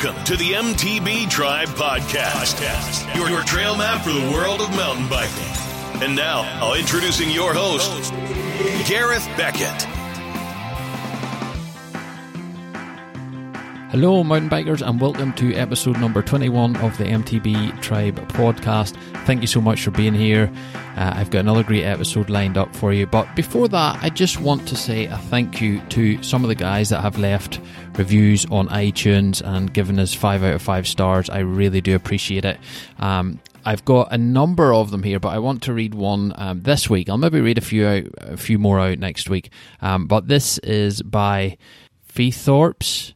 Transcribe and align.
Welcome 0.00 0.24
to 0.26 0.36
the 0.36 0.52
MTB 0.52 1.28
Tribe 1.28 1.66
Podcast, 1.70 2.62
your, 3.16 3.28
your 3.28 3.42
trail 3.42 3.76
map 3.76 4.04
for 4.04 4.12
the 4.12 4.30
world 4.30 4.60
of 4.60 4.70
mountain 4.70 5.08
biking. 5.08 5.42
And 6.00 6.14
now, 6.14 6.42
I'll 6.62 6.74
introducing 6.74 7.30
your 7.30 7.52
host, 7.52 8.12
Gareth 8.88 9.26
Beckett. 9.36 9.97
Hello, 14.00 14.22
mountain 14.22 14.48
bikers, 14.48 14.80
and 14.80 15.00
welcome 15.00 15.32
to 15.32 15.52
episode 15.54 15.98
number 15.98 16.22
21 16.22 16.76
of 16.76 16.96
the 16.98 17.04
MTB 17.04 17.82
Tribe 17.82 18.14
podcast. 18.28 18.94
Thank 19.26 19.40
you 19.40 19.48
so 19.48 19.60
much 19.60 19.82
for 19.82 19.90
being 19.90 20.14
here. 20.14 20.48
Uh, 20.96 21.14
I've 21.16 21.30
got 21.30 21.40
another 21.40 21.64
great 21.64 21.82
episode 21.82 22.30
lined 22.30 22.56
up 22.56 22.76
for 22.76 22.92
you. 22.92 23.06
But 23.06 23.34
before 23.34 23.66
that, 23.66 23.98
I 24.00 24.08
just 24.08 24.40
want 24.40 24.68
to 24.68 24.76
say 24.76 25.06
a 25.06 25.18
thank 25.18 25.60
you 25.60 25.80
to 25.88 26.22
some 26.22 26.44
of 26.44 26.48
the 26.48 26.54
guys 26.54 26.90
that 26.90 27.00
have 27.00 27.18
left 27.18 27.60
reviews 27.94 28.46
on 28.52 28.68
iTunes 28.68 29.42
and 29.44 29.74
given 29.74 29.98
us 29.98 30.14
five 30.14 30.44
out 30.44 30.54
of 30.54 30.62
five 30.62 30.86
stars. 30.86 31.28
I 31.28 31.40
really 31.40 31.80
do 31.80 31.96
appreciate 31.96 32.44
it. 32.44 32.60
Um, 33.00 33.40
I've 33.64 33.84
got 33.84 34.12
a 34.12 34.16
number 34.16 34.72
of 34.72 34.92
them 34.92 35.02
here, 35.02 35.18
but 35.18 35.30
I 35.30 35.40
want 35.40 35.64
to 35.64 35.72
read 35.72 35.96
one 35.96 36.32
um, 36.36 36.60
this 36.60 36.88
week. 36.88 37.08
I'll 37.08 37.18
maybe 37.18 37.40
read 37.40 37.58
a 37.58 37.62
few 37.62 37.84
out, 37.84 38.04
a 38.18 38.36
few 38.36 38.60
more 38.60 38.78
out 38.78 39.00
next 39.00 39.28
week. 39.28 39.50
Um, 39.82 40.06
but 40.06 40.28
this 40.28 40.58
is 40.58 41.02
by 41.02 41.58
Feethorpes 42.14 43.14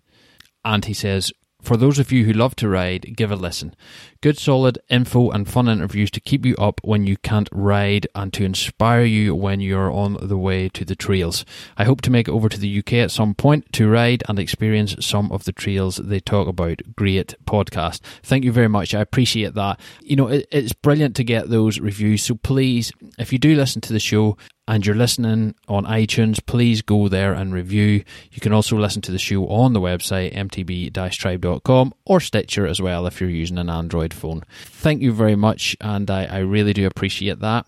and 0.64 0.84
he 0.84 0.94
says, 0.94 1.32
for 1.60 1.76
those 1.76 1.98
of 1.98 2.10
you 2.10 2.24
who 2.24 2.32
love 2.32 2.56
to 2.56 2.68
ride, 2.68 3.14
give 3.16 3.30
a 3.30 3.36
listen. 3.36 3.74
Good 4.22 4.38
solid 4.38 4.78
info 4.88 5.30
and 5.30 5.48
fun 5.48 5.66
interviews 5.66 6.08
to 6.12 6.20
keep 6.20 6.46
you 6.46 6.54
up 6.54 6.80
when 6.84 7.08
you 7.08 7.16
can't 7.16 7.48
ride 7.50 8.06
and 8.14 8.32
to 8.34 8.44
inspire 8.44 9.02
you 9.02 9.34
when 9.34 9.58
you're 9.58 9.90
on 9.90 10.16
the 10.22 10.38
way 10.38 10.68
to 10.68 10.84
the 10.84 10.94
trails. 10.94 11.44
I 11.76 11.82
hope 11.82 12.02
to 12.02 12.10
make 12.12 12.28
it 12.28 12.30
over 12.30 12.48
to 12.48 12.60
the 12.60 12.78
UK 12.78 12.92
at 12.92 13.10
some 13.10 13.34
point 13.34 13.72
to 13.72 13.90
ride 13.90 14.22
and 14.28 14.38
experience 14.38 14.94
some 15.00 15.32
of 15.32 15.42
the 15.42 15.50
trails 15.50 15.96
they 15.96 16.20
talk 16.20 16.46
about. 16.46 16.82
Great 16.94 17.34
podcast. 17.46 17.98
Thank 18.22 18.44
you 18.44 18.52
very 18.52 18.68
much. 18.68 18.94
I 18.94 19.00
appreciate 19.00 19.54
that. 19.54 19.80
You 20.02 20.14
know, 20.14 20.28
it, 20.28 20.46
it's 20.52 20.72
brilliant 20.72 21.16
to 21.16 21.24
get 21.24 21.50
those 21.50 21.80
reviews. 21.80 22.22
So 22.22 22.36
please, 22.36 22.92
if 23.18 23.32
you 23.32 23.40
do 23.40 23.56
listen 23.56 23.80
to 23.80 23.92
the 23.92 23.98
show, 23.98 24.36
and 24.68 24.86
you're 24.86 24.94
listening 24.94 25.54
on 25.66 25.84
iTunes, 25.84 26.44
please 26.44 26.82
go 26.82 27.08
there 27.08 27.34
and 27.34 27.52
review. 27.52 28.04
You 28.30 28.40
can 28.40 28.52
also 28.52 28.78
listen 28.78 29.02
to 29.02 29.12
the 29.12 29.18
show 29.18 29.46
on 29.48 29.72
the 29.72 29.80
website, 29.80 30.34
mtb-tribe.com, 30.34 31.94
or 32.04 32.20
Stitcher 32.20 32.66
as 32.66 32.80
well 32.80 33.06
if 33.06 33.20
you're 33.20 33.28
using 33.28 33.58
an 33.58 33.68
Android 33.68 34.11
phone. 34.12 34.42
Thank 34.64 35.02
you 35.02 35.12
very 35.12 35.36
much, 35.36 35.76
and 35.80 36.10
I, 36.10 36.24
I 36.24 36.38
really 36.38 36.72
do 36.72 36.86
appreciate 36.86 37.40
that. 37.40 37.66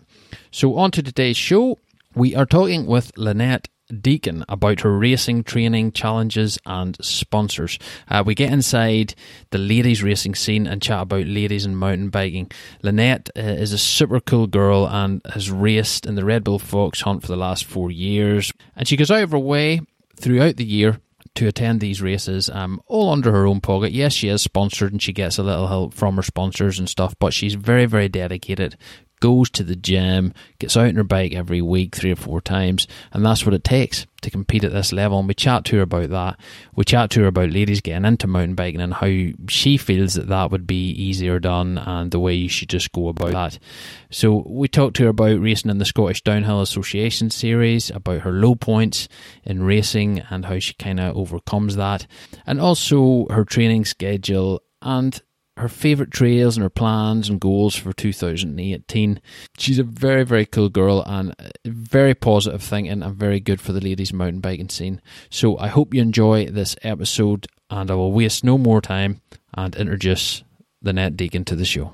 So, 0.51 0.75
on 0.75 0.91
to 0.91 1.03
today's 1.03 1.37
show. 1.37 1.79
We 2.15 2.33
are 2.33 2.45
talking 2.45 2.85
with 2.85 3.11
Lynette 3.17 3.67
Deacon 4.01 4.43
about 4.49 4.81
her 4.81 4.97
racing 4.97 5.43
training 5.43 5.91
challenges 5.91 6.57
and 6.65 6.97
sponsors. 7.05 7.77
Uh, 8.07 8.23
we 8.25 8.33
get 8.33 8.51
inside 8.51 9.13
the 9.51 9.57
ladies 9.57 10.01
racing 10.01 10.35
scene 10.35 10.65
and 10.65 10.81
chat 10.81 11.03
about 11.03 11.27
ladies 11.27 11.65
and 11.65 11.77
mountain 11.77 12.09
biking. 12.09 12.49
Lynette 12.81 13.29
uh, 13.37 13.41
is 13.41 13.73
a 13.73 13.77
super 13.77 14.19
cool 14.19 14.47
girl 14.47 14.87
and 14.87 15.21
has 15.31 15.51
raced 15.51 16.05
in 16.05 16.15
the 16.15 16.25
Red 16.25 16.43
Bull 16.43 16.57
Fox 16.59 17.01
Hunt 17.01 17.21
for 17.21 17.27
the 17.27 17.35
last 17.35 17.65
four 17.65 17.91
years. 17.91 18.51
And 18.75 18.87
she 18.87 18.97
goes 18.97 19.11
out 19.11 19.23
of 19.23 19.31
her 19.31 19.39
way 19.39 19.81
throughout 20.15 20.55
the 20.55 20.65
year 20.65 20.99
to 21.35 21.47
attend 21.47 21.79
these 21.79 22.01
races, 22.01 22.49
um, 22.49 22.81
all 22.87 23.09
under 23.11 23.31
her 23.31 23.45
own 23.45 23.61
pocket. 23.61 23.91
Yes, 23.91 24.13
she 24.13 24.29
is 24.29 24.41
sponsored 24.41 24.91
and 24.91 25.01
she 25.01 25.13
gets 25.13 25.37
a 25.37 25.43
little 25.43 25.67
help 25.67 25.93
from 25.93 26.15
her 26.15 26.23
sponsors 26.23 26.79
and 26.79 26.89
stuff, 26.89 27.15
but 27.19 27.33
she's 27.33 27.55
very, 27.55 27.85
very 27.85 28.09
dedicated 28.09 28.77
goes 29.25 29.49
to 29.49 29.63
the 29.63 29.75
gym, 29.75 30.31
gets 30.59 30.77
out 30.77 30.85
on 30.85 30.95
her 30.95 31.03
bike 31.03 31.33
every 31.33 31.59
week, 31.59 31.95
three 31.95 32.11
or 32.11 32.15
four 32.15 32.39
times, 32.39 32.87
and 33.11 33.25
that's 33.25 33.43
what 33.43 33.55
it 33.55 33.63
takes 33.63 34.05
to 34.21 34.29
compete 34.29 34.63
at 34.63 34.71
this 34.71 34.93
level. 34.93 35.17
And 35.17 35.27
we 35.27 35.33
chat 35.33 35.65
to 35.65 35.77
her 35.77 35.81
about 35.81 36.11
that. 36.11 36.39
We 36.75 36.83
chat 36.83 37.09
to 37.11 37.21
her 37.21 37.25
about 37.25 37.49
ladies 37.49 37.81
getting 37.81 38.05
into 38.05 38.27
mountain 38.27 38.53
biking 38.53 38.81
and 38.81 38.93
how 38.93 39.07
she 39.49 39.77
feels 39.77 40.13
that 40.13 40.27
that 40.27 40.51
would 40.51 40.67
be 40.67 40.91
easier 40.91 41.39
done 41.39 41.79
and 41.79 42.11
the 42.11 42.19
way 42.19 42.35
you 42.35 42.49
should 42.49 42.69
just 42.69 42.91
go 42.91 43.07
about 43.07 43.31
that. 43.31 43.57
So 44.11 44.43
we 44.45 44.67
talked 44.67 44.95
to 44.97 45.05
her 45.05 45.09
about 45.09 45.41
racing 45.41 45.71
in 45.71 45.79
the 45.79 45.85
Scottish 45.85 46.21
Downhill 46.21 46.61
Association 46.61 47.31
series, 47.31 47.89
about 47.89 48.21
her 48.21 48.31
low 48.31 48.53
points 48.53 49.07
in 49.43 49.63
racing 49.63 50.19
and 50.29 50.45
how 50.45 50.59
she 50.59 50.75
kind 50.75 50.99
of 50.99 51.17
overcomes 51.17 51.77
that, 51.77 52.05
and 52.45 52.61
also 52.61 53.25
her 53.31 53.43
training 53.43 53.85
schedule 53.85 54.61
and 54.83 55.19
her 55.57 55.69
favourite 55.69 56.11
trails 56.11 56.57
and 56.57 56.63
her 56.63 56.69
plans 56.69 57.29
and 57.29 57.39
goals 57.39 57.75
for 57.75 57.93
2018. 57.93 59.21
She's 59.57 59.79
a 59.79 59.83
very, 59.83 60.23
very 60.23 60.45
cool 60.45 60.69
girl 60.69 61.01
and 61.05 61.33
very 61.65 62.13
positive 62.13 62.61
thinking 62.61 63.01
and 63.01 63.15
very 63.15 63.39
good 63.39 63.61
for 63.61 63.71
the 63.71 63.81
ladies 63.81 64.11
mountain 64.11 64.41
biking 64.41 64.69
scene. 64.69 65.01
So 65.29 65.57
I 65.57 65.67
hope 65.67 65.93
you 65.93 66.01
enjoy 66.01 66.47
this 66.47 66.75
episode 66.81 67.47
and 67.69 67.89
I 67.89 67.95
will 67.95 68.11
waste 68.11 68.43
no 68.43 68.57
more 68.57 68.81
time 68.81 69.21
and 69.53 69.75
introduce 69.75 70.43
Lynette 70.81 71.15
Deacon 71.15 71.45
to 71.45 71.55
the 71.55 71.65
show. 71.65 71.93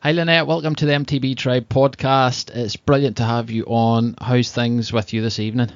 Hi 0.00 0.10
Lynette, 0.10 0.48
welcome 0.48 0.74
to 0.74 0.84
the 0.84 0.92
MTB 0.92 1.36
Tribe 1.36 1.68
podcast. 1.68 2.50
It's 2.56 2.74
brilliant 2.74 3.18
to 3.18 3.24
have 3.24 3.50
you 3.50 3.64
on. 3.66 4.16
How's 4.20 4.50
things 4.50 4.92
with 4.92 5.12
you 5.12 5.22
this 5.22 5.38
evening? 5.38 5.70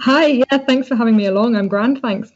Hi, 0.00 0.26
yeah, 0.26 0.58
thanks 0.66 0.88
for 0.88 0.96
having 0.96 1.14
me 1.14 1.26
along. 1.26 1.54
I'm 1.54 1.68
grand, 1.68 2.00
thanks. 2.00 2.32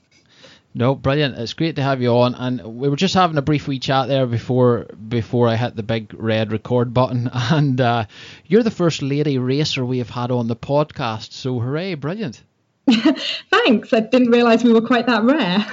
No, 0.78 0.94
brilliant. 0.94 1.38
It's 1.38 1.54
great 1.54 1.76
to 1.76 1.82
have 1.82 2.02
you 2.02 2.10
on. 2.18 2.34
And 2.34 2.76
we 2.76 2.90
were 2.90 2.96
just 2.96 3.14
having 3.14 3.38
a 3.38 3.42
brief 3.42 3.66
wee 3.66 3.78
chat 3.78 4.08
there 4.08 4.26
before 4.26 4.84
before 5.08 5.48
I 5.48 5.56
hit 5.56 5.74
the 5.74 5.82
big 5.82 6.12
red 6.12 6.52
record 6.52 6.92
button. 6.92 7.30
And 7.50 7.80
uh, 7.80 8.04
you're 8.46 8.62
the 8.62 8.70
first 8.70 9.00
lady 9.00 9.38
racer 9.38 9.86
we 9.86 9.98
have 9.98 10.10
had 10.10 10.30
on 10.30 10.48
the 10.48 10.56
podcast. 10.56 11.32
So 11.32 11.58
hooray, 11.58 11.94
brilliant. 11.94 12.42
Thanks. 12.90 13.94
I 13.94 14.00
didn't 14.00 14.30
realise 14.30 14.62
we 14.62 14.74
were 14.74 14.86
quite 14.86 15.06
that 15.06 15.24
rare. 15.24 15.64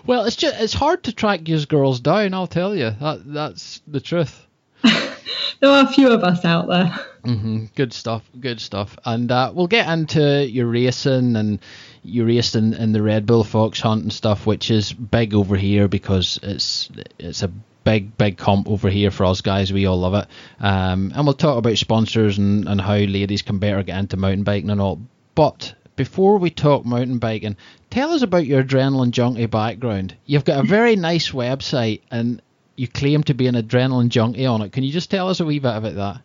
well, 0.04 0.24
it's 0.24 0.34
just 0.34 0.60
it's 0.60 0.74
hard 0.74 1.04
to 1.04 1.12
track 1.12 1.44
these 1.44 1.66
girls 1.66 2.00
down. 2.00 2.34
I'll 2.34 2.48
tell 2.48 2.74
you 2.74 2.90
that 2.90 3.20
that's 3.24 3.82
the 3.86 4.00
truth. 4.00 4.44
there 4.82 5.70
are 5.70 5.84
a 5.84 5.92
few 5.92 6.10
of 6.10 6.24
us 6.24 6.44
out 6.44 6.66
there. 6.66 6.92
Mm-hmm. 7.24 7.66
Good 7.76 7.92
stuff. 7.92 8.28
Good 8.40 8.60
stuff. 8.60 8.98
And 9.04 9.30
uh, 9.30 9.52
we'll 9.54 9.68
get 9.68 9.88
into 9.88 10.44
your 10.44 10.66
racing 10.66 11.36
and 11.36 11.60
you 12.02 12.24
raced 12.24 12.56
in, 12.56 12.74
in 12.74 12.92
the 12.92 13.02
Red 13.02 13.26
Bull 13.26 13.44
Fox 13.44 13.80
Hunt 13.80 14.02
and 14.02 14.12
stuff, 14.12 14.46
which 14.46 14.70
is 14.70 14.92
big 14.92 15.34
over 15.34 15.56
here 15.56 15.88
because 15.88 16.38
it's 16.42 16.90
it's 17.18 17.42
a 17.42 17.50
big 17.84 18.16
big 18.16 18.36
comp 18.36 18.68
over 18.68 18.88
here 18.88 19.10
for 19.10 19.24
us 19.24 19.40
guys. 19.40 19.72
We 19.72 19.86
all 19.86 19.98
love 19.98 20.14
it. 20.14 20.26
Um, 20.60 21.12
and 21.14 21.26
we'll 21.26 21.34
talk 21.34 21.58
about 21.58 21.78
sponsors 21.78 22.38
and, 22.38 22.68
and 22.68 22.80
how 22.80 22.94
ladies 22.94 23.42
can 23.42 23.58
better 23.58 23.82
get 23.82 23.98
into 23.98 24.16
mountain 24.16 24.44
biking 24.44 24.70
and 24.70 24.80
all. 24.80 25.00
But 25.34 25.74
before 25.96 26.38
we 26.38 26.50
talk 26.50 26.84
mountain 26.84 27.18
biking, 27.18 27.56
tell 27.90 28.12
us 28.12 28.22
about 28.22 28.46
your 28.46 28.62
adrenaline 28.62 29.10
junkie 29.10 29.46
background. 29.46 30.16
You've 30.26 30.44
got 30.44 30.64
a 30.64 30.68
very 30.68 30.96
nice 31.10 31.30
website 31.30 32.00
and 32.10 32.42
you 32.76 32.88
claim 32.88 33.22
to 33.24 33.34
be 33.34 33.46
an 33.46 33.54
adrenaline 33.54 34.08
junkie 34.08 34.46
on 34.46 34.62
it. 34.62 34.72
Can 34.72 34.84
you 34.84 34.92
just 34.92 35.10
tell 35.10 35.28
us 35.28 35.40
a 35.40 35.44
wee 35.44 35.58
bit 35.58 35.76
about 35.76 35.94
that? 35.94 36.20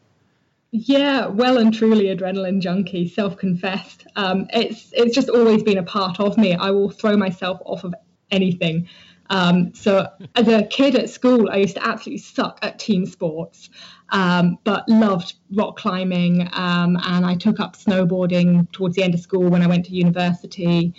Yeah, 0.72 1.28
well 1.28 1.58
and 1.58 1.74
truly 1.74 2.06
adrenaline 2.16 2.60
junkie, 2.62 3.08
self-confessed. 3.08 4.06
Um, 4.16 4.48
it's 4.52 4.90
it's 4.94 5.16
just 5.16 5.30
always 5.30 5.64
been 5.64 5.78
a 5.78 5.84
part 5.84 6.20
of 6.20 6.38
me. 6.38 6.56
I 6.56 6.72
will 6.72 6.90
throw 6.90 7.16
myself 7.16 7.60
off 7.66 7.84
of 7.86 7.96
anything. 8.32 8.88
Um, 9.30 9.74
so 9.74 10.08
as 10.36 10.48
a 10.48 10.64
kid 10.64 10.96
at 10.96 11.10
school, 11.10 11.50
I 11.50 11.58
used 11.58 11.76
to 11.76 11.86
absolutely 11.86 12.20
suck 12.20 12.60
at 12.62 12.80
team 12.80 13.06
sports, 13.06 13.70
um, 14.10 14.58
but 14.64 14.88
loved 14.90 15.36
rock 15.54 15.78
climbing. 15.78 16.50
Um, 16.54 16.98
and 17.04 17.26
I 17.26 17.36
took 17.36 17.60
up 17.60 17.76
snowboarding 17.76 18.72
towards 18.72 18.96
the 18.96 19.04
end 19.04 19.14
of 19.14 19.20
school 19.22 19.50
when 19.50 19.62
I 19.62 19.68
went 19.68 19.86
to 19.86 19.92
university. 19.92 20.94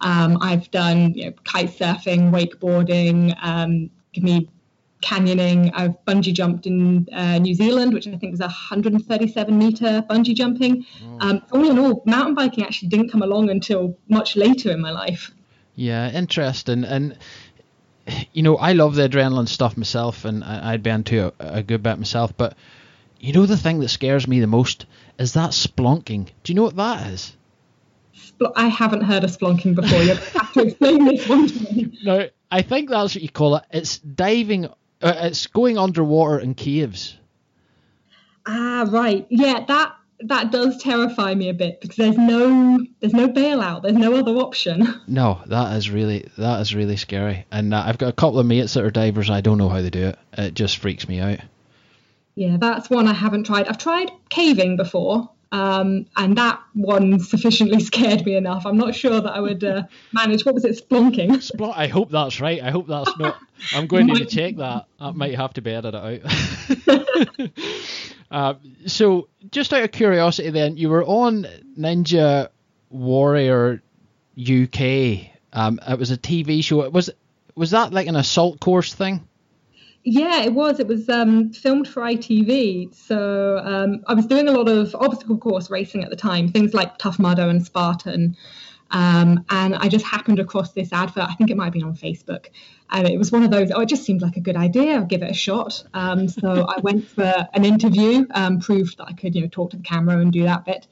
Um, 0.00 0.38
I've 0.40 0.70
done 0.70 1.14
you 1.14 1.26
know, 1.26 1.32
kite 1.44 1.70
surfing, 1.70 2.30
wakeboarding. 2.30 3.36
Um, 3.42 3.90
give 4.12 4.24
me 4.24 4.48
canyoning. 5.04 5.70
I've 5.74 5.96
bungee 6.06 6.32
jumped 6.32 6.66
in 6.66 7.06
uh, 7.12 7.38
New 7.38 7.54
Zealand, 7.54 7.92
which 7.92 8.08
I 8.08 8.16
think 8.16 8.32
was 8.32 8.40
137 8.40 9.58
meter 9.58 10.04
bungee 10.08 10.34
jumping. 10.34 10.86
Oh. 11.04 11.18
Um, 11.20 11.42
all 11.52 11.70
in 11.70 11.78
all, 11.78 12.02
mountain 12.06 12.34
biking 12.34 12.64
actually 12.64 12.88
didn't 12.88 13.10
come 13.10 13.22
along 13.22 13.50
until 13.50 13.96
much 14.08 14.36
later 14.36 14.70
in 14.70 14.80
my 14.80 14.90
life. 14.90 15.30
Yeah, 15.76 16.10
interesting. 16.10 16.84
And 16.84 17.18
you 18.32 18.42
know, 18.42 18.56
I 18.56 18.72
love 18.72 18.94
the 18.94 19.08
adrenaline 19.08 19.48
stuff 19.48 19.76
myself, 19.76 20.24
and 20.24 20.44
I'd 20.44 20.82
be 20.82 20.90
into 20.90 21.26
a, 21.26 21.32
a 21.38 21.62
good 21.62 21.82
bit 21.82 21.98
myself. 21.98 22.36
But 22.36 22.56
you 23.18 23.32
know, 23.32 23.46
the 23.46 23.56
thing 23.56 23.80
that 23.80 23.88
scares 23.88 24.26
me 24.26 24.40
the 24.40 24.46
most 24.46 24.86
is 25.18 25.34
that 25.34 25.50
splunking. 25.50 26.26
Do 26.42 26.52
you 26.52 26.54
know 26.54 26.64
what 26.64 26.76
that 26.76 27.06
is? 27.08 27.36
I 28.56 28.68
haven't 28.68 29.02
heard 29.02 29.24
of 29.24 29.30
splunking 29.30 29.74
before. 29.74 30.02
You 30.02 30.14
have 30.14 30.52
to 30.54 30.62
explain 30.62 31.04
this 31.04 31.28
one 31.28 31.46
to 31.46 31.72
me. 31.72 31.98
No, 32.04 32.28
I 32.50 32.62
think 32.62 32.90
that's 32.90 33.14
what 33.14 33.22
you 33.22 33.30
call 33.30 33.56
it. 33.56 33.64
It's 33.70 33.98
diving 33.98 34.68
uh, 35.04 35.14
it's 35.26 35.46
going 35.46 35.78
underwater 35.78 36.40
in 36.40 36.54
caves. 36.54 37.16
Ah, 38.46 38.86
right. 38.88 39.26
Yeah, 39.28 39.64
that 39.68 39.94
that 40.20 40.50
does 40.50 40.80
terrify 40.82 41.34
me 41.34 41.48
a 41.48 41.54
bit 41.54 41.80
because 41.80 41.96
there's 41.96 42.16
no 42.16 42.78
there's 43.00 43.12
no 43.12 43.28
bailout. 43.28 43.82
There's 43.82 43.94
no 43.94 44.14
other 44.14 44.32
option. 44.32 45.00
No, 45.06 45.42
that 45.46 45.76
is 45.76 45.90
really 45.90 46.28
that 46.38 46.60
is 46.60 46.74
really 46.74 46.96
scary. 46.96 47.46
And 47.52 47.74
uh, 47.74 47.84
I've 47.86 47.98
got 47.98 48.08
a 48.08 48.12
couple 48.12 48.38
of 48.38 48.46
mates 48.46 48.74
that 48.74 48.84
are 48.84 48.90
divers. 48.90 49.30
I 49.30 49.42
don't 49.42 49.58
know 49.58 49.68
how 49.68 49.82
they 49.82 49.90
do 49.90 50.08
it. 50.08 50.18
It 50.32 50.54
just 50.54 50.78
freaks 50.78 51.06
me 51.06 51.20
out. 51.20 51.40
Yeah, 52.34 52.56
that's 52.58 52.90
one 52.90 53.06
I 53.06 53.12
haven't 53.12 53.44
tried. 53.44 53.68
I've 53.68 53.78
tried 53.78 54.10
caving 54.28 54.76
before, 54.76 55.30
Um, 55.54 56.06
and 56.16 56.36
that 56.36 56.60
one 56.72 57.20
sufficiently 57.20 57.78
scared 57.90 58.26
me 58.26 58.34
enough. 58.34 58.66
I'm 58.66 58.76
not 58.76 58.92
sure 58.92 59.20
that 59.20 59.30
I 59.30 59.38
would 59.38 59.62
uh, 59.62 59.84
manage. 60.12 60.44
What 60.44 60.56
was 60.56 60.64
it? 60.64 60.76
Splunking. 60.76 61.28
Splunk. 61.52 61.74
I 61.76 61.86
hope 61.86 62.10
that's 62.10 62.40
right. 62.40 62.60
I 62.60 62.70
hope 62.70 62.88
that's 62.88 63.16
not. 63.18 63.38
I'm 63.72 63.86
going 63.86 64.08
to 64.16 64.24
check 64.24 64.56
that. 64.56 64.86
I 64.98 65.12
might 65.12 65.36
have 65.36 65.54
to 65.54 65.62
be 65.62 65.70
edited 65.70 65.94
out. 65.94 67.08
uh, 68.32 68.54
so, 68.86 69.28
just 69.52 69.72
out 69.72 69.84
of 69.84 69.92
curiosity, 69.92 70.50
then 70.50 70.76
you 70.76 70.88
were 70.88 71.04
on 71.04 71.46
Ninja 71.78 72.48
Warrior 72.90 73.80
UK. 74.36 75.30
Um, 75.52 75.78
it 75.88 75.96
was 76.00 76.10
a 76.10 76.18
TV 76.18 76.64
show. 76.64 76.90
Was 76.90 77.10
was 77.54 77.70
that 77.70 77.92
like 77.92 78.08
an 78.08 78.16
assault 78.16 78.58
course 78.58 78.92
thing? 78.92 79.28
Yeah, 80.04 80.42
it 80.42 80.52
was. 80.52 80.80
It 80.80 80.86
was 80.86 81.08
um, 81.08 81.50
filmed 81.52 81.88
for 81.88 82.02
ITV. 82.02 82.94
So 82.94 83.58
um, 83.58 84.04
I 84.06 84.12
was 84.12 84.26
doing 84.26 84.48
a 84.48 84.52
lot 84.52 84.68
of 84.68 84.94
obstacle 84.94 85.38
course 85.38 85.70
racing 85.70 86.04
at 86.04 86.10
the 86.10 86.16
time, 86.16 86.48
things 86.48 86.74
like 86.74 86.98
Tough 86.98 87.18
Mudder 87.18 87.48
and 87.48 87.64
Spartan. 87.64 88.36
Um, 88.90 89.46
and 89.48 89.74
I 89.74 89.88
just 89.88 90.04
happened 90.04 90.38
across 90.38 90.72
this 90.72 90.92
advert. 90.92 91.24
I 91.24 91.34
think 91.34 91.50
it 91.50 91.56
might 91.56 91.64
have 91.64 91.72
been 91.72 91.84
on 91.84 91.96
Facebook. 91.96 92.48
And 92.90 93.08
it 93.08 93.16
was 93.16 93.32
one 93.32 93.44
of 93.44 93.50
those, 93.50 93.70
oh, 93.74 93.80
it 93.80 93.88
just 93.88 94.04
seemed 94.04 94.20
like 94.20 94.36
a 94.36 94.40
good 94.40 94.56
idea. 94.56 94.96
I'll 94.96 95.06
give 95.06 95.22
it 95.22 95.30
a 95.30 95.34
shot. 95.34 95.82
Um, 95.94 96.28
so 96.28 96.66
I 96.68 96.80
went 96.80 97.08
for 97.08 97.48
an 97.54 97.64
interview, 97.64 98.26
um, 98.34 98.60
proved 98.60 98.98
that 98.98 99.06
I 99.08 99.14
could, 99.14 99.34
you 99.34 99.40
know, 99.40 99.48
talk 99.48 99.70
to 99.70 99.78
the 99.78 99.82
camera 99.82 100.18
and 100.18 100.30
do 100.30 100.42
that 100.42 100.66
bit. 100.66 100.86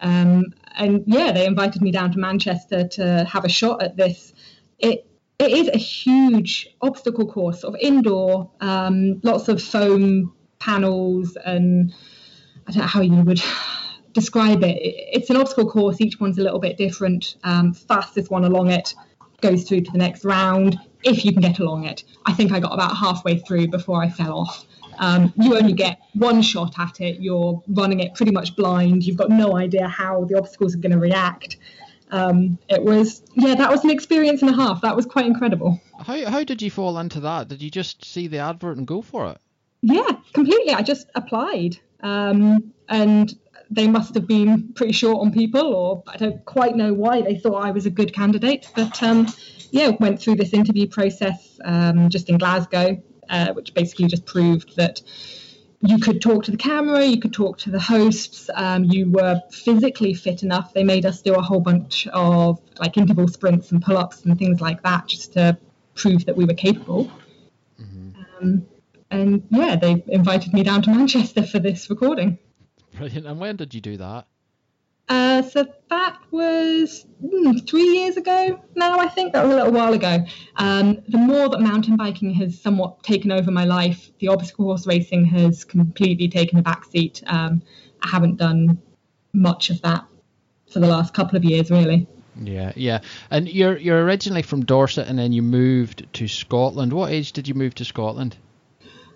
Um, 0.00 0.54
and 0.74 1.04
yeah, 1.06 1.32
they 1.32 1.44
invited 1.44 1.82
me 1.82 1.92
down 1.92 2.12
to 2.12 2.18
Manchester 2.18 2.88
to 2.88 3.24
have 3.24 3.44
a 3.44 3.48
shot 3.50 3.82
at 3.82 3.96
this. 3.96 4.32
It 4.78 5.06
it 5.44 5.52
is 5.52 5.68
a 5.68 5.78
huge 5.78 6.68
obstacle 6.80 7.26
course, 7.26 7.64
of 7.64 7.76
indoor, 7.80 8.50
um, 8.60 9.20
lots 9.22 9.48
of 9.48 9.62
foam 9.62 10.34
panels, 10.58 11.36
and 11.44 11.94
I 12.66 12.72
don't 12.72 12.80
know 12.80 12.86
how 12.86 13.02
you 13.02 13.22
would 13.22 13.42
describe 14.12 14.62
it. 14.64 14.78
It's 14.80 15.30
an 15.30 15.36
obstacle 15.36 15.70
course, 15.70 16.00
each 16.00 16.18
one's 16.18 16.38
a 16.38 16.42
little 16.42 16.60
bit 16.60 16.78
different. 16.78 17.36
Um, 17.44 17.72
fastest 17.74 18.30
one 18.30 18.44
along 18.44 18.70
it 18.70 18.94
goes 19.40 19.64
through 19.64 19.82
to 19.82 19.92
the 19.92 19.98
next 19.98 20.24
round, 20.24 20.78
if 21.02 21.24
you 21.24 21.32
can 21.32 21.42
get 21.42 21.58
along 21.58 21.84
it. 21.84 22.04
I 22.24 22.32
think 22.32 22.50
I 22.52 22.60
got 22.60 22.72
about 22.72 22.96
halfway 22.96 23.38
through 23.38 23.68
before 23.68 24.02
I 24.02 24.08
fell 24.08 24.38
off. 24.38 24.64
Um, 24.98 25.32
you 25.36 25.56
only 25.56 25.72
get 25.72 25.98
one 26.14 26.40
shot 26.40 26.78
at 26.78 27.00
it, 27.00 27.20
you're 27.20 27.62
running 27.68 28.00
it 28.00 28.14
pretty 28.14 28.32
much 28.32 28.56
blind, 28.56 29.04
you've 29.04 29.16
got 29.16 29.28
no 29.28 29.56
idea 29.56 29.88
how 29.88 30.24
the 30.24 30.38
obstacles 30.38 30.74
are 30.74 30.78
going 30.78 30.92
to 30.92 30.98
react 30.98 31.56
um, 32.10 32.58
it 32.68 32.82
was 32.82 33.22
yeah 33.34 33.54
that 33.54 33.70
was 33.70 33.84
an 33.84 33.90
experience 33.90 34.42
and 34.42 34.50
a 34.50 34.54
half. 34.54 34.82
That 34.82 34.96
was 34.96 35.06
quite 35.06 35.26
incredible. 35.26 35.80
How, 35.98 36.30
how 36.30 36.44
did 36.44 36.62
you 36.62 36.70
fall 36.70 36.98
into 36.98 37.20
that? 37.20 37.48
Did 37.48 37.62
you 37.62 37.70
just 37.70 38.04
see 38.04 38.26
the 38.26 38.38
advert 38.38 38.76
and 38.76 38.86
go 38.86 39.02
for 39.02 39.28
it? 39.30 39.38
Yeah 39.82 40.10
completely. 40.32 40.74
I 40.74 40.82
just 40.82 41.08
applied. 41.14 41.78
Um, 42.02 42.72
and 42.88 43.34
they 43.70 43.88
must 43.88 44.14
have 44.14 44.26
been 44.26 44.72
pretty 44.74 44.92
short 44.92 45.20
on 45.20 45.32
people 45.32 45.74
or 45.74 46.02
i 46.06 46.16
don't 46.16 46.44
quite 46.44 46.76
know 46.76 46.92
why 46.92 47.22
they 47.22 47.36
thought 47.36 47.64
i 47.64 47.70
was 47.70 47.86
a 47.86 47.90
good 47.90 48.12
candidate 48.12 48.70
but 48.74 49.02
um, 49.02 49.26
yeah 49.70 49.90
went 50.00 50.20
through 50.20 50.34
this 50.34 50.52
interview 50.52 50.86
process 50.86 51.58
um, 51.64 52.08
just 52.08 52.28
in 52.28 52.38
glasgow 52.38 53.00
uh, 53.30 53.52
which 53.54 53.72
basically 53.74 54.06
just 54.06 54.26
proved 54.26 54.76
that 54.76 55.00
you 55.86 55.98
could 55.98 56.22
talk 56.22 56.44
to 56.44 56.50
the 56.50 56.56
camera, 56.56 57.04
you 57.04 57.20
could 57.20 57.32
talk 57.32 57.58
to 57.58 57.70
the 57.70 57.80
hosts, 57.80 58.48
um, 58.54 58.84
you 58.84 59.10
were 59.10 59.40
physically 59.50 60.14
fit 60.14 60.42
enough. 60.42 60.72
They 60.72 60.84
made 60.84 61.04
us 61.04 61.20
do 61.20 61.34
a 61.34 61.42
whole 61.42 61.60
bunch 61.60 62.06
of 62.08 62.60
like 62.80 62.96
interval 62.96 63.28
sprints 63.28 63.70
and 63.70 63.82
pull 63.82 63.98
ups 63.98 64.24
and 64.24 64.38
things 64.38 64.60
like 64.60 64.82
that 64.82 65.06
just 65.06 65.34
to 65.34 65.58
prove 65.94 66.24
that 66.26 66.36
we 66.36 66.46
were 66.46 66.54
capable. 66.54 67.10
Mm-hmm. 67.80 68.20
Um, 68.40 68.66
and 69.10 69.46
yeah, 69.50 69.76
they 69.76 70.02
invited 70.08 70.54
me 70.54 70.62
down 70.62 70.82
to 70.82 70.90
Manchester 70.90 71.42
for 71.42 71.58
this 71.58 71.90
recording. 71.90 72.38
Brilliant. 72.94 73.26
And 73.26 73.38
when 73.38 73.56
did 73.56 73.74
you 73.74 73.80
do 73.80 73.96
that? 73.98 74.26
Uh, 75.08 75.42
so 75.42 75.66
that 75.90 76.18
was 76.30 77.06
mm, 77.22 77.68
three 77.68 77.98
years 77.98 78.16
ago 78.16 78.60
now, 78.74 78.98
I 78.98 79.06
think. 79.06 79.32
That 79.32 79.44
was 79.44 79.52
a 79.52 79.56
little 79.56 79.72
while 79.72 79.92
ago. 79.92 80.24
Um, 80.56 81.02
the 81.08 81.18
more 81.18 81.48
that 81.50 81.60
mountain 81.60 81.96
biking 81.96 82.32
has 82.34 82.60
somewhat 82.60 83.02
taken 83.02 83.30
over 83.30 83.50
my 83.50 83.64
life, 83.64 84.10
the 84.18 84.28
obstacle 84.28 84.64
course 84.64 84.86
racing 84.86 85.26
has 85.26 85.64
completely 85.64 86.28
taken 86.28 86.58
a 86.58 86.62
backseat. 86.62 87.22
Um, 87.30 87.62
I 88.02 88.08
haven't 88.08 88.36
done 88.36 88.80
much 89.34 89.70
of 89.70 89.82
that 89.82 90.04
for 90.72 90.80
the 90.80 90.86
last 90.86 91.12
couple 91.12 91.36
of 91.36 91.44
years, 91.44 91.70
really. 91.70 92.06
Yeah, 92.42 92.72
yeah. 92.74 93.00
And 93.30 93.48
you're 93.48 93.76
you're 93.76 94.02
originally 94.04 94.42
from 94.42 94.64
Dorset, 94.64 95.06
and 95.06 95.18
then 95.18 95.32
you 95.32 95.42
moved 95.42 96.06
to 96.14 96.26
Scotland. 96.26 96.92
What 96.92 97.12
age 97.12 97.32
did 97.32 97.46
you 97.46 97.54
move 97.54 97.74
to 97.76 97.84
Scotland? 97.84 98.36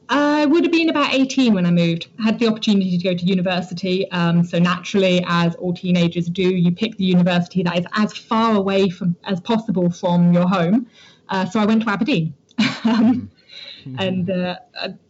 I 0.08 0.46
would 0.46 0.64
have 0.64 0.72
been 0.72 0.88
about 0.88 1.12
18 1.12 1.54
when 1.54 1.66
I 1.66 1.70
moved. 1.70 2.08
I 2.18 2.22
had 2.22 2.38
the 2.38 2.46
opportunity 2.46 2.96
to 2.96 3.04
go 3.04 3.14
to 3.14 3.24
university. 3.24 4.10
Um, 4.10 4.42
so 4.42 4.58
naturally, 4.58 5.22
as 5.26 5.54
all 5.56 5.74
teenagers 5.74 6.28
do, 6.28 6.42
you 6.42 6.72
pick 6.72 6.96
the 6.96 7.04
university 7.04 7.62
that 7.62 7.78
is 7.78 7.86
as 7.92 8.16
far 8.16 8.56
away 8.56 8.88
from 8.88 9.16
as 9.24 9.40
possible 9.40 9.90
from 9.90 10.32
your 10.32 10.48
home. 10.48 10.86
Uh, 11.28 11.44
so 11.44 11.60
I 11.60 11.66
went 11.66 11.82
to 11.82 11.90
Aberdeen. 11.90 12.34
um, 12.58 13.30
mm-hmm. 13.84 13.96
and 13.98 14.30
uh, 14.30 14.56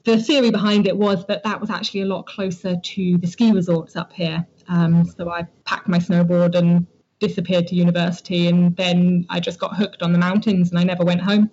the 0.04 0.18
theory 0.18 0.50
behind 0.50 0.86
it 0.86 0.96
was 0.96 1.24
that 1.26 1.44
that 1.44 1.60
was 1.60 1.70
actually 1.70 2.02
a 2.02 2.06
lot 2.06 2.26
closer 2.26 2.76
to 2.76 3.18
the 3.18 3.26
ski 3.26 3.52
resorts 3.52 3.94
up 3.94 4.12
here. 4.12 4.46
Um, 4.68 5.04
so 5.04 5.30
I 5.30 5.46
packed 5.64 5.88
my 5.88 5.98
snowboard 5.98 6.54
and 6.54 6.86
disappeared 7.20 7.66
to 7.68 7.74
university, 7.74 8.48
and 8.48 8.76
then 8.76 9.26
I 9.30 9.40
just 9.40 9.58
got 9.58 9.76
hooked 9.76 10.02
on 10.02 10.12
the 10.12 10.18
mountains, 10.18 10.70
and 10.70 10.78
I 10.78 10.84
never 10.84 11.04
went 11.04 11.20
home. 11.20 11.50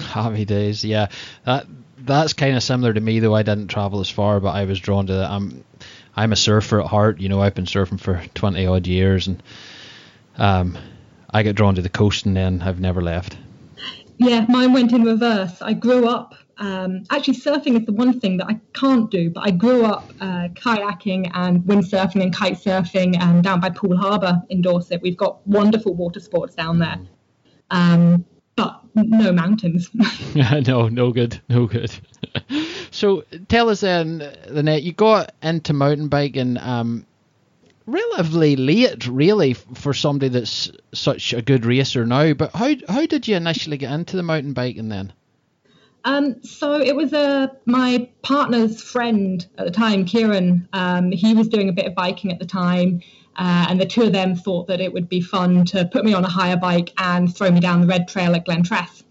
Happy 0.00 0.44
days, 0.44 0.84
yeah. 0.84 1.08
That 1.44 1.66
that's 2.08 2.32
kind 2.32 2.56
of 2.56 2.62
similar 2.62 2.92
to 2.92 3.00
me, 3.00 3.20
though. 3.20 3.34
I 3.34 3.42
didn't 3.42 3.68
travel 3.68 4.00
as 4.00 4.10
far, 4.10 4.40
but 4.40 4.50
I 4.50 4.64
was 4.64 4.80
drawn 4.80 5.06
to 5.06 5.14
that. 5.14 5.30
I'm 5.30 5.64
I'm 6.16 6.32
a 6.32 6.36
surfer 6.36 6.80
at 6.80 6.86
heart. 6.86 7.20
You 7.20 7.28
know, 7.28 7.40
I've 7.40 7.54
been 7.54 7.66
surfing 7.66 8.00
for 8.00 8.22
twenty 8.34 8.66
odd 8.66 8.86
years, 8.86 9.26
and 9.26 9.42
um, 10.36 10.76
I 11.30 11.42
get 11.42 11.56
drawn 11.56 11.74
to 11.76 11.82
the 11.82 11.88
coast, 11.88 12.26
and 12.26 12.36
then 12.36 12.62
I've 12.62 12.80
never 12.80 13.00
left. 13.00 13.36
Yeah, 14.18 14.44
mine 14.48 14.72
went 14.72 14.92
in 14.92 15.04
reverse. 15.04 15.62
I 15.62 15.74
grew 15.74 16.08
up. 16.08 16.34
Um, 16.58 17.04
actually, 17.10 17.34
surfing 17.34 17.78
is 17.78 17.86
the 17.86 17.92
one 17.92 18.18
thing 18.18 18.38
that 18.38 18.48
I 18.48 18.58
can't 18.72 19.08
do, 19.10 19.30
but 19.30 19.42
I 19.46 19.52
grew 19.52 19.84
up 19.84 20.10
uh, 20.20 20.48
kayaking 20.54 21.30
and 21.34 21.62
windsurfing 21.62 22.20
and 22.20 22.34
kite 22.34 22.54
surfing 22.54 23.16
and 23.16 23.44
down 23.44 23.60
by 23.60 23.70
Poole 23.70 23.96
Harbour 23.96 24.42
in 24.48 24.60
Dorset. 24.60 25.00
We've 25.00 25.16
got 25.16 25.46
wonderful 25.46 25.94
water 25.94 26.18
sports 26.18 26.56
down 26.56 26.80
there. 26.80 26.98
Um, 27.70 28.24
but 28.58 28.82
no 28.94 29.32
mountains. 29.32 29.88
no, 30.34 30.88
no 30.88 31.12
good, 31.12 31.40
no 31.48 31.66
good. 31.66 31.92
so 32.90 33.22
tell 33.48 33.68
us 33.68 33.80
then, 33.80 34.18
Lynette, 34.48 34.82
you 34.82 34.92
got 34.92 35.32
into 35.42 35.72
mountain 35.72 36.08
biking 36.08 36.58
um, 36.58 37.06
relatively 37.86 38.56
late, 38.56 39.06
really, 39.06 39.54
for 39.54 39.94
somebody 39.94 40.28
that's 40.28 40.72
such 40.92 41.32
a 41.32 41.40
good 41.40 41.64
racer 41.64 42.04
now. 42.04 42.34
But 42.34 42.54
how 42.54 42.74
how 42.88 43.06
did 43.06 43.28
you 43.28 43.36
initially 43.36 43.76
get 43.76 43.92
into 43.92 44.16
the 44.16 44.22
mountain 44.22 44.52
biking 44.52 44.88
then? 44.88 45.12
Um, 46.04 46.42
so 46.42 46.80
it 46.80 46.96
was 46.96 47.12
a 47.12 47.18
uh, 47.18 47.48
my 47.66 48.08
partner's 48.22 48.82
friend 48.82 49.46
at 49.58 49.66
the 49.66 49.70
time, 49.70 50.04
Kieran. 50.04 50.68
Um, 50.72 51.12
he 51.12 51.34
was 51.34 51.48
doing 51.48 51.68
a 51.68 51.72
bit 51.72 51.86
of 51.86 51.94
biking 51.94 52.32
at 52.32 52.38
the 52.38 52.46
time. 52.46 53.02
Uh, 53.38 53.66
and 53.68 53.80
the 53.80 53.86
two 53.86 54.02
of 54.02 54.12
them 54.12 54.34
thought 54.34 54.66
that 54.66 54.80
it 54.80 54.92
would 54.92 55.08
be 55.08 55.20
fun 55.20 55.64
to 55.64 55.84
put 55.86 56.04
me 56.04 56.12
on 56.12 56.24
a 56.24 56.28
hire 56.28 56.56
bike 56.56 56.92
and 56.98 57.34
throw 57.34 57.50
me 57.50 57.60
down 57.60 57.80
the 57.80 57.86
red 57.86 58.08
trail 58.08 58.34
at 58.34 58.44
Glentress, 58.44 59.04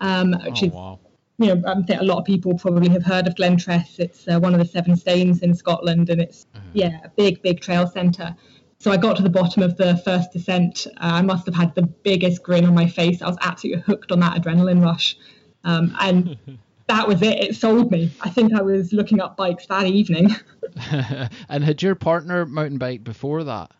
um, 0.00 0.32
which 0.44 0.64
oh, 0.64 0.66
is, 0.66 0.72
wow. 0.72 0.98
you 1.38 1.54
know, 1.54 1.62
I 1.64 1.80
think 1.82 2.00
a 2.00 2.04
lot 2.04 2.18
of 2.18 2.24
people 2.24 2.58
probably 2.58 2.88
have 2.88 3.04
heard 3.04 3.28
of 3.28 3.36
Glentress. 3.36 4.00
It's 4.00 4.26
uh, 4.26 4.40
one 4.40 4.54
of 4.54 4.58
the 4.58 4.66
7stanes 4.66 5.44
in 5.44 5.54
Scotland, 5.54 6.10
and 6.10 6.20
it's 6.20 6.46
mm-hmm. 6.46 6.68
yeah, 6.72 6.98
a 7.04 7.10
big, 7.10 7.40
big 7.42 7.60
trail 7.60 7.86
centre. 7.86 8.34
So 8.80 8.90
I 8.90 8.96
got 8.96 9.16
to 9.18 9.22
the 9.22 9.30
bottom 9.30 9.62
of 9.62 9.76
the 9.76 9.98
first 9.98 10.32
descent. 10.32 10.88
Uh, 10.96 11.12
I 11.14 11.22
must 11.22 11.46
have 11.46 11.54
had 11.54 11.72
the 11.76 11.82
biggest 11.82 12.42
grin 12.42 12.64
on 12.64 12.74
my 12.74 12.88
face. 12.88 13.22
I 13.22 13.28
was 13.28 13.38
absolutely 13.40 13.82
hooked 13.82 14.10
on 14.10 14.18
that 14.20 14.36
adrenaline 14.36 14.82
rush, 14.82 15.16
um, 15.62 15.96
and 16.00 16.36
that 16.90 17.06
was 17.06 17.22
it. 17.22 17.38
It 17.38 17.56
sold 17.56 17.90
me. 17.90 18.10
I 18.20 18.30
think 18.30 18.52
I 18.52 18.62
was 18.62 18.92
looking 18.92 19.20
up 19.20 19.36
bikes 19.36 19.66
that 19.66 19.86
evening. 19.86 20.34
and 21.48 21.64
had 21.64 21.82
your 21.82 21.94
partner 21.94 22.44
mountain 22.46 22.78
bike 22.78 23.04
before 23.04 23.44
that? 23.44 23.70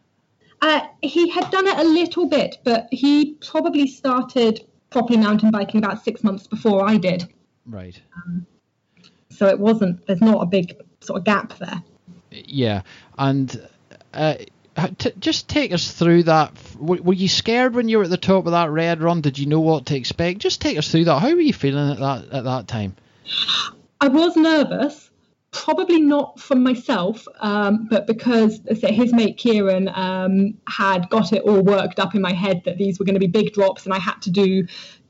Uh, 0.62 0.82
he 1.02 1.28
had 1.30 1.50
done 1.50 1.66
it 1.66 1.78
a 1.78 1.82
little 1.82 2.28
bit, 2.28 2.58
but 2.64 2.86
he 2.92 3.34
probably 3.34 3.86
started 3.86 4.64
properly 4.90 5.18
mountain 5.18 5.50
biking 5.50 5.78
about 5.78 6.04
six 6.04 6.22
months 6.22 6.46
before 6.46 6.88
I 6.88 6.98
did. 6.98 7.32
Right. 7.66 8.00
Um, 8.16 8.46
so 9.30 9.46
it 9.46 9.58
wasn't. 9.58 10.06
There's 10.06 10.20
not 10.20 10.42
a 10.42 10.46
big 10.46 10.76
sort 11.00 11.18
of 11.18 11.24
gap 11.24 11.58
there. 11.58 11.82
Yeah, 12.30 12.82
and 13.18 13.68
uh, 14.14 14.34
t- 14.88 15.12
just 15.18 15.48
take 15.48 15.72
us 15.72 15.92
through 15.92 16.24
that. 16.24 16.52
W- 16.80 17.02
were 17.02 17.14
you 17.14 17.28
scared 17.28 17.74
when 17.74 17.88
you 17.88 17.98
were 17.98 18.04
at 18.04 18.10
the 18.10 18.16
top 18.16 18.46
of 18.46 18.52
that 18.52 18.70
red 18.70 19.00
run? 19.00 19.20
Did 19.20 19.38
you 19.38 19.46
know 19.46 19.60
what 19.60 19.86
to 19.86 19.96
expect? 19.96 20.38
Just 20.38 20.60
take 20.60 20.78
us 20.78 20.90
through 20.90 21.04
that. 21.04 21.20
How 21.20 21.34
were 21.34 21.40
you 21.40 21.52
feeling 21.52 21.90
at 21.92 21.98
that 21.98 22.32
at 22.32 22.44
that 22.44 22.68
time? 22.68 22.96
I 24.00 24.08
was 24.08 24.36
nervous 24.36 25.10
probably 25.52 26.00
not 26.00 26.38
from 26.38 26.62
myself, 26.62 27.26
um, 27.40 27.88
but 27.90 28.06
because 28.06 28.60
his 28.68 29.12
mate 29.12 29.36
Kieran 29.36 29.90
um, 29.94 30.54
had 30.68 31.08
got 31.10 31.32
it 31.32 31.42
all 31.42 31.60
worked 31.60 31.98
up 31.98 32.14
in 32.14 32.22
my 32.22 32.32
head 32.32 32.62
that 32.64 32.78
these 32.78 32.98
were 32.98 33.04
going 33.04 33.14
to 33.14 33.20
be 33.20 33.26
big 33.26 33.52
drops 33.52 33.84
and 33.84 33.92
I 33.92 33.98
had 33.98 34.22
to 34.22 34.30
do 34.30 34.66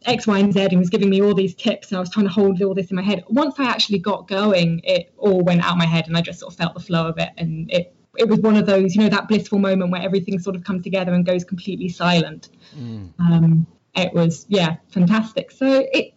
X, 0.07 0.27
Y, 0.27 0.39
and 0.39 0.53
Z, 0.53 0.69
and 0.71 0.79
was 0.79 0.89
giving 0.89 1.11
me 1.11 1.21
all 1.21 1.35
these 1.35 1.55
tips, 1.55 1.89
and 1.89 1.99
I 1.99 2.01
was 2.01 2.09
trying 2.09 2.27
to 2.27 2.33
hold 2.33 2.63
all 2.63 2.73
this 2.73 2.91
in 2.91 2.97
my 2.97 3.03
head. 3.03 3.23
Once 3.29 3.57
I 3.59 3.65
actually 3.65 3.99
got 3.99 4.27
going, 4.27 4.81
it 4.83 5.13
all 5.19 5.43
went 5.43 5.63
out 5.63 5.73
of 5.73 5.77
my 5.77 5.85
head, 5.85 6.07
and 6.07 6.17
I 6.17 6.23
just 6.23 6.41
sort 6.41 6.55
of 6.55 6.59
felt 6.59 6.73
the 6.73 6.81
flow 6.81 7.07
of 7.07 7.19
it, 7.19 7.29
and 7.37 7.71
it 7.71 7.95
it 8.17 8.29
was 8.29 8.41
one 8.41 8.57
of 8.57 8.67
those, 8.67 8.95
you 8.95 9.03
know, 9.03 9.09
that 9.09 9.29
blissful 9.29 9.59
moment 9.59 9.91
where 9.91 10.03
everything 10.03 10.39
sort 10.39 10.57
of 10.57 10.65
comes 10.65 10.83
together 10.83 11.13
and 11.13 11.25
goes 11.25 11.45
completely 11.45 11.89
silent. 11.89 12.49
Mm. 12.77 13.13
Um, 13.19 13.67
it 13.95 14.13
was, 14.13 14.47
yeah, 14.49 14.77
fantastic. 14.89 15.51
So 15.51 15.87
it 15.93 16.15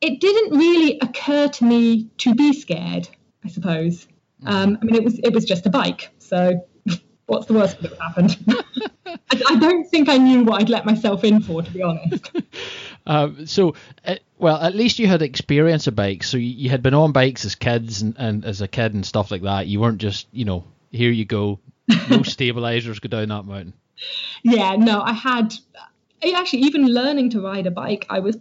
it 0.00 0.20
didn't 0.20 0.58
really 0.58 0.98
occur 1.00 1.48
to 1.48 1.64
me 1.64 2.10
to 2.18 2.34
be 2.34 2.52
scared. 2.52 3.08
I 3.44 3.48
suppose. 3.48 4.06
Mm. 4.42 4.48
Um, 4.48 4.78
I 4.80 4.84
mean, 4.84 4.94
it 4.94 5.04
was 5.04 5.18
it 5.20 5.32
was 5.32 5.44
just 5.44 5.66
a 5.66 5.70
bike, 5.70 6.10
so 6.18 6.66
what's 7.26 7.46
the 7.46 7.54
worst 7.54 7.80
that 7.82 7.98
happened? 8.00 8.38
I, 9.06 9.42
I, 9.48 9.56
don't 9.56 9.84
think 9.88 10.08
I 10.08 10.18
knew 10.18 10.44
what 10.44 10.60
I'd 10.60 10.68
let 10.68 10.84
myself 10.84 11.24
in 11.24 11.40
for, 11.40 11.62
to 11.62 11.70
be 11.70 11.82
honest. 11.82 12.30
Um, 13.06 13.46
so, 13.46 13.74
uh, 14.06 14.16
well, 14.38 14.56
at 14.56 14.74
least 14.74 14.98
you 14.98 15.06
had 15.06 15.22
experience 15.22 15.86
of 15.86 15.94
bikes. 15.94 16.28
So 16.28 16.36
you, 16.36 16.48
you, 16.48 16.70
had 16.70 16.82
been 16.82 16.94
on 16.94 17.12
bikes 17.12 17.44
as 17.44 17.54
kids 17.54 18.02
and, 18.02 18.14
and 18.18 18.44
as 18.44 18.62
a 18.62 18.68
kid 18.68 18.94
and 18.94 19.04
stuff 19.04 19.30
like 19.30 19.42
that. 19.42 19.66
You 19.66 19.80
weren't 19.80 19.98
just, 19.98 20.26
you 20.32 20.44
know, 20.44 20.64
here 20.90 21.10
you 21.10 21.24
go, 21.24 21.60
no 22.08 22.22
stabilizers, 22.22 23.00
go 23.00 23.08
down 23.08 23.28
that 23.28 23.44
mountain. 23.44 23.74
Yeah, 24.42 24.76
no, 24.76 25.02
I 25.02 25.12
had 25.12 25.54
actually 26.34 26.60
even 26.60 26.86
learning 26.86 27.30
to 27.30 27.40
ride 27.40 27.66
a 27.66 27.70
bike. 27.70 28.06
I 28.08 28.20
was 28.20 28.38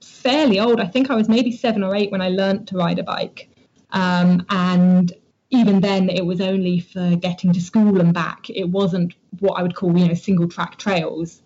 fairly 0.00 0.60
old. 0.60 0.80
I 0.80 0.86
think 0.86 1.10
I 1.10 1.14
was 1.14 1.28
maybe 1.28 1.52
seven 1.52 1.82
or 1.82 1.94
eight 1.94 2.10
when 2.10 2.20
I 2.20 2.28
learned 2.28 2.68
to 2.68 2.76
ride 2.76 2.98
a 2.98 3.02
bike, 3.02 3.48
um, 3.90 4.44
and 4.50 5.12
even 5.50 5.80
then 5.80 6.08
it 6.08 6.24
was 6.24 6.40
only 6.40 6.80
for 6.80 7.16
getting 7.16 7.52
to 7.52 7.60
school 7.60 8.00
and 8.00 8.12
back. 8.12 8.50
It 8.50 8.68
wasn't 8.68 9.14
what 9.40 9.54
I 9.54 9.62
would 9.62 9.74
call 9.74 9.96
you 9.96 10.08
know 10.08 10.14
single 10.14 10.48
track 10.48 10.76
trails. 10.76 11.42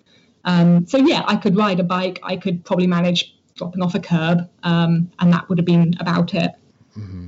Um, 0.46 0.86
so 0.86 0.96
yeah, 0.98 1.24
I 1.26 1.36
could 1.36 1.56
ride 1.56 1.80
a 1.80 1.84
bike. 1.84 2.20
I 2.22 2.36
could 2.36 2.64
probably 2.64 2.86
manage 2.86 3.36
dropping 3.56 3.82
off 3.82 3.94
a 3.94 4.00
curb, 4.00 4.48
um, 4.62 5.10
and 5.18 5.32
that 5.32 5.48
would 5.48 5.58
have 5.58 5.66
been 5.66 5.94
about 6.00 6.34
it. 6.34 6.52
Mm-hmm. 6.96 7.26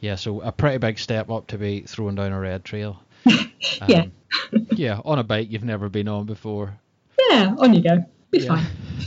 Yeah, 0.00 0.14
so 0.14 0.40
a 0.40 0.52
pretty 0.52 0.78
big 0.78 0.98
step 0.98 1.30
up 1.30 1.48
to 1.48 1.58
be 1.58 1.80
throwing 1.80 2.14
down 2.14 2.32
a 2.32 2.38
red 2.38 2.64
trail. 2.64 3.02
yeah. 3.88 4.04
Um, 4.04 4.12
yeah, 4.72 5.00
on 5.04 5.18
a 5.18 5.24
bike 5.24 5.48
you've 5.50 5.64
never 5.64 5.88
been 5.88 6.06
on 6.06 6.26
before. 6.26 6.78
Yeah, 7.30 7.54
on 7.58 7.74
you 7.74 7.82
go. 7.82 8.04
Be 8.30 8.38
yeah. 8.38 8.64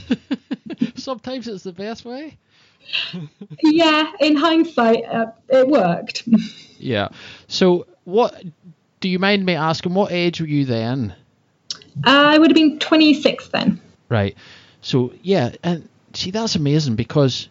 fine. 0.07 0.19
Sometimes 0.95 1.47
it's 1.47 1.63
the 1.63 1.71
best 1.71 2.03
way. 2.03 2.38
yeah, 3.63 4.11
in 4.19 4.35
hindsight, 4.35 5.05
uh, 5.05 5.27
it 5.50 5.67
worked. 5.67 6.27
yeah. 6.77 7.09
So, 7.47 7.88
what 8.03 8.43
do 9.00 9.07
you 9.07 9.19
mind 9.19 9.45
me 9.45 9.55
asking? 9.55 9.93
What 9.93 10.11
age 10.11 10.41
were 10.41 10.47
you 10.47 10.65
then? 10.65 11.15
Uh, 12.05 12.10
I 12.10 12.38
would 12.38 12.50
have 12.50 12.55
been 12.55 12.79
26 12.79 13.50
then. 13.50 13.81
Right. 14.10 14.36
So, 14.81 15.13
yeah, 15.21 15.51
and 15.63 15.88
see, 16.13 16.31
that's 16.31 16.55
amazing 16.55 16.95
because 16.95 17.50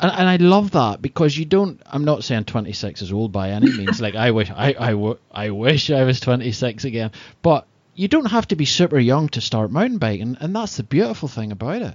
and, 0.00 0.12
and 0.12 0.28
I 0.28 0.36
love 0.36 0.72
that 0.72 1.02
because 1.02 1.36
you 1.36 1.44
don't. 1.44 1.80
I'm 1.86 2.04
not 2.04 2.24
saying 2.24 2.44
26 2.44 3.02
is 3.02 3.12
old 3.12 3.32
by 3.32 3.50
any 3.50 3.70
means. 3.76 4.00
like 4.00 4.14
I 4.14 4.30
wish 4.30 4.50
I 4.50 4.74
I, 4.78 4.90
w- 4.90 5.18
I 5.30 5.50
wish 5.50 5.90
I 5.90 6.04
was 6.04 6.20
26 6.20 6.84
again. 6.84 7.10
But 7.42 7.66
you 7.94 8.08
don't 8.08 8.26
have 8.26 8.46
to 8.48 8.56
be 8.56 8.64
super 8.64 8.98
young 8.98 9.28
to 9.30 9.40
start 9.40 9.70
mountain 9.72 9.98
biking, 9.98 10.36
and 10.40 10.54
that's 10.54 10.76
the 10.76 10.84
beautiful 10.84 11.28
thing 11.28 11.50
about 11.52 11.82
it. 11.82 11.94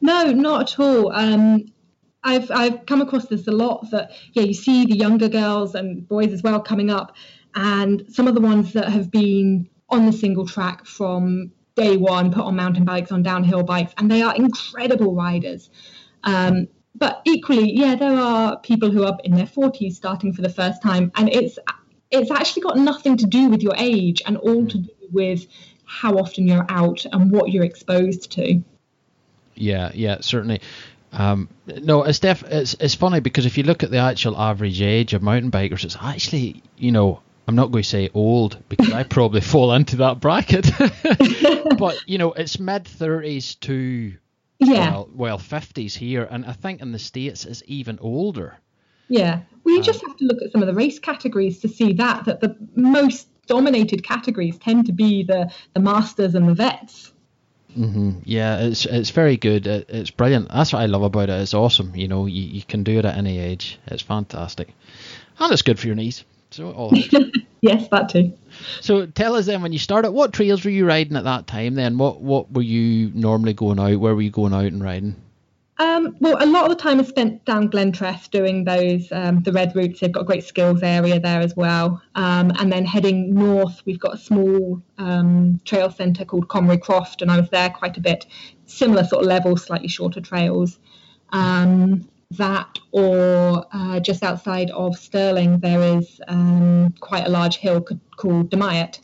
No, 0.00 0.32
not 0.32 0.72
at 0.72 0.80
all. 0.80 1.12
Um, 1.12 1.66
I've 2.24 2.50
I've 2.50 2.86
come 2.86 3.00
across 3.00 3.26
this 3.26 3.46
a 3.46 3.52
lot. 3.52 3.88
That 3.92 4.10
yeah, 4.32 4.42
you 4.42 4.54
see 4.54 4.84
the 4.86 4.96
younger 4.96 5.28
girls 5.28 5.74
and 5.74 6.06
boys 6.08 6.32
as 6.32 6.42
well 6.42 6.60
coming 6.60 6.90
up, 6.90 7.14
and 7.54 8.04
some 8.08 8.26
of 8.26 8.34
the 8.34 8.40
ones 8.40 8.72
that 8.72 8.88
have 8.88 9.12
been 9.12 9.68
on 9.94 10.06
the 10.06 10.12
single 10.12 10.46
track 10.46 10.84
from 10.84 11.52
day 11.74 11.96
one, 11.96 12.32
put 12.32 12.44
on 12.44 12.56
mountain 12.56 12.84
bikes, 12.84 13.12
on 13.12 13.22
downhill 13.22 13.62
bikes, 13.62 13.92
and 13.96 14.10
they 14.10 14.22
are 14.22 14.34
incredible 14.34 15.14
riders. 15.14 15.70
Um, 16.22 16.68
but 16.94 17.22
equally, 17.24 17.72
yeah, 17.72 17.96
there 17.96 18.16
are 18.16 18.58
people 18.60 18.90
who 18.90 19.04
are 19.04 19.18
in 19.24 19.34
their 19.34 19.46
40s 19.46 19.94
starting 19.94 20.32
for 20.32 20.42
the 20.42 20.48
first 20.48 20.82
time, 20.82 21.10
and 21.16 21.28
it's 21.28 21.58
it's 22.10 22.30
actually 22.30 22.62
got 22.62 22.78
nothing 22.78 23.16
to 23.16 23.26
do 23.26 23.48
with 23.48 23.62
your 23.62 23.74
age 23.76 24.22
and 24.24 24.36
all 24.36 24.66
to 24.66 24.78
do 24.78 24.92
with 25.10 25.46
how 25.84 26.14
often 26.14 26.46
you're 26.46 26.66
out 26.68 27.04
and 27.12 27.30
what 27.30 27.50
you're 27.50 27.64
exposed 27.64 28.30
to. 28.32 28.62
Yeah, 29.54 29.90
yeah, 29.94 30.18
certainly. 30.20 30.60
Um, 31.12 31.48
no, 31.66 32.04
it's 32.04 32.18
def- 32.18 32.44
it's 32.44 32.74
it's 32.74 32.94
funny 32.94 33.20
because 33.20 33.46
if 33.46 33.56
you 33.58 33.64
look 33.64 33.82
at 33.82 33.90
the 33.90 33.98
actual 33.98 34.36
average 34.36 34.80
age 34.80 35.14
of 35.14 35.22
mountain 35.22 35.50
bikers, 35.50 35.84
it's 35.84 35.96
actually 36.00 36.62
you 36.76 36.92
know 36.92 37.20
I'm 37.46 37.56
not 37.56 37.70
going 37.70 37.82
to 37.82 37.88
say 37.88 38.10
old 38.14 38.62
because 38.68 38.92
I 38.92 39.02
probably 39.02 39.40
fall 39.52 39.72
into 39.72 39.96
that 39.96 40.20
bracket, 40.20 40.70
but 41.78 42.02
you 42.06 42.18
know 42.18 42.32
it's 42.32 42.58
mid 42.58 42.84
30s 42.84 43.60
to 43.60 44.14
yeah. 44.58 44.90
well, 44.90 45.08
well, 45.14 45.38
50s 45.38 45.94
here, 45.94 46.26
and 46.30 46.44
I 46.46 46.52
think 46.52 46.80
in 46.80 46.92
the 46.92 46.98
States 46.98 47.44
it's 47.44 47.62
even 47.66 47.98
older. 48.00 48.58
Yeah. 49.08 49.40
Well, 49.64 49.74
you 49.74 49.82
just 49.82 50.02
um, 50.02 50.10
have 50.10 50.18
to 50.18 50.24
look 50.24 50.42
at 50.42 50.52
some 50.52 50.62
of 50.62 50.66
the 50.66 50.74
race 50.74 50.98
categories 50.98 51.60
to 51.60 51.68
see 51.68 51.92
that, 51.94 52.24
that 52.24 52.40
the 52.40 52.56
most 52.74 53.28
dominated 53.46 54.02
categories 54.02 54.58
tend 54.58 54.86
to 54.86 54.92
be 54.92 55.22
the, 55.22 55.52
the 55.74 55.80
masters 55.80 56.34
and 56.34 56.48
the 56.48 56.54
vets. 56.54 57.12
Mm-hmm. 57.76 58.20
Yeah, 58.24 58.60
it's 58.60 58.86
it's 58.86 59.10
very 59.10 59.36
good. 59.36 59.66
It, 59.66 59.86
it's 59.88 60.10
brilliant. 60.10 60.48
That's 60.48 60.72
what 60.72 60.82
I 60.82 60.86
love 60.86 61.02
about 61.02 61.28
it. 61.28 61.40
It's 61.40 61.54
awesome. 61.54 61.94
You 61.96 62.06
know, 62.06 62.26
you, 62.26 62.42
you 62.42 62.62
can 62.62 62.84
do 62.84 62.98
it 63.00 63.04
at 63.04 63.16
any 63.16 63.40
age. 63.40 63.80
It's 63.86 64.02
fantastic, 64.02 64.72
and 65.40 65.52
it's 65.52 65.62
good 65.62 65.80
for 65.80 65.88
your 65.88 65.96
knees. 65.96 66.24
So 66.54 66.70
all 66.70 66.92
yes, 67.62 67.88
that 67.88 68.08
too. 68.08 68.32
So 68.80 69.06
tell 69.06 69.34
us 69.34 69.46
then, 69.46 69.60
when 69.60 69.72
you 69.72 69.80
started, 69.80 70.12
what 70.12 70.32
trails 70.32 70.64
were 70.64 70.70
you 70.70 70.86
riding 70.86 71.16
at 71.16 71.24
that 71.24 71.48
time? 71.48 71.74
Then 71.74 71.98
what 71.98 72.20
what 72.20 72.52
were 72.52 72.62
you 72.62 73.10
normally 73.12 73.54
going 73.54 73.80
out? 73.80 73.98
Where 73.98 74.14
were 74.14 74.22
you 74.22 74.30
going 74.30 74.54
out 74.54 74.66
and 74.66 74.82
riding? 74.82 75.16
Um, 75.78 76.16
well, 76.20 76.36
a 76.38 76.46
lot 76.46 76.70
of 76.70 76.76
the 76.76 76.80
time 76.80 77.00
is 77.00 77.08
spent 77.08 77.44
down 77.44 77.68
Glentress 77.68 78.30
doing 78.30 78.62
those 78.62 79.10
um, 79.10 79.42
the 79.42 79.50
red 79.50 79.74
routes. 79.74 79.98
They've 79.98 80.12
got 80.12 80.20
a 80.20 80.24
great 80.24 80.44
skills 80.44 80.84
area 80.84 81.18
there 81.18 81.40
as 81.40 81.56
well. 81.56 82.00
Um, 82.14 82.52
and 82.60 82.70
then 82.70 82.84
heading 82.84 83.34
north, 83.34 83.82
we've 83.84 83.98
got 83.98 84.14
a 84.14 84.18
small 84.18 84.80
um, 84.98 85.60
trail 85.64 85.90
centre 85.90 86.24
called 86.24 86.46
Comrie 86.46 86.80
Croft, 86.80 87.20
and 87.20 87.32
I 87.32 87.40
was 87.40 87.50
there 87.50 87.70
quite 87.70 87.96
a 87.96 88.00
bit. 88.00 88.26
Similar 88.66 89.02
sort 89.02 89.22
of 89.22 89.28
level, 89.28 89.56
slightly 89.56 89.88
shorter 89.88 90.20
trails. 90.20 90.78
Um, 91.30 92.08
that 92.36 92.78
or 92.92 93.66
uh, 93.72 94.00
just 94.00 94.22
outside 94.22 94.70
of 94.70 94.96
Stirling, 94.96 95.58
there 95.58 95.98
is 95.98 96.20
um, 96.28 96.94
quite 97.00 97.26
a 97.26 97.30
large 97.30 97.56
hill 97.56 97.80
called 98.16 98.50
Dumyat. 98.50 99.00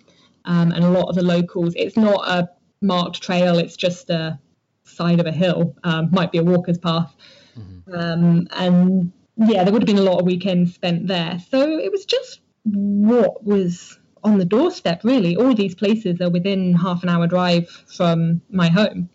Um, 0.47 0.73
and 0.73 0.85
a 0.85 0.91
lot 0.91 1.09
of 1.09 1.17
the 1.17 1.23
locals, 1.23 1.75
it's 1.77 1.97
not 1.97 2.27
a 2.27 2.49
marked 2.81 3.23
trail, 3.23 3.59
it's 3.59 3.77
just 3.77 4.09
a 4.11 4.39
side 4.85 5.21
of 5.21 5.27
a 5.27 5.33
hill, 5.33 5.77
um, 5.85 6.09
might 6.13 6.33
be 6.33 6.39
a 6.39 6.43
walker's 6.43 6.79
path. 6.79 7.15
Mm-hmm. 7.59 7.95
Um, 7.95 8.49
and 8.53 9.13
yeah, 9.37 9.65
there 9.65 9.73
would 9.73 9.83
have 9.83 9.87
been 9.87 9.99
a 9.99 10.11
lot 10.11 10.19
of 10.19 10.27
weekends 10.27 10.75
spent 10.75 11.07
there. 11.07 11.39
So 11.51 11.79
it 11.79 11.93
was 11.93 12.05
just 12.05 12.41
what 12.65 13.45
was 13.45 13.99
on 14.23 14.39
the 14.39 14.45
doorstep, 14.45 15.03
really. 15.05 15.37
All 15.37 15.55
these 15.55 15.75
places 15.75 16.21
are 16.21 16.31
within 16.31 16.75
half 16.75 17.03
an 17.03 17.09
hour 17.09 17.27
drive 17.27 17.69
from 17.69 18.41
my 18.51 18.69
home. 18.69 19.09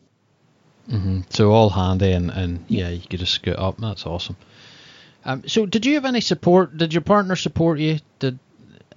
Mm-hmm. 0.90 1.22
So 1.30 1.52
all 1.52 1.70
handy, 1.70 2.12
and, 2.12 2.30
and 2.30 2.64
yeah, 2.68 2.90
you 2.90 3.08
could 3.08 3.20
just 3.20 3.34
scoot 3.34 3.58
up. 3.58 3.78
That's 3.78 4.06
awesome. 4.06 4.38
Um, 5.24 5.48
so 5.48 5.66
did 5.66 5.86
you 5.86 5.96
have 5.96 6.06
any 6.06 6.22
support? 6.22 6.78
Did 6.78 6.94
your 6.94 7.02
partner 7.02 7.36
support 7.36 7.80
you? 7.80 8.00
Did 8.20 8.38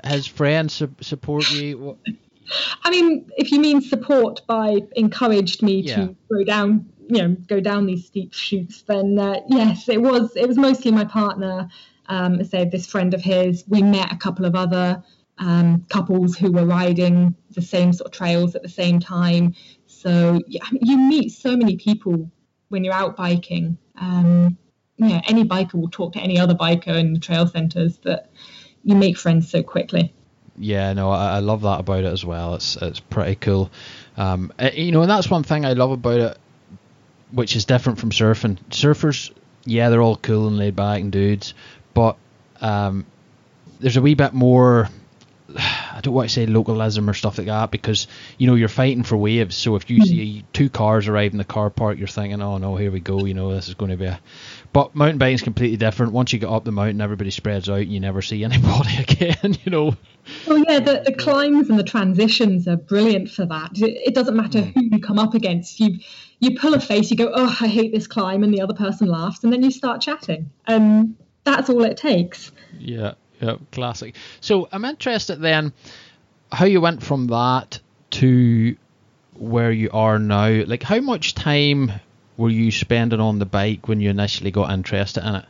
his 0.04 0.26
friends 0.26 0.74
su- 0.74 0.94
support 1.00 1.50
you? 1.50 1.78
What? 1.78 1.96
I 2.82 2.90
mean, 2.90 3.30
if 3.36 3.52
you 3.52 3.60
mean 3.60 3.80
support 3.80 4.40
by 4.46 4.78
encouraged 4.96 5.62
me 5.62 5.80
yeah. 5.80 5.96
to 5.96 6.16
go 6.30 6.44
down, 6.44 6.88
you 7.08 7.22
know, 7.22 7.36
go 7.46 7.60
down 7.60 7.86
these 7.86 8.06
steep 8.06 8.32
shoots, 8.32 8.82
then 8.82 9.18
uh, 9.18 9.40
yes, 9.48 9.88
it 9.88 10.00
was. 10.00 10.34
It 10.36 10.46
was 10.46 10.56
mostly 10.56 10.90
my 10.90 11.04
partner. 11.04 11.68
Um, 12.06 12.42
say 12.42 12.64
this 12.64 12.86
friend 12.86 13.12
of 13.12 13.20
his. 13.20 13.64
We 13.68 13.82
met 13.82 14.10
a 14.12 14.16
couple 14.16 14.46
of 14.46 14.54
other 14.54 15.02
um, 15.38 15.84
couples 15.88 16.36
who 16.36 16.52
were 16.52 16.64
riding 16.64 17.34
the 17.50 17.62
same 17.62 17.92
sort 17.92 18.06
of 18.06 18.12
trails 18.12 18.54
at 18.54 18.62
the 18.62 18.68
same 18.68 18.98
time. 18.98 19.54
So 19.98 20.40
yeah, 20.46 20.64
you 20.70 20.96
meet 20.96 21.32
so 21.32 21.56
many 21.56 21.76
people 21.76 22.30
when 22.68 22.84
you're 22.84 22.94
out 22.94 23.16
biking. 23.16 23.78
Um, 24.00 24.56
yeah, 24.96 25.20
any 25.26 25.44
biker 25.44 25.74
will 25.74 25.90
talk 25.90 26.12
to 26.12 26.20
any 26.20 26.38
other 26.38 26.54
biker 26.54 26.96
in 26.96 27.14
the 27.14 27.18
trail 27.18 27.48
centres 27.48 27.98
that 27.98 28.30
you 28.84 28.94
make 28.94 29.16
friends 29.18 29.50
so 29.50 29.62
quickly. 29.62 30.14
Yeah, 30.56 30.92
no, 30.92 31.10
I, 31.10 31.36
I 31.36 31.38
love 31.40 31.62
that 31.62 31.80
about 31.80 32.04
it 32.04 32.12
as 32.12 32.24
well. 32.24 32.54
It's 32.54 32.76
it's 32.76 33.00
pretty 33.00 33.34
cool. 33.36 33.70
Um, 34.16 34.52
eh, 34.60 34.70
you 34.74 34.92
know, 34.92 35.02
and 35.02 35.10
that's 35.10 35.30
one 35.30 35.42
thing 35.42 35.64
I 35.64 35.72
love 35.72 35.90
about 35.90 36.20
it, 36.20 36.38
which 37.32 37.56
is 37.56 37.64
different 37.64 37.98
from 37.98 38.10
surfing. 38.10 38.58
Surfers, 38.70 39.32
yeah, 39.64 39.88
they're 39.90 40.02
all 40.02 40.16
cool 40.16 40.46
and 40.46 40.58
laid 40.58 40.76
back 40.76 41.00
and 41.00 41.10
dudes, 41.10 41.54
but 41.92 42.16
um, 42.60 43.04
there's 43.80 43.96
a 43.96 44.02
wee 44.02 44.14
bit 44.14 44.32
more 44.32 44.88
I 45.98 46.00
don't 46.00 46.14
want 46.14 46.28
to 46.28 46.32
say 46.32 46.46
localism 46.46 47.10
or 47.10 47.12
stuff 47.12 47.38
like 47.38 47.48
that 47.48 47.72
because 47.72 48.06
you 48.38 48.46
know 48.46 48.54
you're 48.54 48.68
fighting 48.68 49.02
for 49.02 49.16
waves. 49.16 49.56
So 49.56 49.74
if 49.74 49.90
you 49.90 50.06
see 50.06 50.44
two 50.52 50.70
cars 50.70 51.08
arrive 51.08 51.32
in 51.32 51.38
the 51.38 51.44
car 51.44 51.70
park, 51.70 51.98
you're 51.98 52.06
thinking, 52.06 52.40
"Oh 52.40 52.56
no, 52.58 52.76
here 52.76 52.92
we 52.92 53.00
go." 53.00 53.24
You 53.24 53.34
know 53.34 53.52
this 53.52 53.66
is 53.66 53.74
going 53.74 53.90
to 53.90 53.96
be 53.96 54.04
a. 54.04 54.20
But 54.72 54.94
mountain 54.94 55.18
biking 55.18 55.34
is 55.34 55.42
completely 55.42 55.76
different. 55.76 56.12
Once 56.12 56.32
you 56.32 56.38
get 56.38 56.50
up 56.50 56.64
the 56.64 56.70
mountain, 56.70 57.00
everybody 57.00 57.32
spreads 57.32 57.68
out, 57.68 57.80
and 57.80 57.92
you 57.92 57.98
never 57.98 58.22
see 58.22 58.44
anybody 58.44 58.96
again. 58.98 59.56
You 59.64 59.72
know. 59.72 59.96
Well, 60.46 60.58
yeah, 60.68 60.78
the, 60.78 61.02
the 61.04 61.12
climbs 61.12 61.68
and 61.68 61.76
the 61.76 61.82
transitions 61.84 62.68
are 62.68 62.76
brilliant 62.76 63.30
for 63.30 63.44
that. 63.46 63.70
It, 63.74 64.14
doesn't 64.14 64.36
matter 64.36 64.60
mm. 64.60 64.74
who 64.74 64.82
you 64.82 65.00
come 65.00 65.18
up 65.18 65.34
against. 65.34 65.80
You 65.80 65.98
you 66.38 66.56
pull 66.56 66.74
a 66.74 66.80
face, 66.80 67.10
you 67.10 67.16
go, 67.16 67.32
"Oh, 67.34 67.56
I 67.60 67.66
hate 67.66 67.92
this 67.92 68.06
climb," 68.06 68.44
and 68.44 68.54
the 68.54 68.60
other 68.60 68.74
person 68.74 69.08
laughs, 69.08 69.42
and 69.42 69.52
then 69.52 69.64
you 69.64 69.72
start 69.72 70.00
chatting, 70.00 70.48
and 70.68 71.16
that's 71.42 71.68
all 71.68 71.82
it 71.82 71.96
takes. 71.96 72.52
Yeah, 72.78 73.14
yeah, 73.40 73.56
classic. 73.72 74.14
So 74.40 74.68
I'm 74.72 74.84
interested 74.84 75.40
then 75.40 75.72
how 76.50 76.66
you 76.66 76.80
went 76.80 77.02
from 77.02 77.28
that 77.28 77.80
to 78.10 78.76
where 79.34 79.70
you 79.70 79.90
are 79.92 80.18
now. 80.18 80.64
Like, 80.64 80.82
how 80.82 81.00
much 81.00 81.34
time 81.34 81.92
were 82.36 82.50
you 82.50 82.70
spending 82.70 83.20
on 83.20 83.38
the 83.38 83.46
bike 83.46 83.88
when 83.88 84.00
you 84.00 84.10
initially 84.10 84.50
got 84.50 84.72
interested 84.72 85.26
in 85.26 85.36
it? 85.36 85.44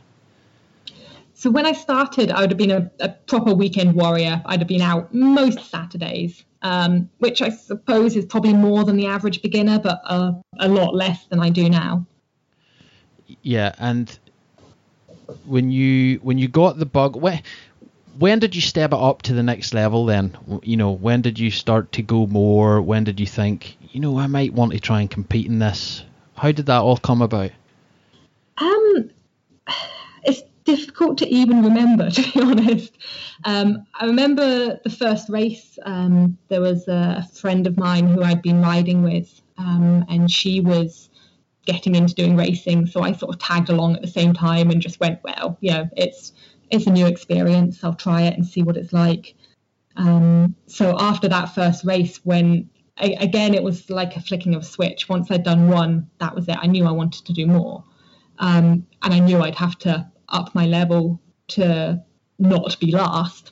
So 1.33 1.49
when 1.49 1.65
I 1.65 1.71
started, 1.71 2.31
I 2.31 2.41
would 2.41 2.51
have 2.51 2.57
been 2.57 2.71
a, 2.71 2.91
a 2.99 3.09
proper 3.09 3.53
weekend 3.53 3.93
warrior. 3.93 4.41
I'd 4.45 4.59
have 4.59 4.67
been 4.67 4.81
out 4.81 5.13
most 5.13 5.71
Saturdays, 5.71 6.43
um, 6.63 7.09
which 7.19 7.41
I 7.41 7.49
suppose 7.49 8.17
is 8.17 8.25
probably 8.25 8.53
more 8.53 8.83
than 8.83 8.97
the 8.97 9.07
average 9.07 9.41
beginner, 9.41 9.79
but 9.79 10.01
uh, 10.03 10.33
a 10.59 10.67
lot 10.67 10.93
less 10.93 11.25
than 11.27 11.39
I 11.39 11.49
do 11.49 11.69
now. 11.69 12.05
Yeah, 13.41 13.73
and 13.77 14.19
when 15.45 15.71
you 15.71 16.17
when 16.17 16.37
you 16.37 16.47
got 16.47 16.77
the 16.77 16.85
bug, 16.85 17.15
when 17.15 17.41
when 18.19 18.39
did 18.39 18.53
you 18.53 18.61
step 18.61 18.91
it 18.91 18.99
up 18.99 19.21
to 19.23 19.33
the 19.33 19.43
next 19.43 19.73
level? 19.73 20.05
Then 20.05 20.37
you 20.61 20.77
know 20.77 20.91
when 20.91 21.21
did 21.21 21.39
you 21.39 21.49
start 21.49 21.93
to 21.93 22.01
go 22.01 22.27
more? 22.27 22.81
When 22.81 23.05
did 23.05 23.19
you 23.19 23.25
think 23.25 23.77
you 23.91 24.01
know 24.01 24.19
I 24.19 24.27
might 24.27 24.53
want 24.53 24.73
to 24.73 24.79
try 24.79 25.01
and 25.01 25.09
compete 25.09 25.47
in 25.47 25.59
this? 25.59 26.03
How 26.35 26.51
did 26.51 26.67
that 26.67 26.81
all 26.81 26.97
come 26.97 27.21
about? 27.21 27.51
Um, 28.57 29.09
it's 30.23 30.41
difficult 30.65 31.17
to 31.19 31.27
even 31.27 31.63
remember, 31.63 32.09
to 32.11 32.21
be 32.21 32.41
honest. 32.41 32.97
Um, 33.45 33.85
I 33.99 34.05
remember 34.05 34.79
the 34.83 34.89
first 34.89 35.29
race. 35.29 35.79
Um, 35.85 36.37
there 36.49 36.61
was 36.61 36.87
a 36.87 37.27
friend 37.33 37.67
of 37.67 37.77
mine 37.77 38.07
who 38.07 38.21
I'd 38.21 38.41
been 38.41 38.61
riding 38.61 39.01
with, 39.01 39.41
um, 39.57 40.05
and 40.09 40.29
she 40.29 40.59
was 40.59 41.09
getting 41.65 41.95
into 41.95 42.15
doing 42.15 42.35
racing. 42.35 42.87
So 42.87 43.01
I 43.01 43.13
sort 43.13 43.33
of 43.33 43.39
tagged 43.39 43.69
along 43.69 43.95
at 43.95 44.01
the 44.01 44.07
same 44.07 44.33
time 44.33 44.71
and 44.71 44.81
just 44.81 44.99
went, 44.99 45.19
well, 45.23 45.57
yeah, 45.61 45.85
it's 45.95 46.33
it's 46.71 46.87
a 46.87 46.91
new 46.91 47.07
experience. 47.07 47.83
I'll 47.83 47.93
try 47.95 48.23
it 48.23 48.35
and 48.35 48.45
see 48.45 48.63
what 48.63 48.77
it's 48.77 48.93
like. 48.93 49.35
Um, 49.95 50.55
so 50.67 50.95
after 50.99 51.27
that 51.27 51.53
first 51.55 51.83
race, 51.83 52.17
when 52.23 52.69
I, 52.97 53.15
again 53.19 53.53
it 53.53 53.63
was 53.63 53.89
like 53.89 54.15
a 54.15 54.21
flicking 54.21 54.55
of 54.55 54.61
a 54.61 54.65
switch. 54.65 55.09
Once 55.09 55.31
I'd 55.31 55.43
done 55.43 55.69
one, 55.69 56.09
that 56.19 56.35
was 56.35 56.47
it. 56.47 56.57
I 56.59 56.67
knew 56.67 56.85
I 56.85 56.91
wanted 56.91 57.25
to 57.25 57.33
do 57.33 57.47
more, 57.47 57.83
um, 58.37 58.85
and 59.01 59.13
I 59.13 59.19
knew 59.19 59.41
I'd 59.41 59.55
have 59.55 59.77
to 59.79 60.09
up 60.29 60.53
my 60.53 60.65
level 60.65 61.21
to 61.49 62.03
not 62.37 62.79
be 62.79 62.91
last. 62.91 63.51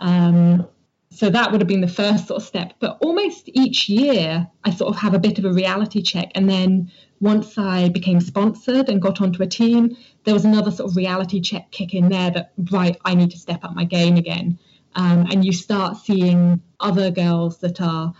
Um, 0.00 0.66
so 1.10 1.30
that 1.30 1.50
would 1.50 1.60
have 1.60 1.68
been 1.68 1.80
the 1.80 1.88
first 1.88 2.28
sort 2.28 2.40
of 2.40 2.46
step. 2.46 2.74
But 2.78 2.98
almost 3.00 3.50
each 3.52 3.88
year, 3.88 4.46
I 4.64 4.70
sort 4.70 4.94
of 4.94 5.00
have 5.00 5.14
a 5.14 5.18
bit 5.18 5.38
of 5.38 5.44
a 5.44 5.52
reality 5.52 6.00
check. 6.00 6.30
And 6.34 6.48
then 6.48 6.92
once 7.20 7.58
I 7.58 7.88
became 7.88 8.20
sponsored 8.20 8.88
and 8.88 9.02
got 9.02 9.20
onto 9.20 9.42
a 9.42 9.46
team, 9.46 9.96
there 10.28 10.34
was 10.34 10.44
another 10.44 10.70
sort 10.70 10.90
of 10.90 10.94
reality 10.94 11.40
check 11.40 11.70
kick 11.70 11.94
in 11.94 12.10
there 12.10 12.30
that, 12.30 12.52
right, 12.70 12.98
I 13.02 13.14
need 13.14 13.30
to 13.30 13.38
step 13.38 13.64
up 13.64 13.74
my 13.74 13.84
game 13.84 14.18
again. 14.18 14.58
Um, 14.94 15.26
and 15.30 15.42
you 15.42 15.54
start 15.54 15.96
seeing 15.96 16.60
other 16.78 17.10
girls 17.10 17.60
that 17.60 17.80
are 17.80 18.12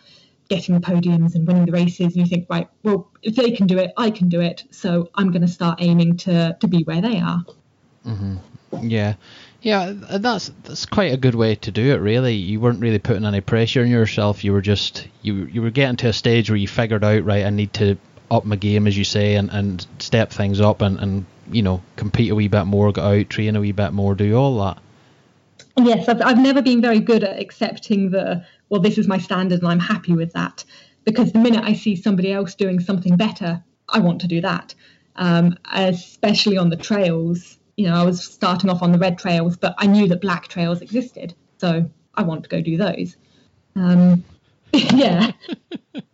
getting 0.49 0.75
the 0.75 0.81
podiums 0.81 1.35
and 1.35 1.47
winning 1.47 1.67
the 1.67 1.73
races, 1.73 2.17
and 2.17 2.17
you 2.17 2.25
think, 2.25 2.47
right, 2.49 2.67
well, 2.83 3.11
if 3.21 3.37
they 3.37 3.51
can 3.51 3.67
do 3.67 3.77
it, 3.77 3.93
I 3.99 4.11
can 4.11 4.31
do 4.31 4.41
it. 4.41 4.65
So 4.71 5.11
I'm 5.17 5.33
going 5.33 5.43
to 5.43 5.49
start 5.49 5.83
aiming 5.83 6.17
to 6.19 6.57
to 6.59 6.67
be 6.67 6.83
where 6.85 7.03
they 7.03 7.21
are. 7.21 7.45
Mm-hmm. 8.07 8.37
Yeah, 8.81 9.17
yeah, 9.61 9.93
that's 9.95 10.51
that's 10.65 10.87
quite 10.87 11.13
a 11.13 11.19
good 11.19 11.35
way 11.35 11.57
to 11.57 11.71
do 11.71 11.93
it. 11.93 11.97
Really, 11.97 12.37
you 12.37 12.59
weren't 12.59 12.81
really 12.81 13.01
putting 13.01 13.27
any 13.27 13.43
pressure 13.43 13.83
on 13.83 13.89
yourself. 13.89 14.45
You 14.45 14.55
were 14.55 14.63
just 14.63 15.07
you 15.21 15.45
you 15.45 15.61
were 15.61 15.71
getting 15.71 15.97
to 15.97 16.09
a 16.09 16.15
stage 16.15 16.49
where 16.49 16.57
you 16.57 16.69
figured 16.69 17.05
out, 17.05 17.27
right, 17.27 17.45
I 17.45 17.51
need 17.51 17.75
to 17.75 17.99
up 18.31 18.45
my 18.45 18.57
game, 18.57 18.87
as 18.87 18.97
you 18.97 19.05
say, 19.05 19.35
and, 19.37 19.51
and 19.51 19.87
step 19.99 20.31
things 20.31 20.61
up 20.61 20.83
and, 20.83 20.99
and 20.99 21.27
you 21.51 21.63
know 21.63 21.83
compete 21.97 22.31
a 22.31 22.35
wee 22.35 22.49
bit 22.49 22.65
more, 22.65 22.93
go 22.93 23.03
out, 23.03 23.29
train 23.31 23.57
a 23.57 23.61
wee 23.61 23.73
bit 23.73 23.93
more, 23.93 24.15
do 24.15 24.35
all 24.37 24.59
that. 24.65 24.79
Yes, 25.79 26.09
I've, 26.09 26.21
I've 26.23 26.39
never 26.39 26.61
been 26.61 26.81
very 26.81 27.01
good 27.01 27.23
at 27.23 27.39
accepting 27.39 28.11
the 28.11 28.45
well, 28.69 28.81
this 28.81 28.99
is 28.99 29.09
my 29.09 29.19
standard 29.19 29.61
and 29.61 29.69
I'm 29.69 29.81
happy 29.81 30.13
with 30.13 30.33
that. 30.33 30.65
Because 31.05 31.33
the 31.33 31.39
minute 31.39 31.65
I 31.65 31.73
see 31.73 31.97
somebody 31.97 32.33
else 32.33 32.55
doing 32.55 32.81
something 32.81 33.17
better, 33.17 33.63
I 33.89 34.01
want 34.01 34.21
to 34.21 34.27
do 34.27 34.41
that. 34.43 34.75
Um, 35.17 35.57
especially 35.73 36.59
on 36.59 36.69
the 36.69 36.77
trails, 36.77 37.59
you 37.77 37.87
know, 37.87 37.95
I 37.95 38.05
was 38.05 38.23
starting 38.23 38.69
off 38.71 38.83
on 38.83 38.93
the 38.93 38.99
red 38.99 39.19
trails, 39.19 39.57
but 39.57 39.75
I 39.79 39.87
knew 39.87 40.07
that 40.09 40.21
black 40.21 40.49
trails 40.49 40.83
existed, 40.83 41.35
so 41.59 41.89
I 42.15 42.23
want 42.23 42.43
to 42.43 42.49
go 42.49 42.61
do 42.61 42.77
those. 42.77 43.17
Um, 43.75 44.23
yeah. 44.73 45.33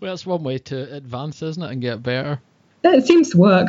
well, 0.00 0.12
that's 0.12 0.26
one 0.26 0.42
way 0.42 0.58
to 0.58 0.94
advance, 0.94 1.42
isn't 1.42 1.62
it, 1.62 1.70
and 1.70 1.80
get 1.80 2.02
better. 2.02 2.40
It 2.82 3.06
seems 3.06 3.30
to 3.30 3.38
work. 3.38 3.68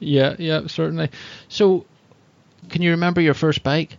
Yeah, 0.00 0.36
yeah, 0.38 0.66
certainly. 0.66 1.10
So, 1.48 1.84
can 2.68 2.82
you 2.82 2.90
remember 2.90 3.20
your 3.20 3.34
first 3.34 3.62
bike? 3.62 3.96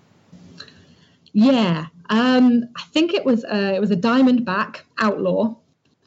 Yeah, 1.33 1.87
um, 2.09 2.69
I 2.75 2.83
think 2.93 3.13
it 3.13 3.25
was 3.25 3.43
a, 3.43 3.75
it 3.75 3.79
was 3.79 3.91
a 3.91 3.95
Diamondback 3.95 4.81
Outlaw. 4.97 5.55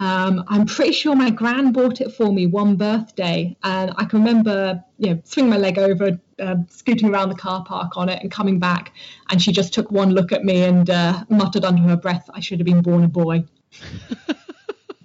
Um, 0.00 0.44
I'm 0.48 0.66
pretty 0.66 0.92
sure 0.92 1.14
my 1.14 1.30
gran 1.30 1.70
bought 1.72 2.00
it 2.00 2.12
for 2.12 2.32
me 2.32 2.46
one 2.46 2.74
birthday, 2.74 3.56
and 3.62 3.92
I 3.96 4.04
can 4.04 4.18
remember, 4.24 4.82
you 4.98 5.10
know, 5.14 5.22
swinging 5.24 5.50
my 5.50 5.58
leg 5.58 5.78
over, 5.78 6.18
uh, 6.40 6.56
scooting 6.68 7.08
around 7.08 7.28
the 7.28 7.36
car 7.36 7.64
park 7.64 7.96
on 7.96 8.08
it, 8.08 8.20
and 8.20 8.30
coming 8.30 8.58
back, 8.58 8.92
and 9.30 9.40
she 9.40 9.52
just 9.52 9.72
took 9.72 9.92
one 9.92 10.10
look 10.10 10.32
at 10.32 10.44
me 10.44 10.64
and 10.64 10.90
uh, 10.90 11.24
muttered 11.28 11.64
under 11.64 11.82
her 11.82 11.96
breath, 11.96 12.28
"I 12.34 12.40
should 12.40 12.58
have 12.58 12.66
been 12.66 12.82
born 12.82 13.04
a 13.04 13.08
boy." 13.08 13.44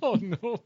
oh 0.07 0.15
no! 0.21 0.61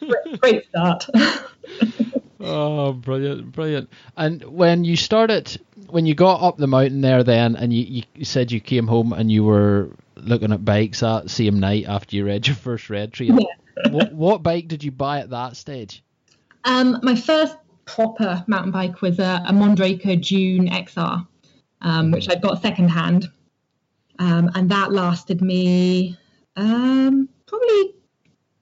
great, 0.00 0.40
great 0.40 0.68
start. 0.68 1.06
oh, 2.40 2.92
brilliant, 2.92 3.52
brilliant! 3.52 3.90
And 4.16 4.42
when 4.44 4.84
you 4.84 4.96
started, 4.96 5.60
when 5.88 6.06
you 6.06 6.14
got 6.14 6.42
up 6.42 6.56
the 6.56 6.66
mountain 6.66 7.00
there, 7.00 7.24
then, 7.24 7.56
and 7.56 7.72
you, 7.72 8.04
you 8.14 8.24
said 8.24 8.52
you 8.52 8.60
came 8.60 8.86
home 8.86 9.12
and 9.12 9.32
you 9.32 9.44
were 9.44 9.90
looking 10.16 10.52
at 10.52 10.64
bikes 10.64 11.00
that 11.00 11.30
same 11.30 11.60
night 11.60 11.86
after 11.88 12.16
you 12.16 12.26
read 12.26 12.46
your 12.46 12.56
first 12.56 12.90
red 12.90 13.12
trail. 13.12 13.38
Yeah. 13.38 13.90
what, 13.90 14.12
what 14.12 14.42
bike 14.42 14.68
did 14.68 14.84
you 14.84 14.90
buy 14.90 15.20
at 15.20 15.30
that 15.30 15.56
stage? 15.56 16.02
Um, 16.64 16.98
my 17.02 17.14
first 17.14 17.56
proper 17.84 18.44
mountain 18.46 18.72
bike 18.72 19.00
was 19.00 19.18
a, 19.18 19.42
a 19.46 19.52
Mondraker 19.52 20.20
Dune 20.20 20.68
XR, 20.68 21.26
um, 21.80 22.10
which 22.10 22.28
I 22.28 22.34
got 22.34 22.60
secondhand, 22.60 23.30
um, 24.18 24.50
and 24.54 24.68
that 24.70 24.92
lasted 24.92 25.40
me 25.40 26.18
um, 26.56 27.28
probably 27.46 27.94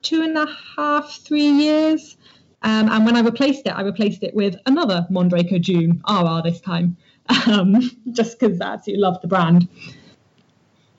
two 0.06 0.22
and 0.22 0.38
a 0.38 0.46
half, 0.76 1.18
three 1.20 1.48
years. 1.48 2.16
Um, 2.62 2.88
and 2.90 3.04
when 3.04 3.16
I 3.16 3.20
replaced 3.20 3.66
it, 3.66 3.70
I 3.70 3.82
replaced 3.82 4.22
it 4.22 4.34
with 4.34 4.56
another 4.66 5.06
Mondraker 5.10 5.60
Dune 5.62 6.02
RR 6.08 6.42
this 6.42 6.60
time, 6.60 6.96
um, 7.46 7.90
just 8.12 8.38
because 8.38 8.60
I 8.60 8.74
absolutely 8.74 9.02
love 9.02 9.20
the 9.20 9.28
brand. 9.28 9.68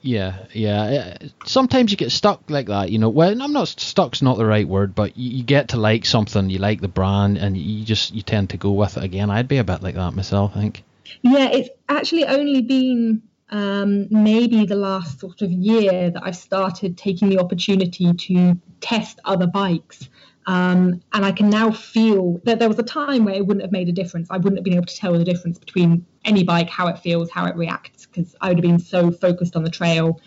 Yeah, 0.00 0.44
yeah. 0.52 1.18
Sometimes 1.44 1.90
you 1.90 1.96
get 1.96 2.12
stuck 2.12 2.42
like 2.48 2.66
that, 2.66 2.90
you 2.90 2.98
know. 2.98 3.08
Well, 3.08 3.42
I'm 3.42 3.52
not 3.52 3.68
stuck's 3.68 4.22
not 4.22 4.38
the 4.38 4.46
right 4.46 4.66
word, 4.68 4.94
but 4.94 5.16
you, 5.16 5.38
you, 5.38 5.42
get 5.42 5.68
to 5.70 5.76
like 5.76 6.06
something, 6.06 6.48
you 6.48 6.58
like 6.58 6.80
the 6.80 6.88
brand, 6.88 7.36
and 7.36 7.56
you 7.56 7.84
just 7.84 8.14
you 8.14 8.22
tend 8.22 8.50
to 8.50 8.56
go 8.56 8.70
with 8.72 8.96
it 8.96 9.02
again. 9.02 9.28
I'd 9.28 9.48
be 9.48 9.58
a 9.58 9.64
bit 9.64 9.82
like 9.82 9.96
that 9.96 10.14
myself, 10.14 10.52
I 10.54 10.60
think. 10.60 10.84
Yeah, 11.22 11.48
it's 11.50 11.70
actually 11.88 12.26
only 12.26 12.62
been 12.62 13.22
um, 13.50 14.08
maybe 14.10 14.66
the 14.66 14.76
last 14.76 15.20
sort 15.20 15.42
of 15.42 15.50
year 15.50 16.10
that 16.10 16.22
I've 16.22 16.36
started 16.36 16.98
taking 16.98 17.28
the 17.28 17.38
opportunity 17.38 18.12
to 18.12 18.60
test 18.80 19.20
other 19.24 19.46
bikes. 19.46 20.08
Um, 20.46 21.02
and 21.12 21.26
I 21.26 21.32
can 21.32 21.50
now 21.50 21.70
feel 21.70 22.40
that 22.44 22.58
there 22.58 22.68
was 22.68 22.78
a 22.78 22.82
time 22.82 23.26
where 23.26 23.34
it 23.34 23.46
wouldn't 23.46 23.62
have 23.62 23.72
made 23.72 23.88
a 23.90 23.92
difference. 23.92 24.28
I 24.30 24.38
wouldn't 24.38 24.56
have 24.56 24.64
been 24.64 24.74
able 24.74 24.86
to 24.86 24.96
tell 24.96 25.12
the 25.12 25.24
difference 25.24 25.58
between 25.58 26.06
any 26.24 26.42
bike, 26.42 26.70
how 26.70 26.86
it 26.88 26.98
feels, 26.98 27.30
how 27.30 27.44
it 27.44 27.54
reacts, 27.54 28.06
because 28.06 28.34
I 28.40 28.48
would 28.48 28.58
have 28.58 28.62
been 28.62 28.78
so 28.78 29.10
focused 29.10 29.56
on 29.56 29.64
the 29.64 29.70
trail. 29.70 30.20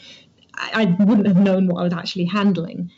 I, 0.54 0.84
I 0.84 1.04
wouldn't 1.04 1.28
have 1.28 1.38
known 1.38 1.68
what 1.68 1.80
I 1.80 1.84
was 1.84 1.94
actually 1.94 2.26
handling. 2.26 2.92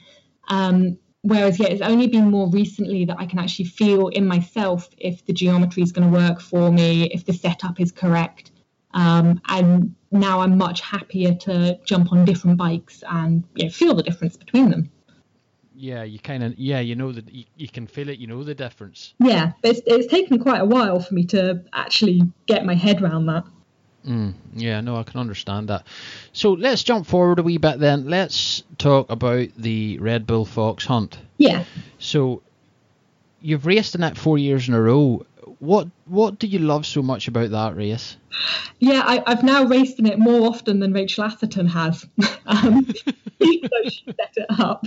Um, 0.49 0.97
whereas, 1.21 1.59
yeah, 1.59 1.67
it's 1.67 1.81
only 1.81 2.07
been 2.07 2.29
more 2.29 2.49
recently 2.49 3.05
that 3.05 3.17
I 3.19 3.25
can 3.25 3.39
actually 3.39 3.65
feel 3.65 4.09
in 4.09 4.27
myself 4.27 4.89
if 4.97 5.25
the 5.25 5.33
geometry 5.33 5.81
is 5.81 5.93
going 5.93 6.11
to 6.11 6.17
work 6.17 6.41
for 6.41 6.71
me, 6.71 7.05
if 7.05 7.25
the 7.25 7.33
setup 7.33 7.79
is 7.79 7.91
correct. 7.93 8.51
Um, 8.93 9.41
and 9.47 9.95
now 10.11 10.41
I'm 10.41 10.57
much 10.57 10.81
happier 10.81 11.33
to 11.33 11.79
jump 11.85 12.11
on 12.11 12.25
different 12.25 12.57
bikes 12.57 13.03
and 13.09 13.43
you 13.55 13.65
know, 13.65 13.71
feel 13.71 13.95
the 13.95 14.03
difference 14.03 14.37
between 14.37 14.69
them 14.69 14.91
yeah, 15.83 16.03
you 16.03 16.17
kind 16.17 16.43
of 16.43 16.57
yeah, 16.57 16.79
you 16.79 16.95
know 16.95 17.11
that 17.11 17.29
you, 17.33 17.43
you 17.57 17.67
can 17.67 17.87
feel 17.87 18.07
it, 18.07 18.17
you 18.17 18.27
know 18.27 18.43
the 18.43 18.55
difference. 18.55 19.13
Yeah, 19.19 19.51
but 19.61 19.71
it's, 19.71 19.81
it's 19.85 20.07
taken 20.07 20.39
quite 20.39 20.61
a 20.61 20.65
while 20.65 20.99
for 21.01 21.13
me 21.13 21.25
to 21.25 21.61
actually 21.73 22.21
get 22.45 22.65
my 22.65 22.73
head 22.73 23.01
around 23.01 23.25
that. 23.25 23.43
Mm, 24.07 24.33
yeah, 24.53 24.79
no, 24.81 24.95
I 24.95 25.03
can 25.03 25.19
understand 25.19 25.69
that. 25.69 25.85
So 26.31 26.53
let's 26.53 26.83
jump 26.83 27.05
forward 27.05 27.39
a 27.39 27.43
wee 27.43 27.57
bit 27.57 27.79
then. 27.79 28.09
Let's 28.09 28.63
talk 28.77 29.11
about 29.11 29.49
the 29.57 29.97
Red 29.99 30.25
Bull 30.25 30.45
Fox 30.45 30.85
Hunt. 30.85 31.17
Yeah. 31.37 31.65
So 31.99 32.41
you've 33.41 33.65
raced 33.65 33.95
in 33.95 34.01
that 34.01 34.17
four 34.17 34.37
years 34.37 34.67
in 34.67 34.73
a 34.73 34.81
row. 34.81 35.25
What 35.63 35.87
what 36.05 36.39
do 36.39 36.47
you 36.47 36.59
love 36.59 36.85
so 36.85 37.01
much 37.01 37.29
about 37.29 37.51
that 37.51 37.77
race? 37.77 38.17
Yeah, 38.79 39.03
I, 39.05 39.23
have 39.27 39.43
now 39.43 39.63
raced 39.63 39.97
in 39.97 40.05
it 40.05 40.19
more 40.19 40.47
often 40.47 40.79
than 40.79 40.91
Rachel 40.91 41.23
Atherton 41.23 41.67
has, 41.67 42.05
um, 42.45 42.85
even 43.39 43.69
she 43.89 44.03
set 44.07 44.33
it 44.35 44.45
up. 44.59 44.85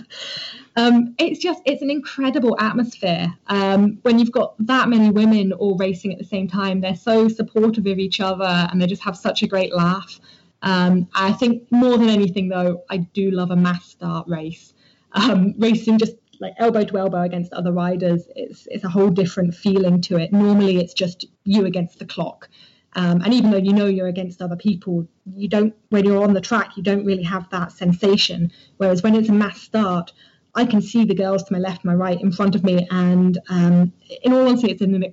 Um, 0.77 1.15
it's 1.19 1.41
just 1.41 1.62
it's 1.65 1.81
an 1.81 1.91
incredible 1.91 2.57
atmosphere 2.61 3.35
um, 3.47 3.99
when 4.03 4.19
you've 4.19 4.33
got 4.33 4.55
that 4.67 4.91
many 4.91 5.11
women 5.11 5.55
all 5.55 5.79
racing 5.79 6.12
at 6.12 6.19
the 6.19 6.25
same 6.25 6.47
time. 6.47 6.83
They're 6.83 6.95
so 6.95 7.29
supportive 7.29 7.87
of 7.87 7.99
each 7.99 8.21
other 8.21 8.69
and 8.71 8.81
they 8.81 8.87
just 8.87 9.03
have 9.03 9.17
such 9.17 9.43
a 9.43 9.47
great 9.47 9.75
laugh. 9.75 10.21
Um, 10.61 11.09
I 11.15 11.33
think 11.33 11.71
more 11.71 11.97
than 11.97 12.11
anything, 12.11 12.49
though, 12.49 12.83
I 12.91 12.99
do 12.99 13.31
love 13.31 13.51
a 13.51 13.57
mass 13.57 13.87
start 13.87 14.29
race. 14.29 14.75
Um, 15.12 15.55
racing 15.57 15.99
just 15.99 16.17
like 16.40 16.55
elbow 16.59 16.85
to 16.85 16.99
elbow 16.99 17.22
against 17.22 17.53
other 17.53 17.72
riders, 17.72 18.29
it's, 18.35 18.66
it's 18.70 18.85
a 18.85 18.88
whole 18.88 19.11
different 19.11 19.55
feeling 19.55 20.01
to 20.03 20.16
it. 20.16 20.33
Normally, 20.33 20.79
it's 20.79 20.94
just 20.94 21.27
you 21.44 21.64
against 21.66 21.99
the 21.99 22.07
clock. 22.07 22.49
Um, 22.94 23.20
and 23.22 23.35
even 23.35 23.51
though 23.51 23.59
you 23.59 23.75
know 23.75 23.87
you're 23.87 24.07
against 24.07 24.40
other 24.40 24.57
people, 24.57 25.07
you 25.35 25.49
don't, 25.49 25.75
when 25.90 26.05
you're 26.05 26.22
on 26.22 26.33
the 26.33 26.40
track, 26.40 26.77
you 26.77 26.83
don't 26.83 27.05
really 27.05 27.22
have 27.25 27.49
that 27.51 27.72
sensation. 27.72 28.51
Whereas 28.79 29.03
when 29.03 29.14
it's 29.14 29.29
a 29.29 29.33
mass 29.33 29.61
start, 29.61 30.12
I 30.55 30.64
can 30.64 30.81
see 30.81 31.05
the 31.05 31.14
girls 31.14 31.44
to 31.44 31.53
my 31.53 31.59
left, 31.59 31.85
my 31.85 31.94
right, 31.94 32.18
in 32.20 32.33
front 32.33 32.55
of 32.55 32.64
me. 32.64 32.88
And 32.90 33.38
um, 33.51 33.92
in 34.22 34.33
all 34.33 34.49
honesty, 34.49 34.70
it's 34.70 34.81
an, 34.81 35.05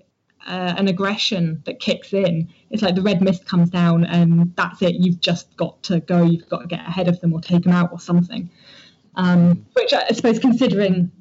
uh, 0.47 0.75
an 0.77 0.88
aggression 0.88 1.62
that 1.65 1.81
kicks 1.81 2.13
in. 2.13 2.49
It's 2.69 2.81
like 2.81 2.95
the 2.95 3.01
red 3.01 3.21
mist 3.21 3.45
comes 3.45 3.69
down, 3.69 4.05
and 4.05 4.55
that's 4.55 4.81
it. 4.81 4.95
You've 4.95 5.19
just 5.19 5.55
got 5.57 5.83
to 5.83 5.99
go. 5.99 6.23
You've 6.23 6.47
got 6.47 6.62
to 6.62 6.67
get 6.67 6.79
ahead 6.79 7.09
of 7.09 7.19
them 7.19 7.33
or 7.33 7.41
take 7.41 7.63
them 7.63 7.73
out 7.73 7.91
or 7.91 7.99
something. 7.99 8.49
Um, 9.15 9.65
which 9.73 9.93
I 9.93 10.10
suppose, 10.10 10.39
considering 10.39 11.12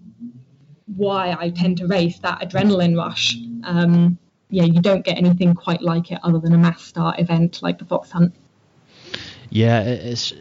why 0.97 1.37
I 1.39 1.51
tend 1.51 1.79
to 1.79 1.87
race, 1.87 2.19
that 2.21 2.41
adrenaline 2.41 2.97
rush, 2.97 3.37
um, 3.65 4.19
yeah, 4.51 4.65
you 4.65 4.81
don't 4.81 5.05
get 5.05 5.19
anything 5.19 5.55
quite 5.55 5.83
like 5.83 6.11
it 6.11 6.19
other 6.23 6.39
than 6.39 6.53
a 6.53 6.59
mass 6.59 6.83
start 6.83 7.19
event 7.19 7.63
like 7.63 7.79
the 7.79 7.85
Fox 7.85 8.11
Hunt. 8.11 8.35
Yeah, 9.51 9.83
it's 9.83 10.33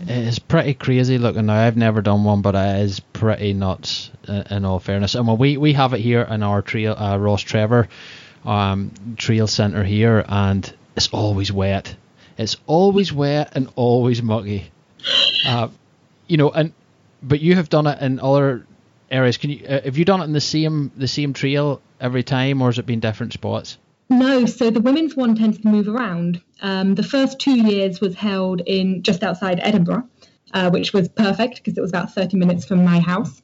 it's 0.00 0.38
pretty 0.38 0.74
crazy 0.74 1.18
looking 1.18 1.46
now. 1.46 1.66
I've 1.66 1.76
never 1.76 2.00
done 2.00 2.24
one, 2.24 2.42
but 2.42 2.54
it 2.54 2.80
is 2.82 3.00
pretty 3.00 3.52
nuts. 3.52 4.10
Uh, 4.28 4.44
in 4.50 4.64
all 4.64 4.78
fairness, 4.78 5.14
and 5.14 5.26
we 5.38 5.56
we 5.56 5.72
have 5.72 5.92
it 5.94 6.00
here 6.00 6.22
in 6.22 6.42
our 6.42 6.62
trail, 6.62 6.94
uh, 6.96 7.16
Rostrevor 7.16 7.88
um, 8.44 8.92
trail 9.16 9.46
centre 9.46 9.84
here, 9.84 10.24
and 10.28 10.72
it's 10.96 11.08
always 11.08 11.52
wet. 11.52 11.94
It's 12.38 12.56
always 12.66 13.12
wet 13.12 13.52
and 13.54 13.68
always 13.76 14.22
muggy. 14.22 14.70
Uh, 15.46 15.68
you 16.30 16.36
know, 16.36 16.50
and 16.50 16.72
but 17.22 17.40
you 17.40 17.56
have 17.56 17.68
done 17.68 17.86
it 17.86 18.00
in 18.00 18.20
other 18.20 18.66
areas. 19.10 19.36
Can 19.36 19.50
you 19.50 19.66
uh, 19.66 19.80
have 19.82 19.98
you 19.98 20.04
done 20.04 20.20
it 20.20 20.24
in 20.24 20.32
the 20.32 20.40
same 20.40 20.92
the 20.96 21.08
same 21.08 21.32
trail 21.32 21.82
every 22.00 22.22
time, 22.22 22.62
or 22.62 22.68
has 22.68 22.78
it 22.78 22.86
been 22.86 23.00
different 23.00 23.32
spots? 23.32 23.78
No, 24.08 24.46
so 24.46 24.70
the 24.70 24.80
women's 24.80 25.14
one 25.14 25.36
tends 25.36 25.58
to 25.58 25.68
move 25.68 25.88
around. 25.88 26.40
Um, 26.62 26.94
the 26.94 27.02
first 27.02 27.38
two 27.38 27.60
years 27.60 28.00
was 28.00 28.14
held 28.14 28.60
in 28.66 29.02
just 29.02 29.22
outside 29.22 29.60
Edinburgh, 29.62 30.08
uh, 30.52 30.70
which 30.70 30.92
was 30.92 31.08
perfect 31.08 31.56
because 31.56 31.78
it 31.78 31.80
was 31.80 31.90
about 31.90 32.12
30 32.12 32.36
minutes 32.36 32.64
from 32.64 32.84
my 32.84 32.98
house. 32.98 33.40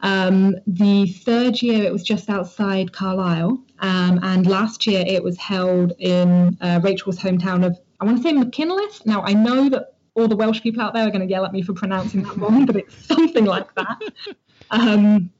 Um, 0.00 0.56
the 0.66 1.06
third 1.06 1.60
year 1.60 1.84
it 1.84 1.92
was 1.92 2.02
just 2.02 2.30
outside 2.30 2.92
Carlisle, 2.92 3.58
um, 3.80 4.20
and 4.22 4.46
last 4.46 4.86
year 4.86 5.04
it 5.06 5.22
was 5.22 5.36
held 5.36 5.92
in 5.98 6.56
uh, 6.60 6.80
Rachel's 6.82 7.18
hometown 7.18 7.66
of 7.66 7.78
I 8.00 8.04
want 8.04 8.18
to 8.18 8.22
say 8.22 8.32
Machynlleth. 8.32 9.04
Now 9.06 9.22
I 9.22 9.32
know 9.34 9.68
that 9.70 9.94
all 10.18 10.28
the 10.28 10.36
Welsh 10.36 10.60
people 10.62 10.82
out 10.82 10.94
there 10.94 11.06
are 11.06 11.10
going 11.10 11.26
to 11.26 11.30
yell 11.30 11.44
at 11.44 11.52
me 11.52 11.62
for 11.62 11.72
pronouncing 11.72 12.22
that 12.22 12.36
wrong, 12.36 12.66
but 12.66 12.76
it's 12.76 13.06
something 13.06 13.44
like 13.44 13.74
that. 13.74 14.00
Um, 14.70 15.30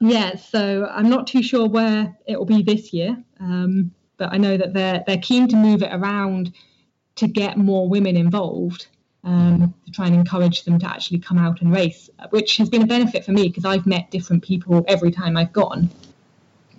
yeah, 0.00 0.36
so 0.36 0.88
I'm 0.90 1.08
not 1.08 1.26
too 1.26 1.42
sure 1.42 1.68
where 1.68 2.16
it 2.26 2.38
will 2.38 2.46
be 2.46 2.62
this 2.62 2.92
year, 2.92 3.16
um, 3.40 3.92
but 4.16 4.32
I 4.32 4.36
know 4.36 4.56
that 4.56 4.74
they're 4.74 5.02
they're 5.06 5.18
keen 5.18 5.48
to 5.48 5.56
move 5.56 5.82
it 5.82 5.90
around 5.92 6.52
to 7.16 7.28
get 7.28 7.56
more 7.56 7.88
women 7.88 8.16
involved. 8.16 8.86
Um, 9.24 9.72
to 9.86 9.92
try 9.92 10.06
and 10.06 10.16
encourage 10.16 10.64
them 10.64 10.80
to 10.80 10.86
actually 10.88 11.20
come 11.20 11.38
out 11.38 11.60
and 11.60 11.72
race, 11.72 12.10
which 12.30 12.56
has 12.56 12.68
been 12.68 12.82
a 12.82 12.86
benefit 12.86 13.24
for 13.24 13.30
me 13.30 13.46
because 13.46 13.64
I've 13.64 13.86
met 13.86 14.10
different 14.10 14.42
people 14.42 14.84
every 14.88 15.12
time 15.12 15.36
I've 15.36 15.52
gone. 15.52 15.90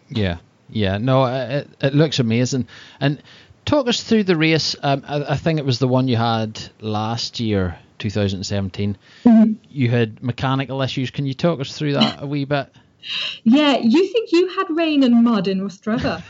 Yeah, 0.09 0.39
yeah, 0.69 0.97
no, 0.97 1.25
it, 1.25 1.69
it 1.81 1.93
looks 1.93 2.19
amazing. 2.19 2.67
And 2.99 3.21
talk 3.65 3.87
us 3.87 4.03
through 4.03 4.23
the 4.23 4.35
race. 4.35 4.75
Um, 4.81 5.03
I, 5.07 5.33
I, 5.33 5.37
think 5.37 5.59
it 5.59 5.65
was 5.65 5.79
the 5.79 5.87
one 5.87 6.07
you 6.07 6.17
had 6.17 6.59
last 6.81 7.39
year, 7.39 7.77
2017. 7.99 8.97
Mm-hmm. 9.23 9.53
You 9.69 9.89
had 9.89 10.23
mechanical 10.23 10.81
issues. 10.81 11.11
Can 11.11 11.25
you 11.25 11.33
talk 11.33 11.59
us 11.59 11.77
through 11.77 11.93
that 11.93 12.21
a 12.21 12.27
wee 12.27 12.45
bit? 12.45 12.69
Yeah, 13.43 13.77
you 13.77 14.07
think 14.07 14.31
you 14.31 14.47
had 14.49 14.69
rain 14.69 15.03
and 15.03 15.23
mud 15.23 15.47
in 15.47 15.61
Rostrevor? 15.61 16.23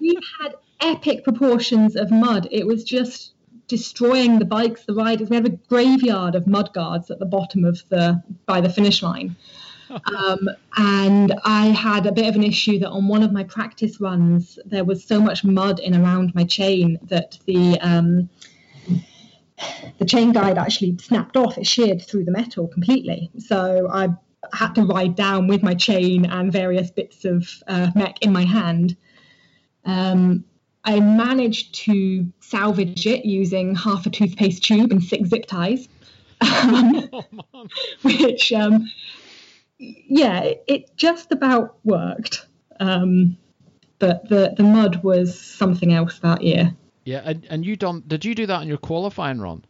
we 0.00 0.16
had 0.40 0.54
epic 0.80 1.24
proportions 1.24 1.96
of 1.96 2.10
mud. 2.10 2.48
It 2.50 2.66
was 2.66 2.84
just 2.84 3.32
destroying 3.66 4.38
the 4.38 4.44
bikes, 4.44 4.84
the 4.84 4.94
riders. 4.94 5.30
We 5.30 5.36
have 5.36 5.44
a 5.44 5.50
graveyard 5.50 6.34
of 6.34 6.46
mud 6.46 6.72
guards 6.74 7.10
at 7.10 7.18
the 7.18 7.26
bottom 7.26 7.64
of 7.64 7.82
the 7.88 8.22
by 8.46 8.60
the 8.60 8.68
finish 8.68 9.02
line. 9.02 9.36
Um, 9.90 10.48
and 10.76 11.34
I 11.44 11.66
had 11.66 12.06
a 12.06 12.12
bit 12.12 12.26
of 12.26 12.36
an 12.36 12.44
issue 12.44 12.78
that 12.78 12.88
on 12.88 13.08
one 13.08 13.22
of 13.22 13.32
my 13.32 13.44
practice 13.44 14.00
runs, 14.00 14.58
there 14.64 14.84
was 14.84 15.04
so 15.04 15.20
much 15.20 15.44
mud 15.44 15.80
in 15.80 15.94
around 15.94 16.34
my 16.34 16.44
chain 16.44 16.98
that 17.04 17.38
the 17.46 17.78
um, 17.80 18.28
the 19.98 20.06
chain 20.06 20.32
guide 20.32 20.58
actually 20.58 20.96
snapped 20.98 21.36
off. 21.36 21.58
It 21.58 21.66
sheared 21.66 22.02
through 22.02 22.24
the 22.24 22.30
metal 22.30 22.68
completely. 22.68 23.30
So 23.38 23.88
I 23.90 24.08
had 24.52 24.74
to 24.74 24.82
ride 24.82 25.16
down 25.16 25.46
with 25.46 25.62
my 25.62 25.74
chain 25.74 26.24
and 26.26 26.52
various 26.52 26.90
bits 26.90 27.24
of 27.24 27.48
uh, 27.66 27.90
mech 27.94 28.22
in 28.22 28.32
my 28.32 28.44
hand. 28.44 28.96
Um, 29.84 30.44
I 30.84 31.00
managed 31.00 31.74
to 31.86 32.32
salvage 32.40 33.06
it 33.06 33.24
using 33.24 33.74
half 33.74 34.06
a 34.06 34.10
toothpaste 34.10 34.64
tube 34.64 34.92
and 34.92 35.02
six 35.02 35.28
zip 35.28 35.46
ties, 35.46 35.88
um, 36.40 37.08
oh, 37.12 37.66
which 38.02 38.52
um, 38.52 38.90
yeah, 39.80 40.52
it, 40.68 40.94
just 40.96 41.32
about 41.32 41.78
worked. 41.84 42.46
Um, 42.78 43.36
but 43.98 44.28
the 44.28 44.54
the 44.56 44.62
mud 44.62 45.02
was 45.02 45.38
something 45.38 45.92
else 45.92 46.18
that 46.20 46.42
year. 46.42 46.74
Yeah, 47.04 47.22
and, 47.24 47.46
and 47.50 47.64
you 47.64 47.76
done? 47.76 48.02
Did 48.06 48.24
you 48.24 48.34
do 48.34 48.46
that 48.46 48.62
in 48.62 48.68
your 48.68 48.78
qualifying 48.78 49.40
run? 49.40 49.64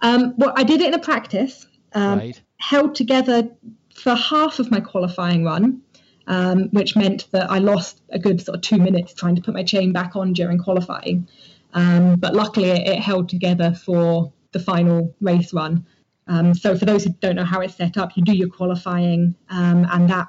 Um, 0.00 0.34
well, 0.36 0.52
I 0.56 0.64
did 0.64 0.80
it 0.80 0.88
in 0.88 0.94
a 0.94 0.98
practice. 0.98 1.66
Um, 1.92 2.18
right. 2.18 2.42
Held 2.58 2.94
together 2.94 3.48
for 3.94 4.14
half 4.14 4.58
of 4.58 4.70
my 4.70 4.80
qualifying 4.80 5.44
run, 5.44 5.82
um, 6.26 6.68
which 6.70 6.96
meant 6.96 7.30
that 7.32 7.50
I 7.50 7.58
lost 7.58 8.02
a 8.10 8.18
good 8.18 8.40
sort 8.40 8.56
of 8.56 8.62
two 8.62 8.78
minutes 8.78 9.12
trying 9.14 9.36
to 9.36 9.42
put 9.42 9.54
my 9.54 9.64
chain 9.64 9.92
back 9.92 10.16
on 10.16 10.32
during 10.32 10.58
qualifying. 10.58 11.28
Um, 11.74 12.16
but 12.16 12.34
luckily, 12.34 12.70
it, 12.70 12.88
it 12.88 13.00
held 13.00 13.28
together 13.28 13.74
for 13.74 14.32
the 14.52 14.60
final 14.60 15.14
race 15.20 15.52
run. 15.52 15.86
Um, 16.26 16.54
so 16.54 16.76
for 16.76 16.84
those 16.84 17.04
who 17.04 17.10
don't 17.20 17.36
know 17.36 17.44
how 17.44 17.60
it's 17.60 17.74
set 17.74 17.96
up, 17.96 18.16
you 18.16 18.22
do 18.22 18.32
your 18.32 18.48
qualifying 18.48 19.34
um, 19.48 19.86
and 19.90 20.08
that 20.10 20.28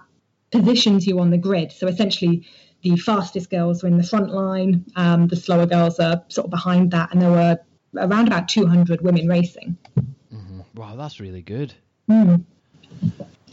positions 0.52 1.08
you 1.08 1.20
on 1.20 1.30
the 1.30 1.38
grid. 1.38 1.72
So 1.72 1.88
essentially, 1.88 2.48
the 2.82 2.96
fastest 2.98 3.50
girls 3.50 3.84
are 3.84 3.88
in 3.88 3.98
the 3.98 4.04
front 4.04 4.34
line, 4.34 4.86
um, 4.96 5.28
the 5.28 5.36
slower 5.36 5.66
girls 5.66 6.00
are 6.00 6.24
sort 6.30 6.46
of 6.46 6.52
behind 6.52 6.92
that, 6.92 7.12
and 7.12 7.22
there 7.22 7.30
were 7.30 7.60
around 7.96 8.28
about 8.28 8.48
200 8.48 9.02
women 9.02 9.28
racing. 9.28 9.78
Mm-hmm. 10.34 10.62
Wow, 10.76 10.96
that's 10.96 11.20
really 11.20 11.42
good. 11.42 11.74
Mm. 12.10 12.44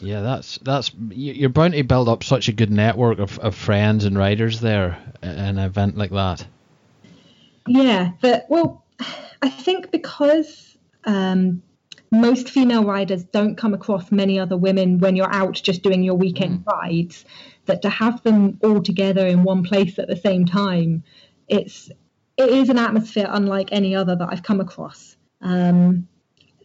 Yeah, 0.01 0.21
that's 0.21 0.59
that's 0.59 0.93
you're 1.11 1.49
bound 1.49 1.75
to 1.75 1.83
build 1.83 2.09
up 2.09 2.23
such 2.23 2.49
a 2.49 2.53
good 2.53 2.71
network 2.71 3.19
of, 3.19 3.39
of 3.41 3.55
friends 3.55 4.05
and 4.05 4.17
riders 4.17 4.61
there 4.61 4.99
in 5.23 5.29
an 5.29 5.59
event 5.59 5.97
like 5.97 6.11
that. 6.13 6.47
Yeah, 7.67 8.13
but 8.21 8.47
well, 8.49 8.85
I 9.43 9.49
think 9.51 9.91
because 9.91 10.77
um, 11.05 11.63
most 12.11 12.49
female 12.49 12.85
riders 12.85 13.25
don't 13.25 13.57
come 13.57 13.75
across 13.75 14.11
many 14.11 14.39
other 14.39 14.57
women 14.57 14.99
when 14.99 15.17
you're 15.17 15.33
out 15.33 15.55
just 15.55 15.83
doing 15.83 16.03
your 16.03 16.15
weekend 16.15 16.65
mm. 16.65 16.73
rides 16.73 17.25
that 17.67 17.83
to 17.83 17.91
have 17.91 18.23
them 18.23 18.59
all 18.63 18.83
together 18.83 19.27
in 19.27 19.45
one 19.45 19.63
place 19.63 19.99
at 19.99 20.09
the 20.09 20.17
same 20.17 20.47
time 20.47 21.03
it's 21.49 21.91
it 22.37 22.51
is 22.51 22.69
an 22.69 22.79
atmosphere 22.79 23.27
unlike 23.29 23.69
any 23.73 23.95
other 23.95 24.17
that 24.17 24.29
I've 24.31 24.43
come 24.43 24.61
across 24.61 25.17
um, 25.41 26.09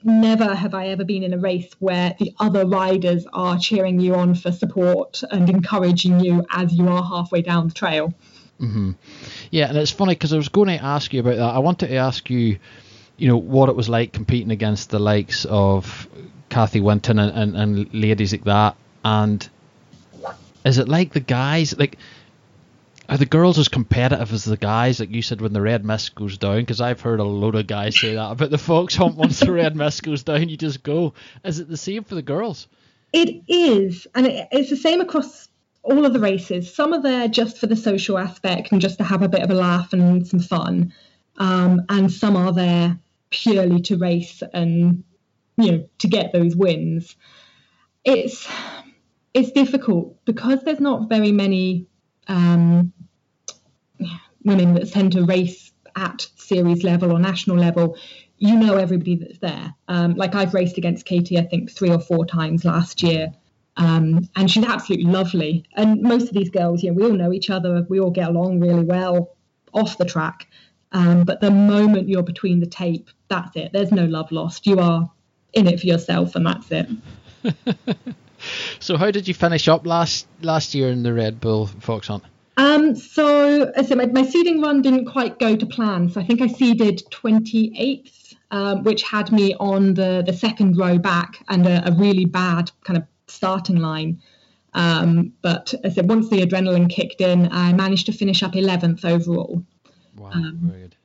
never 0.03 0.53
have 0.53 0.73
I 0.73 0.87
ever 0.87 1.03
been 1.03 1.23
in 1.23 1.33
a 1.33 1.37
race 1.37 1.69
where 1.79 2.15
the 2.19 2.33
other 2.39 2.65
riders 2.65 3.25
are 3.33 3.57
cheering 3.57 3.99
you 3.99 4.15
on 4.15 4.35
for 4.35 4.51
support 4.51 5.23
and 5.31 5.49
encouraging 5.49 6.19
you 6.19 6.45
as 6.51 6.73
you 6.73 6.87
are 6.87 7.03
halfway 7.03 7.41
down 7.41 7.67
the 7.67 7.73
trail. 7.73 8.13
Mm-hmm. 8.59 8.91
Yeah, 9.51 9.69
and 9.69 9.77
it's 9.77 9.91
funny 9.91 10.15
because 10.15 10.33
I 10.33 10.37
was 10.37 10.49
going 10.49 10.69
to 10.69 10.83
ask 10.83 11.13
you 11.13 11.21
about 11.21 11.37
that. 11.37 11.43
I 11.55 11.59
wanted 11.59 11.87
to 11.87 11.95
ask 11.95 12.29
you 12.29 12.59
you 13.23 13.29
know 13.29 13.37
what 13.37 13.69
it 13.69 13.75
was 13.77 13.87
like 13.87 14.11
competing 14.11 14.51
against 14.51 14.89
the 14.89 14.99
likes 14.99 15.45
of 15.45 16.09
Katy 16.49 16.81
Winton 16.81 17.19
and, 17.19 17.31
and, 17.31 17.55
and 17.55 17.93
ladies 17.93 18.33
like 18.33 18.43
that. 18.43 18.75
And 19.05 19.49
is 20.65 20.77
it 20.77 20.89
like 20.89 21.13
the 21.13 21.21
guys 21.21 21.73
like? 21.79 21.97
Are 23.07 23.15
the 23.15 23.25
girls 23.25 23.57
as 23.57 23.69
competitive 23.69 24.33
as 24.33 24.43
the 24.43 24.57
guys, 24.57 24.99
like 24.99 25.11
you 25.11 25.21
said, 25.21 25.39
when 25.39 25.53
the 25.53 25.61
red 25.61 25.85
mist 25.85 26.15
goes 26.15 26.37
down? 26.37 26.57
Because 26.57 26.81
I've 26.81 26.99
heard 26.99 27.21
a 27.21 27.23
load 27.23 27.55
of 27.55 27.65
guys 27.65 27.97
say 27.97 28.15
that 28.15 28.31
about 28.31 28.49
the 28.49 28.57
Fox 28.57 28.93
Hunt. 28.97 29.15
Once 29.15 29.39
the 29.39 29.53
red 29.53 29.77
mist 29.77 30.03
goes 30.03 30.23
down, 30.23 30.49
you 30.49 30.57
just 30.57 30.83
go. 30.83 31.13
Is 31.45 31.59
it 31.59 31.69
the 31.69 31.77
same 31.77 32.03
for 32.03 32.15
the 32.15 32.21
girls? 32.21 32.67
It 33.13 33.41
is, 33.47 34.05
and 34.15 34.27
it, 34.27 34.49
it's 34.51 34.69
the 34.69 34.75
same 34.75 34.99
across 34.99 35.47
all 35.81 36.05
of 36.05 36.11
the 36.11 36.19
races. 36.19 36.73
Some 36.73 36.93
are 36.93 37.01
there 37.01 37.29
just 37.29 37.57
for 37.57 37.67
the 37.67 37.77
social 37.77 38.17
aspect 38.17 38.73
and 38.73 38.81
just 38.81 38.97
to 38.97 39.05
have 39.05 39.21
a 39.21 39.29
bit 39.29 39.43
of 39.43 39.49
a 39.49 39.55
laugh 39.55 39.93
and 39.93 40.27
some 40.27 40.41
fun, 40.41 40.93
um, 41.37 41.83
and 41.87 42.11
some 42.11 42.35
are 42.35 42.51
there 42.51 42.99
purely 43.33 43.81
to 43.81 43.97
race 43.97 44.43
and 44.53 45.03
you 45.57 45.71
know 45.71 45.89
to 45.97 46.07
get 46.07 46.31
those 46.31 46.55
wins. 46.55 47.15
It's 48.05 48.47
it's 49.33 49.51
difficult 49.51 50.23
because 50.25 50.63
there's 50.63 50.79
not 50.79 51.09
very 51.09 51.31
many 51.31 51.87
um, 52.27 52.93
women 54.43 54.75
that 54.75 54.91
tend 54.91 55.13
to 55.13 55.25
race 55.25 55.71
at 55.95 56.27
series 56.35 56.83
level 56.83 57.11
or 57.11 57.19
national 57.19 57.57
level. 57.57 57.97
You 58.37 58.55
know 58.55 58.75
everybody 58.75 59.15
that's 59.15 59.39
there. 59.39 59.73
Um, 59.87 60.13
like 60.13 60.35
I've 60.35 60.53
raced 60.53 60.77
against 60.77 61.05
Katy, 61.05 61.37
I 61.39 61.43
think 61.43 61.71
three 61.71 61.89
or 61.89 61.99
four 61.99 62.25
times 62.25 62.65
last 62.65 63.01
year. 63.01 63.31
Um, 63.77 64.29
and 64.35 64.51
she's 64.51 64.65
absolutely 64.65 65.09
lovely. 65.11 65.65
And 65.75 66.01
most 66.01 66.27
of 66.27 66.33
these 66.33 66.49
girls, 66.49 66.83
you 66.83 66.91
know, 66.91 66.95
we 66.95 67.03
all 67.03 67.17
know 67.17 67.33
each 67.33 67.49
other. 67.49 67.83
We 67.89 67.99
all 67.99 68.11
get 68.11 68.29
along 68.29 68.59
really 68.59 68.83
well 68.83 69.35
off 69.73 69.97
the 69.97 70.05
track. 70.05 70.47
Um, 70.93 71.23
but 71.23 71.41
the 71.41 71.51
moment 71.51 72.07
you're 72.07 72.23
between 72.23 72.59
the 72.59 72.67
tape, 72.67 73.09
that's 73.27 73.55
it. 73.55 73.73
There's 73.73 73.91
no 73.91 74.05
love 74.05 74.31
lost. 74.31 74.67
You 74.67 74.79
are 74.79 75.09
in 75.53 75.67
it 75.67 75.79
for 75.79 75.87
yourself, 75.87 76.35
and 76.35 76.45
that's 76.45 76.67
it. 76.71 76.87
so, 78.79 78.97
how 78.97 79.11
did 79.11 79.27
you 79.27 79.33
finish 79.33 79.67
up 79.67 79.85
last 79.85 80.27
last 80.41 80.75
year 80.75 80.89
in 80.89 81.03
the 81.03 81.13
Red 81.13 81.41
Bull 81.41 81.67
Fox 81.67 82.07
Hunt? 82.07 82.23
Um, 82.57 82.95
so, 82.95 83.71
so 83.83 83.95
my, 83.95 84.05
my 84.05 84.23
seeding 84.23 84.61
run 84.61 84.83
didn't 84.83 85.05
quite 85.05 85.39
go 85.39 85.55
to 85.55 85.65
plan. 85.65 86.09
So 86.09 86.21
I 86.21 86.23
think 86.23 86.39
I 86.39 86.47
seeded 86.47 87.01
28th, 87.09 88.35
um, 88.51 88.83
which 88.83 89.01
had 89.01 89.31
me 89.31 89.55
on 89.59 89.95
the 89.95 90.23
the 90.25 90.33
second 90.33 90.77
row 90.77 90.99
back 90.99 91.43
and 91.49 91.65
a, 91.65 91.87
a 91.87 91.91
really 91.93 92.25
bad 92.25 92.71
kind 92.83 92.97
of 92.97 93.03
starting 93.27 93.77
line. 93.77 94.21
Um, 94.75 95.33
but 95.41 95.73
I 95.83 95.89
said 95.89 96.09
once 96.09 96.29
the 96.29 96.45
adrenaline 96.45 96.89
kicked 96.89 97.21
in, 97.21 97.51
I 97.51 97.73
managed 97.73 98.05
to 98.07 98.11
finish 98.11 98.43
up 98.43 98.53
11th 98.53 99.05
overall. 99.05 99.63
Wow, 100.15 100.31
um, 100.31 100.59
very 100.61 100.81
good. 100.81 100.95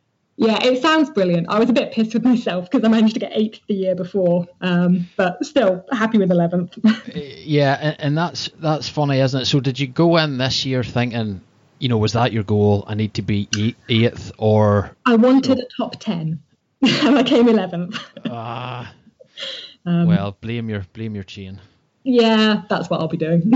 Yeah, 0.40 0.62
it 0.62 0.80
sounds 0.80 1.10
brilliant. 1.10 1.48
I 1.48 1.58
was 1.58 1.68
a 1.68 1.72
bit 1.72 1.90
pissed 1.90 2.14
with 2.14 2.24
myself 2.24 2.70
because 2.70 2.84
I 2.84 2.88
managed 2.88 3.14
to 3.14 3.20
get 3.20 3.32
eighth 3.34 3.58
the 3.66 3.74
year 3.74 3.96
before, 3.96 4.46
um, 4.60 5.08
but 5.16 5.44
still 5.44 5.84
happy 5.90 6.16
with 6.16 6.30
11th. 6.30 6.78
Eh, 7.12 7.42
yeah, 7.44 7.76
and, 7.80 7.96
and 7.98 8.18
that's 8.18 8.48
that's 8.60 8.88
funny, 8.88 9.18
isn't 9.18 9.40
it? 9.40 9.44
So 9.46 9.58
did 9.58 9.80
you 9.80 9.88
go 9.88 10.16
in 10.18 10.38
this 10.38 10.64
year 10.64 10.84
thinking, 10.84 11.40
you 11.80 11.88
know, 11.88 11.98
was 11.98 12.12
that 12.12 12.32
your 12.32 12.44
goal? 12.44 12.84
I 12.86 12.94
need 12.94 13.14
to 13.14 13.22
be 13.22 13.48
eighth, 13.88 14.30
or 14.38 14.96
I 15.04 15.16
wanted 15.16 15.58
a 15.58 15.66
top 15.76 15.98
ten, 15.98 16.40
and 16.82 17.18
I 17.18 17.24
came 17.24 17.46
11th. 17.46 17.98
Ah, 18.26 18.94
um, 19.86 20.06
well, 20.06 20.36
blame 20.40 20.68
your 20.68 20.84
blame 20.92 21.16
your 21.16 21.24
chain. 21.24 21.60
Yeah, 22.04 22.62
that's 22.68 22.88
what 22.88 23.00
I'll 23.00 23.08
be 23.08 23.16
doing. 23.16 23.52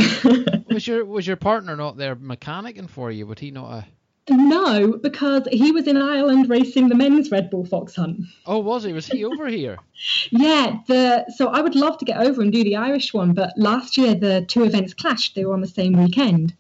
was 0.69 0.85
your 0.85 1.05
was 1.05 1.29
your 1.29 1.37
partner 1.37 1.77
not 1.77 1.97
there 1.97 2.17
mechanicing 2.17 2.91
for 2.91 3.13
you? 3.13 3.25
Would 3.29 3.39
he 3.39 3.53
not? 3.53 3.71
Uh... 3.71 3.83
No, 4.31 4.99
because 5.03 5.49
he 5.51 5.73
was 5.73 5.89
in 5.89 5.97
Ireland 5.97 6.49
racing 6.49 6.89
the 6.89 6.95
men's 6.95 7.31
Red 7.31 7.51
Bull 7.51 7.65
Fox 7.65 7.97
Hunt. 7.97 8.21
Oh, 8.47 8.59
was 8.59 8.85
he? 8.85 8.93
Was 8.93 9.07
he 9.07 9.25
over 9.25 9.49
here? 9.49 9.79
yeah. 10.31 10.79
The 10.87 11.25
so 11.37 11.49
I 11.49 11.61
would 11.61 11.75
love 11.75 11.99
to 11.99 12.05
get 12.05 12.21
over 12.21 12.41
and 12.41 12.53
do 12.53 12.63
the 12.63 12.77
Irish 12.77 13.13
one, 13.13 13.33
but 13.33 13.53
last 13.57 13.99
year 13.99 14.15
the 14.15 14.45
two 14.47 14.63
events 14.63 14.95
clashed. 14.95 15.35
They 15.35 15.45
were 15.45 15.55
on 15.55 15.61
the 15.61 15.67
same 15.67 15.95
weekend. 15.95 16.55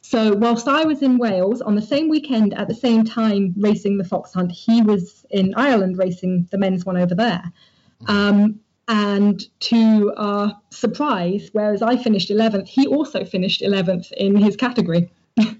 So 0.00 0.34
whilst 0.34 0.68
I 0.68 0.84
was 0.84 1.02
in 1.02 1.18
Wales 1.18 1.60
on 1.60 1.74
the 1.74 1.82
same 1.82 2.08
weekend 2.08 2.54
at 2.54 2.68
the 2.68 2.74
same 2.74 3.04
time 3.04 3.54
racing 3.56 3.98
the 3.98 4.04
Fox 4.04 4.32
Hunt, 4.32 4.52
he 4.52 4.80
was 4.80 5.26
in 5.30 5.54
Ireland 5.56 5.98
racing 5.98 6.48
the 6.50 6.58
men's 6.58 6.84
one 6.84 6.96
over 6.96 7.14
there. 7.14 7.42
Um, 8.06 8.60
and 8.86 9.42
to 9.60 10.12
our 10.16 10.60
surprise, 10.70 11.48
whereas 11.52 11.80
I 11.80 11.96
finished 11.96 12.30
11th, 12.30 12.68
he 12.68 12.86
also 12.86 13.24
finished 13.24 13.62
11th 13.62 14.12
in 14.12 14.36
his 14.36 14.56
category. 14.56 15.10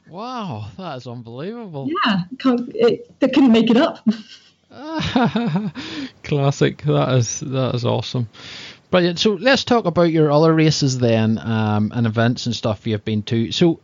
Wow, 0.09 0.69
that 0.77 0.97
is 0.97 1.07
unbelievable. 1.07 1.89
Yeah, 2.05 2.23
can't, 2.39 2.71
it, 2.75 3.19
they 3.21 3.29
couldn't 3.29 3.53
make 3.53 3.71
it 3.71 3.77
up. 3.77 4.07
Classic. 6.25 6.83
That 6.83 7.15
is 7.17 7.41
that 7.41 7.75
is 7.75 7.85
awesome. 7.85 8.29
Brilliant. 8.91 9.19
So 9.19 9.35
let's 9.35 9.65
talk 9.65 9.85
about 9.87 10.11
your 10.11 10.31
other 10.31 10.55
races 10.55 10.99
then, 10.99 11.39
um, 11.39 11.93
and 11.95 12.07
events 12.07 12.47
and 12.47 12.55
stuff 12.55 12.87
you've 12.87 13.05
been 13.05 13.23
to. 13.25 13.53
So 13.53 13.81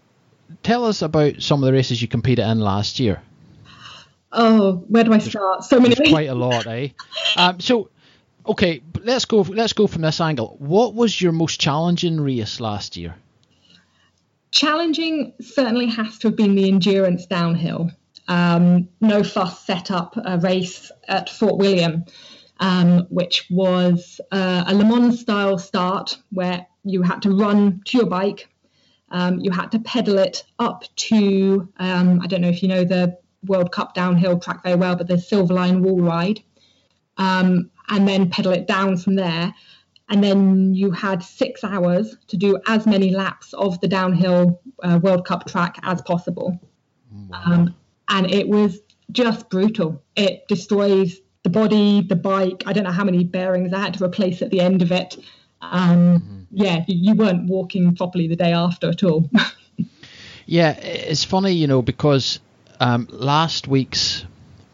tell 0.62 0.84
us 0.84 1.02
about 1.02 1.42
some 1.42 1.62
of 1.62 1.66
the 1.66 1.72
races 1.72 2.00
you 2.00 2.08
competed 2.08 2.44
in 2.44 2.60
last 2.60 2.98
year. 3.00 3.22
Oh, 4.32 4.84
where 4.88 5.04
do 5.04 5.12
I 5.12 5.18
start? 5.18 5.64
So 5.64 5.80
many. 5.80 5.96
quite 6.10 6.28
a 6.28 6.34
lot, 6.34 6.66
eh? 6.66 6.88
Um, 7.36 7.60
so 7.60 7.90
okay, 8.46 8.82
let's 9.02 9.24
go. 9.24 9.42
Let's 9.42 9.72
go 9.72 9.86
from 9.86 10.02
this 10.02 10.20
angle. 10.20 10.56
What 10.58 10.94
was 10.94 11.20
your 11.20 11.32
most 11.32 11.60
challenging 11.60 12.20
race 12.20 12.58
last 12.58 12.96
year? 12.96 13.14
Challenging 14.50 15.32
certainly 15.40 15.86
has 15.86 16.18
to 16.18 16.28
have 16.28 16.36
been 16.36 16.54
the 16.54 16.68
endurance 16.68 17.26
downhill. 17.26 17.90
Um, 18.28 18.88
no 19.00 19.22
fuss 19.22 19.64
set 19.64 19.90
up 19.90 20.16
a 20.16 20.38
race 20.38 20.90
at 21.08 21.30
Fort 21.30 21.58
William, 21.58 22.04
um, 22.58 23.06
which 23.10 23.46
was 23.50 24.20
uh, 24.30 24.64
a 24.66 24.74
Le 24.74 24.84
Mans 24.84 25.18
style 25.20 25.58
start 25.58 26.18
where 26.30 26.66
you 26.84 27.02
had 27.02 27.22
to 27.22 27.30
run 27.30 27.82
to 27.86 27.98
your 27.98 28.06
bike. 28.06 28.48
Um, 29.10 29.40
you 29.40 29.50
had 29.50 29.72
to 29.72 29.80
pedal 29.80 30.18
it 30.18 30.44
up 30.58 30.84
to, 30.94 31.68
um, 31.78 32.20
I 32.22 32.26
don't 32.26 32.40
know 32.40 32.48
if 32.48 32.62
you 32.62 32.68
know 32.68 32.84
the 32.84 33.18
World 33.46 33.72
Cup 33.72 33.94
downhill 33.94 34.38
track 34.38 34.62
very 34.62 34.76
well, 34.76 34.94
but 34.94 35.08
the 35.08 35.14
Silverline 35.14 35.80
wall 35.80 36.00
ride. 36.00 36.40
Um, 37.16 37.70
and 37.88 38.06
then 38.06 38.30
pedal 38.30 38.52
it 38.52 38.66
down 38.66 38.96
from 38.96 39.16
there. 39.16 39.52
And 40.10 40.22
then 40.22 40.74
you 40.74 40.90
had 40.90 41.22
six 41.22 41.62
hours 41.62 42.16
to 42.26 42.36
do 42.36 42.58
as 42.66 42.84
many 42.84 43.10
laps 43.10 43.52
of 43.54 43.80
the 43.80 43.88
downhill 43.88 44.60
uh, 44.82 44.98
World 45.00 45.24
Cup 45.24 45.46
track 45.46 45.78
as 45.84 46.02
possible. 46.02 46.60
Wow. 47.28 47.42
Um, 47.44 47.74
and 48.08 48.30
it 48.30 48.48
was 48.48 48.80
just 49.12 49.48
brutal. 49.48 50.02
It 50.16 50.48
destroys 50.48 51.20
the 51.44 51.50
body, 51.50 52.02
the 52.02 52.16
bike. 52.16 52.64
I 52.66 52.72
don't 52.72 52.84
know 52.84 52.90
how 52.90 53.04
many 53.04 53.24
bearings 53.24 53.72
I 53.72 53.78
had 53.78 53.94
to 53.94 54.04
replace 54.04 54.42
at 54.42 54.50
the 54.50 54.60
end 54.60 54.82
of 54.82 54.90
it. 54.92 55.16
Um, 55.62 56.20
mm-hmm. 56.20 56.40
Yeah, 56.50 56.84
you 56.88 57.14
weren't 57.14 57.48
walking 57.48 57.94
properly 57.94 58.26
the 58.26 58.36
day 58.36 58.52
after 58.52 58.88
at 58.88 59.04
all. 59.04 59.30
yeah, 60.46 60.72
it's 60.72 61.22
funny, 61.22 61.52
you 61.52 61.68
know, 61.68 61.82
because 61.82 62.40
um, 62.80 63.06
last 63.10 63.68
week's 63.68 64.24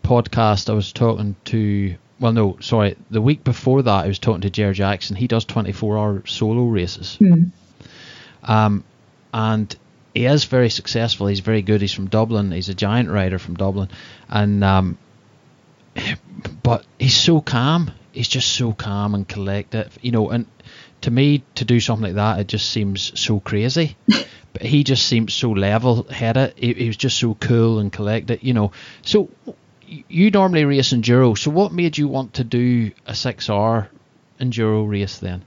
podcast 0.02 0.70
I 0.70 0.72
was 0.72 0.92
talking 0.92 1.36
to 1.46 1.96
well, 2.18 2.32
no, 2.32 2.56
sorry. 2.60 2.96
The 3.10 3.20
week 3.20 3.44
before 3.44 3.82
that, 3.82 4.04
I 4.04 4.08
was 4.08 4.18
talking 4.18 4.42
to 4.42 4.50
Jerry 4.50 4.74
Jackson. 4.74 5.16
He 5.16 5.26
does 5.26 5.44
24 5.44 5.98
hour 5.98 6.22
solo 6.26 6.64
races. 6.64 7.18
Mm. 7.20 7.50
Um, 8.42 8.84
and 9.34 9.76
he 10.14 10.24
is 10.24 10.44
very 10.44 10.70
successful. 10.70 11.26
He's 11.26 11.40
very 11.40 11.62
good. 11.62 11.82
He's 11.82 11.92
from 11.92 12.08
Dublin. 12.08 12.52
He's 12.52 12.70
a 12.70 12.74
giant 12.74 13.10
rider 13.10 13.38
from 13.38 13.54
Dublin. 13.54 13.90
And, 14.28 14.64
um, 14.64 14.98
but 16.62 16.86
he's 16.98 17.16
so 17.16 17.40
calm. 17.40 17.90
He's 18.12 18.28
just 18.28 18.48
so 18.54 18.72
calm 18.72 19.14
and 19.14 19.28
collected, 19.28 19.90
you 20.00 20.10
know. 20.10 20.30
And 20.30 20.46
to 21.02 21.10
me, 21.10 21.44
to 21.56 21.66
do 21.66 21.80
something 21.80 22.04
like 22.04 22.14
that, 22.14 22.40
it 22.40 22.48
just 22.48 22.70
seems 22.70 23.18
so 23.20 23.40
crazy. 23.40 23.96
but 24.06 24.62
he 24.62 24.84
just 24.84 25.06
seems 25.06 25.34
so 25.34 25.50
level 25.50 26.04
headed. 26.04 26.54
He, 26.56 26.72
he 26.72 26.86
was 26.86 26.96
just 26.96 27.18
so 27.18 27.34
cool 27.34 27.78
and 27.78 27.92
collected, 27.92 28.42
you 28.42 28.54
know. 28.54 28.72
So, 29.02 29.28
you 29.86 30.30
normally 30.30 30.64
race 30.64 30.92
enduro, 30.92 31.36
so 31.36 31.50
what 31.50 31.72
made 31.72 31.98
you 31.98 32.08
want 32.08 32.34
to 32.34 32.44
do 32.44 32.90
a 33.06 33.14
six 33.14 33.48
hour 33.50 33.88
enduro 34.40 34.88
race 34.88 35.18
then? 35.18 35.44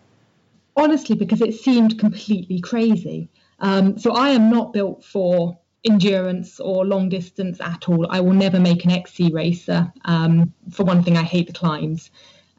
Honestly, 0.75 1.15
because 1.15 1.41
it 1.41 1.55
seemed 1.55 1.99
completely 1.99 2.61
crazy. 2.61 3.29
Um, 3.59 3.97
so 3.97 4.13
I 4.13 4.29
am 4.29 4.49
not 4.49 4.73
built 4.73 5.03
for 5.03 5.59
endurance 5.83 6.59
or 6.59 6.85
long 6.85 7.09
distance 7.09 7.59
at 7.61 7.87
all. 7.89 8.07
I 8.09 8.21
will 8.21 8.33
never 8.33 8.59
make 8.59 8.85
an 8.85 8.91
XC 8.91 9.31
racer. 9.33 9.91
Um, 10.05 10.53
for 10.71 10.83
one 10.83 11.03
thing, 11.03 11.17
I 11.17 11.23
hate 11.23 11.47
the 11.47 11.53
climbs. 11.53 12.11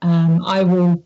Um, 0.03 0.45
I 0.45 0.63
will 0.63 1.05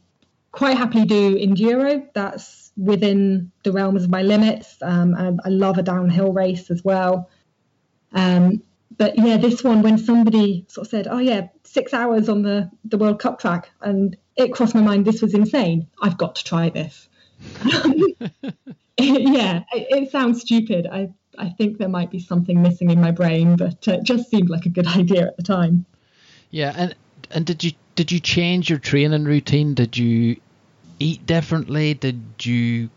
quite 0.53 0.77
happily 0.77 1.05
do 1.05 1.37
enduro. 1.37 2.07
That's 2.15 2.73
within 2.77 3.51
the 3.63 3.73
realms 3.73 4.05
of 4.05 4.11
my 4.11 4.23
limits. 4.23 4.77
Um, 4.83 5.15
I, 5.15 5.33
I, 5.45 5.49
love 5.49 5.79
a 5.79 5.83
downhill 5.83 6.33
race 6.33 6.71
as 6.71 6.85
well. 6.85 7.29
Um, 8.13 8.63
but 8.97 9.19
yeah, 9.19 9.37
this 9.37 9.65
one 9.65 9.83
when 9.83 9.99
somebody 9.99 10.65
sort 10.69 10.87
of 10.87 10.91
said, 10.91 11.09
"Oh 11.09 11.19
yeah, 11.19 11.49
six 11.65 11.95
hours 11.95 12.29
on 12.29 12.43
the 12.43 12.71
the 12.85 12.99
World 12.99 13.19
Cup 13.19 13.39
track," 13.39 13.71
and 13.81 14.17
it 14.37 14.53
crossed 14.53 14.75
my 14.75 14.81
mind 14.81 15.05
this 15.05 15.23
was 15.23 15.35
insane. 15.35 15.87
I've 16.03 16.19
got 16.19 16.37
to 16.37 16.45
try 16.45 16.71
this. 16.71 17.09
yeah, 18.99 19.65
it, 19.73 19.87
it, 19.91 20.11
sounds 20.11 20.41
stupid. 20.41 20.87
I 20.87 21.09
I 21.39 21.51
think 21.51 21.79
there 21.79 21.89
might 21.89 22.11
be 22.11 22.21
something 22.21 22.63
missing 22.63 22.91
in 22.91 23.01
my 23.01 23.11
brain, 23.11 23.57
but 23.57 23.87
it 23.89 24.05
just 24.05 24.31
seemed 24.31 24.51
like 24.51 24.67
a 24.67 24.71
good 24.71 24.87
idea 24.97 25.27
at 25.27 25.37
the 25.37 25.43
time. 25.43 25.85
Yeah, 26.51 26.73
and 26.77 26.95
and 27.31 27.45
did 27.45 27.65
you 27.65 27.73
did 27.97 28.13
you 28.13 28.21
change 28.21 28.71
your 28.71 28.79
training 28.79 29.25
routine? 29.25 29.75
Did 29.75 29.97
you 29.97 30.37
eat 31.01 31.27
differently? 31.27 31.95
Did 31.95 32.23
you 32.43 32.91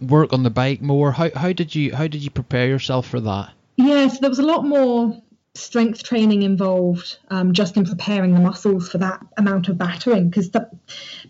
work 0.00 0.32
on 0.32 0.42
the 0.42 0.50
bike 0.50 0.82
more? 0.82 1.12
How 1.12 1.30
how 1.34 1.52
did 1.52 1.74
you 1.74 1.94
how 1.94 2.08
did 2.08 2.22
you 2.22 2.30
prepare 2.30 2.66
yourself 2.66 3.06
for 3.06 3.20
that? 3.20 3.52
Yeah, 3.76 4.08
so 4.08 4.18
there 4.20 4.30
was 4.30 4.40
a 4.40 4.44
lot 4.44 4.64
more 4.64 5.22
strength 5.58 6.02
training 6.02 6.42
involved 6.42 7.18
um, 7.28 7.52
just 7.52 7.76
in 7.76 7.84
preparing 7.84 8.34
the 8.34 8.40
muscles 8.40 8.88
for 8.88 8.98
that 8.98 9.20
amount 9.36 9.68
of 9.68 9.76
battering 9.76 10.30
because 10.30 10.48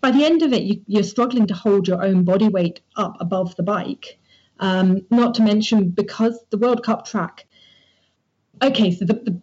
by 0.01 0.11
the 0.11 0.25
end 0.25 0.43
of 0.43 0.53
it 0.53 0.63
you, 0.87 1.01
are 1.01 1.03
struggling 1.03 1.47
to 1.47 1.55
hold 1.55 1.89
your 1.89 2.05
own 2.05 2.25
body 2.25 2.49
weight 2.49 2.81
up 2.97 3.17
above 3.21 3.57
the 3.57 3.63
bike 3.63 4.19
Um, 4.61 5.03
not 5.11 5.35
to 5.37 5.43
mention 5.43 5.91
because 5.91 6.39
the 6.51 6.59
World 6.59 6.83
Cup 6.83 7.07
track. 7.07 7.47
Okay, 8.63 8.91
so 8.91 9.05
the, 9.05 9.15
the 9.15 9.43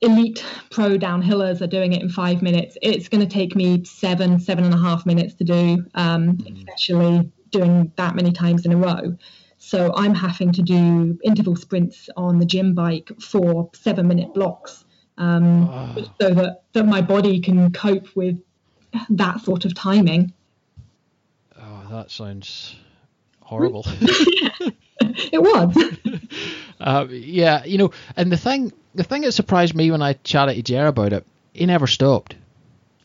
elite 0.00 0.44
pro 0.70 0.98
downhillers 0.98 1.60
are 1.60 1.66
doing 1.66 1.92
it 1.92 2.02
in 2.02 2.08
five 2.08 2.42
minutes. 2.42 2.76
It's 2.82 3.08
going 3.08 3.26
to 3.26 3.32
take 3.32 3.56
me 3.56 3.84
seven, 3.84 4.40
seven 4.40 4.64
and 4.64 4.74
a 4.74 4.78
half 4.78 5.06
minutes 5.06 5.34
to 5.34 5.44
do, 5.44 5.86
um, 5.94 6.36
mm. 6.36 6.58
especially 6.58 7.30
doing 7.50 7.92
that 7.96 8.14
many 8.14 8.32
times 8.32 8.66
in 8.66 8.72
a 8.72 8.76
row. 8.76 9.16
So 9.64 9.94
I'm 9.94 10.14
having 10.14 10.52
to 10.52 10.62
do 10.62 11.18
interval 11.24 11.56
sprints 11.56 12.10
on 12.18 12.38
the 12.38 12.44
gym 12.44 12.74
bike 12.74 13.10
for 13.18 13.70
seven 13.72 14.06
minute 14.06 14.34
blocks 14.34 14.84
um, 15.16 15.70
oh. 15.70 16.04
so 16.20 16.34
that, 16.34 16.64
that 16.74 16.84
my 16.84 17.00
body 17.00 17.40
can 17.40 17.72
cope 17.72 18.14
with 18.14 18.38
that 19.08 19.40
sort 19.40 19.64
of 19.64 19.74
timing. 19.74 20.34
Oh, 21.58 21.86
that 21.90 22.10
sounds 22.10 22.76
horrible. 23.40 23.86
it 25.00 25.40
was. 25.40 25.74
uh, 26.80 27.06
yeah, 27.08 27.64
you 27.64 27.78
know, 27.78 27.90
and 28.18 28.30
the 28.30 28.36
thing, 28.36 28.70
the 28.94 29.02
thing 29.02 29.22
that 29.22 29.32
surprised 29.32 29.74
me 29.74 29.90
when 29.90 30.02
I 30.02 30.12
chatted 30.12 30.56
to 30.56 30.62
Jer 30.62 30.88
about 30.88 31.14
it, 31.14 31.24
he 31.54 31.64
never 31.64 31.86
stopped. 31.86 32.36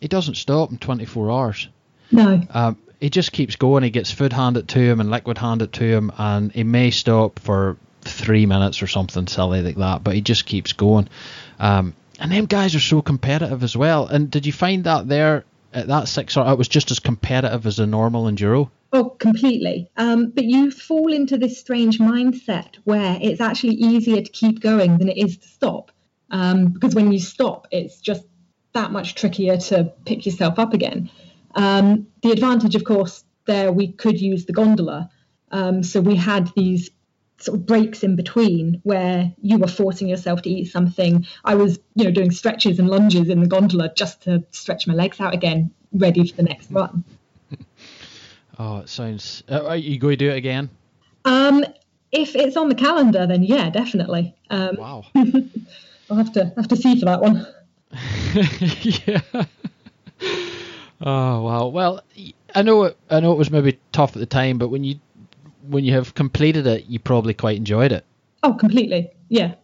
He 0.02 0.10
doesn't 0.10 0.36
stop 0.36 0.72
in 0.72 0.78
24 0.78 1.32
hours. 1.32 1.70
No. 2.12 2.42
Um, 2.50 2.78
he 3.00 3.10
just 3.10 3.32
keeps 3.32 3.56
going. 3.56 3.84
He 3.84 3.90
gets 3.90 4.12
food 4.12 4.34
handed 4.34 4.68
to 4.70 4.80
him 4.80 5.00
and 5.00 5.10
liquid 5.10 5.38
handed 5.38 5.74
to 5.74 5.84
him, 5.84 6.12
and 6.18 6.52
he 6.52 6.64
may 6.64 6.92
stop 6.92 7.40
for 7.40 7.78
three 8.02 8.46
minutes 8.46 8.82
or 8.82 8.88
something 8.88 9.28
silly 9.28 9.62
like 9.62 9.78
that, 9.78 10.04
but 10.04 10.16
he 10.16 10.22
just 10.22 10.46
keeps 10.46 10.74
going. 10.74 11.10
Um, 11.60 11.94
and 12.20 12.32
them 12.32 12.46
guys 12.46 12.76
are 12.76 12.82
so 12.82 13.02
competitive 13.02 13.64
as 13.64 13.76
well. 13.76 14.08
And 14.08 14.30
did 14.30 14.46
you 14.46 14.54
find 14.54 14.84
that 14.84 15.08
there 15.08 15.46
at 15.74 15.88
that 15.88 16.08
six 16.08 16.36
or 16.36 16.50
it 16.50 16.58
was 16.58 16.68
just 16.68 16.92
as 16.92 17.00
competitive 17.00 17.66
as 17.66 17.80
a 17.80 17.86
normal 17.86 18.26
enduro? 18.26 18.70
Oh, 18.92 19.06
completely. 19.06 19.90
Um, 19.96 20.32
but 20.32 20.46
you 20.46 20.72
fall 20.72 21.14
into 21.14 21.38
this 21.38 21.60
strange 21.60 22.00
mindset 22.00 22.76
where 22.84 23.18
it's 23.22 23.40
actually 23.40 23.76
easier 23.76 24.22
to 24.22 24.32
keep 24.32 24.62
going 24.62 24.98
than 24.98 25.10
it 25.10 25.18
is 25.18 25.38
to 25.38 25.48
stop. 25.48 25.92
Um, 26.32 26.68
because 26.68 26.96
when 26.96 27.12
you 27.12 27.20
stop, 27.20 27.68
it's 27.72 28.02
just 28.02 28.24
that 28.74 28.92
much 28.92 29.16
trickier 29.16 29.58
to 29.58 29.94
pick 30.06 30.26
yourself 30.26 30.60
up 30.60 30.74
again. 30.74 31.10
Um, 31.56 32.08
the 32.22 32.32
advantage, 32.32 32.76
of 32.76 32.84
course, 32.84 33.24
there 33.46 33.72
we 33.72 33.92
could 33.92 34.20
use 34.20 34.46
the 34.46 34.54
gondola. 34.54 35.10
Um, 35.52 35.84
so 35.84 36.02
we 36.02 36.16
had 36.16 36.52
these 36.56 36.92
sort 37.40 37.58
of 37.58 37.66
breaks 37.66 38.04
in 38.04 38.16
between 38.16 38.82
where 38.84 39.34
you 39.42 39.58
were 39.58 39.68
forcing 39.68 40.08
yourself 40.08 40.42
to 40.44 40.50
eat 40.50 40.66
something. 40.66 41.26
I 41.46 41.56
was, 41.56 41.80
you 41.96 42.04
know, 42.04 42.12
doing 42.12 42.32
stretches 42.32 42.80
and 42.80 42.90
lunges 42.90 43.30
in 43.30 43.40
the 43.40 43.48
gondola 43.48 43.94
just 43.94 44.24
to 44.24 44.44
stretch 44.52 44.88
my 44.88 44.94
legs 44.94 45.20
out 45.20 45.34
again, 45.34 45.72
ready 45.94 46.28
for 46.28 46.36
the 46.36 46.44
next 46.44 46.70
run. 46.72 47.04
Oh, 48.62 48.80
it 48.80 48.90
sounds. 48.90 49.42
Uh, 49.50 49.66
are 49.66 49.78
you 49.78 49.98
going 49.98 50.18
to 50.18 50.18
do 50.18 50.30
it 50.32 50.36
again? 50.36 50.70
Um, 51.24 51.64
if 52.12 52.36
it's 52.36 52.58
on 52.58 52.68
the 52.68 52.76
calendar, 52.76 53.26
then 53.26 53.42
yeah, 53.42 53.70
definitely. 53.70 54.36
Um, 54.50 54.76
wow. 54.76 55.06
I'll 55.16 56.18
have 56.18 56.34
to 56.34 56.52
have 56.58 56.68
to 56.68 56.76
see 56.76 57.00
for 57.00 57.06
that 57.06 57.22
one. 57.22 57.48
yeah. 59.08 59.46
Oh 61.02 61.42
wow. 61.42 61.68
Well, 61.68 62.04
I 62.54 62.62
know 62.62 62.84
it. 62.84 62.98
I 63.10 63.20
know 63.20 63.32
it 63.32 63.38
was 63.38 63.52
maybe 63.52 63.80
tough 63.92 64.16
at 64.16 64.20
the 64.20 64.26
time, 64.26 64.58
but 64.58 64.70
when 64.70 64.84
you 64.84 65.00
when 65.68 65.86
you 65.86 65.94
have 65.94 66.14
completed 66.14 66.68
it, 66.68 66.86
you 66.88 67.00
probably 67.00 67.34
quite 67.34 67.58
enjoyed 67.58 67.92
it. 67.92 68.06
Oh, 68.44 68.54
completely. 68.54 69.12
Yeah. 69.30 69.56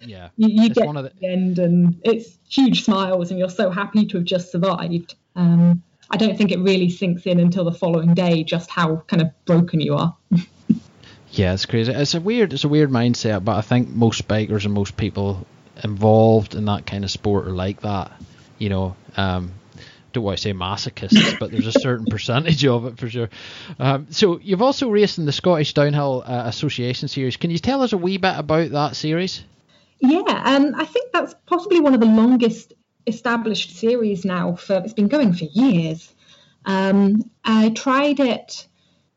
Yeah. 0.00 0.28
you, 0.36 0.62
you 0.62 0.70
get 0.70 0.86
to 0.86 0.92
the... 0.92 1.12
the 1.20 1.26
end, 1.26 1.58
and 1.58 2.00
it's 2.04 2.38
huge 2.48 2.84
smiles, 2.84 3.30
and 3.30 3.38
you're 3.38 3.50
so 3.50 3.70
happy 3.70 4.06
to 4.06 4.18
have 4.18 4.24
just 4.24 4.50
survived. 4.50 5.14
Um, 5.36 5.82
I 6.10 6.16
don't 6.16 6.36
think 6.36 6.50
it 6.52 6.58
really 6.58 6.88
sinks 6.88 7.26
in 7.26 7.38
until 7.38 7.64
the 7.64 7.72
following 7.72 8.14
day 8.14 8.42
just 8.42 8.70
how 8.70 8.96
kind 9.08 9.20
of 9.20 9.28
broken 9.44 9.80
you 9.80 9.94
are. 9.94 10.16
yeah, 11.32 11.52
it's 11.52 11.66
crazy. 11.66 11.92
It's 11.92 12.14
a 12.14 12.20
weird, 12.20 12.52
it's 12.52 12.64
a 12.64 12.68
weird 12.68 12.90
mindset, 12.90 13.44
but 13.44 13.56
I 13.56 13.60
think 13.60 13.90
most 13.90 14.26
bikers 14.26 14.64
and 14.64 14.72
most 14.72 14.96
people 14.96 15.46
involved 15.84 16.54
in 16.54 16.64
that 16.64 16.86
kind 16.86 17.04
of 17.04 17.10
sport 17.10 17.46
are 17.46 17.52
like 17.52 17.82
that. 17.82 18.12
You 18.58 18.70
know, 18.70 18.96
um, 19.16 19.52
don't 20.18 20.24
want 20.24 20.38
to 20.38 20.42
say 20.42 20.52
masochists, 20.52 21.38
but 21.38 21.50
there's 21.50 21.66
a 21.66 21.72
certain 21.72 22.06
percentage 22.10 22.66
of 22.66 22.86
it 22.86 22.98
for 22.98 23.08
sure. 23.08 23.30
Um, 23.78 24.08
so 24.10 24.38
you've 24.40 24.62
also 24.62 24.90
raced 24.90 25.18
in 25.18 25.26
the 25.26 25.32
Scottish 25.32 25.74
Downhill 25.74 26.24
uh, 26.26 26.42
Association 26.46 27.08
Series. 27.08 27.36
Can 27.36 27.50
you 27.50 27.58
tell 27.58 27.82
us 27.82 27.92
a 27.92 27.98
wee 27.98 28.18
bit 28.18 28.34
about 28.36 28.70
that 28.72 28.96
series? 28.96 29.44
Yeah, 30.00 30.42
um, 30.44 30.74
I 30.76 30.84
think 30.84 31.12
that's 31.12 31.34
possibly 31.46 31.80
one 31.80 31.94
of 31.94 32.00
the 32.00 32.06
longest 32.06 32.74
established 33.06 33.76
series 33.76 34.24
now. 34.24 34.56
For 34.56 34.74
it's 34.84 34.92
been 34.92 35.08
going 35.08 35.32
for 35.32 35.44
years. 35.44 36.12
Um, 36.64 37.30
I 37.44 37.70
tried 37.70 38.20
it. 38.20 38.66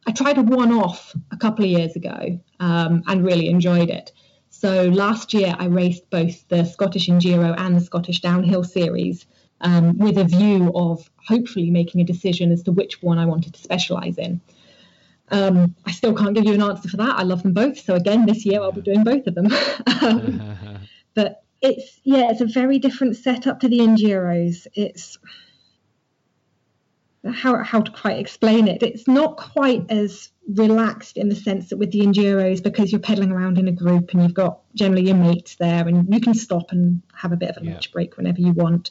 I 0.07 0.11
tried 0.11 0.37
a 0.37 0.43
one-off 0.43 1.15
a 1.31 1.37
couple 1.37 1.65
of 1.65 1.71
years 1.71 1.95
ago 1.95 2.39
um, 2.59 3.03
and 3.07 3.23
really 3.23 3.49
enjoyed 3.49 3.89
it. 3.89 4.11
So 4.49 4.85
last 4.85 5.33
year 5.33 5.55
I 5.57 5.65
raced 5.65 6.09
both 6.09 6.47
the 6.47 6.65
Scottish 6.65 7.07
Enduro 7.07 7.55
and 7.57 7.75
the 7.75 7.81
Scottish 7.81 8.21
Downhill 8.21 8.63
Series 8.63 9.25
um, 9.61 9.97
with 9.97 10.17
a 10.17 10.23
view 10.23 10.71
of 10.75 11.09
hopefully 11.15 11.69
making 11.69 12.01
a 12.01 12.03
decision 12.03 12.51
as 12.51 12.63
to 12.63 12.71
which 12.71 13.01
one 13.01 13.17
I 13.17 13.25
wanted 13.25 13.53
to 13.53 13.61
specialise 13.61 14.17
in. 14.17 14.41
Um, 15.29 15.75
I 15.85 15.91
still 15.91 16.13
can't 16.13 16.35
give 16.35 16.45
you 16.45 16.53
an 16.53 16.61
answer 16.61 16.89
for 16.89 16.97
that. 16.97 17.17
I 17.17 17.23
love 17.23 17.41
them 17.41 17.53
both. 17.53 17.79
So 17.79 17.95
again, 17.95 18.25
this 18.25 18.45
year 18.45 18.61
I'll 18.61 18.73
be 18.73 18.81
doing 18.81 19.03
both 19.03 19.27
of 19.27 19.35
them. 19.35 19.47
um, 20.01 20.41
but 21.13 21.43
it's 21.61 21.99
yeah, 22.03 22.31
it's 22.31 22.41
a 22.41 22.45
very 22.45 22.79
different 22.79 23.15
setup 23.15 23.61
to 23.61 23.69
the 23.69 23.79
enduros. 23.79 24.67
It's 24.73 25.17
how 27.33 27.63
how 27.63 27.81
to 27.81 27.91
quite 27.91 28.19
explain 28.19 28.67
it. 28.67 28.83
It's 28.83 29.07
not 29.07 29.37
quite 29.37 29.85
as 29.89 30.31
relaxed 30.55 31.17
in 31.17 31.29
the 31.29 31.35
sense 31.35 31.69
that 31.69 31.77
with 31.77 31.91
the 31.91 32.01
enduros 32.01 32.61
because 32.61 32.91
you're 32.91 32.99
pedaling 32.99 33.31
around 33.31 33.57
in 33.57 33.67
a 33.67 33.71
group 33.71 34.11
and 34.11 34.23
you've 34.23 34.33
got 34.33 34.59
generally 34.73 35.05
your 35.05 35.15
mates 35.15 35.55
there 35.55 35.87
and 35.87 36.11
you 36.13 36.19
can 36.19 36.33
stop 36.33 36.71
and 36.71 37.01
have 37.13 37.31
a 37.31 37.37
bit 37.37 37.49
of 37.49 37.61
a 37.61 37.65
yeah. 37.65 37.73
lunch 37.73 37.91
break 37.91 38.17
whenever 38.17 38.41
you 38.41 38.51
want 38.51 38.89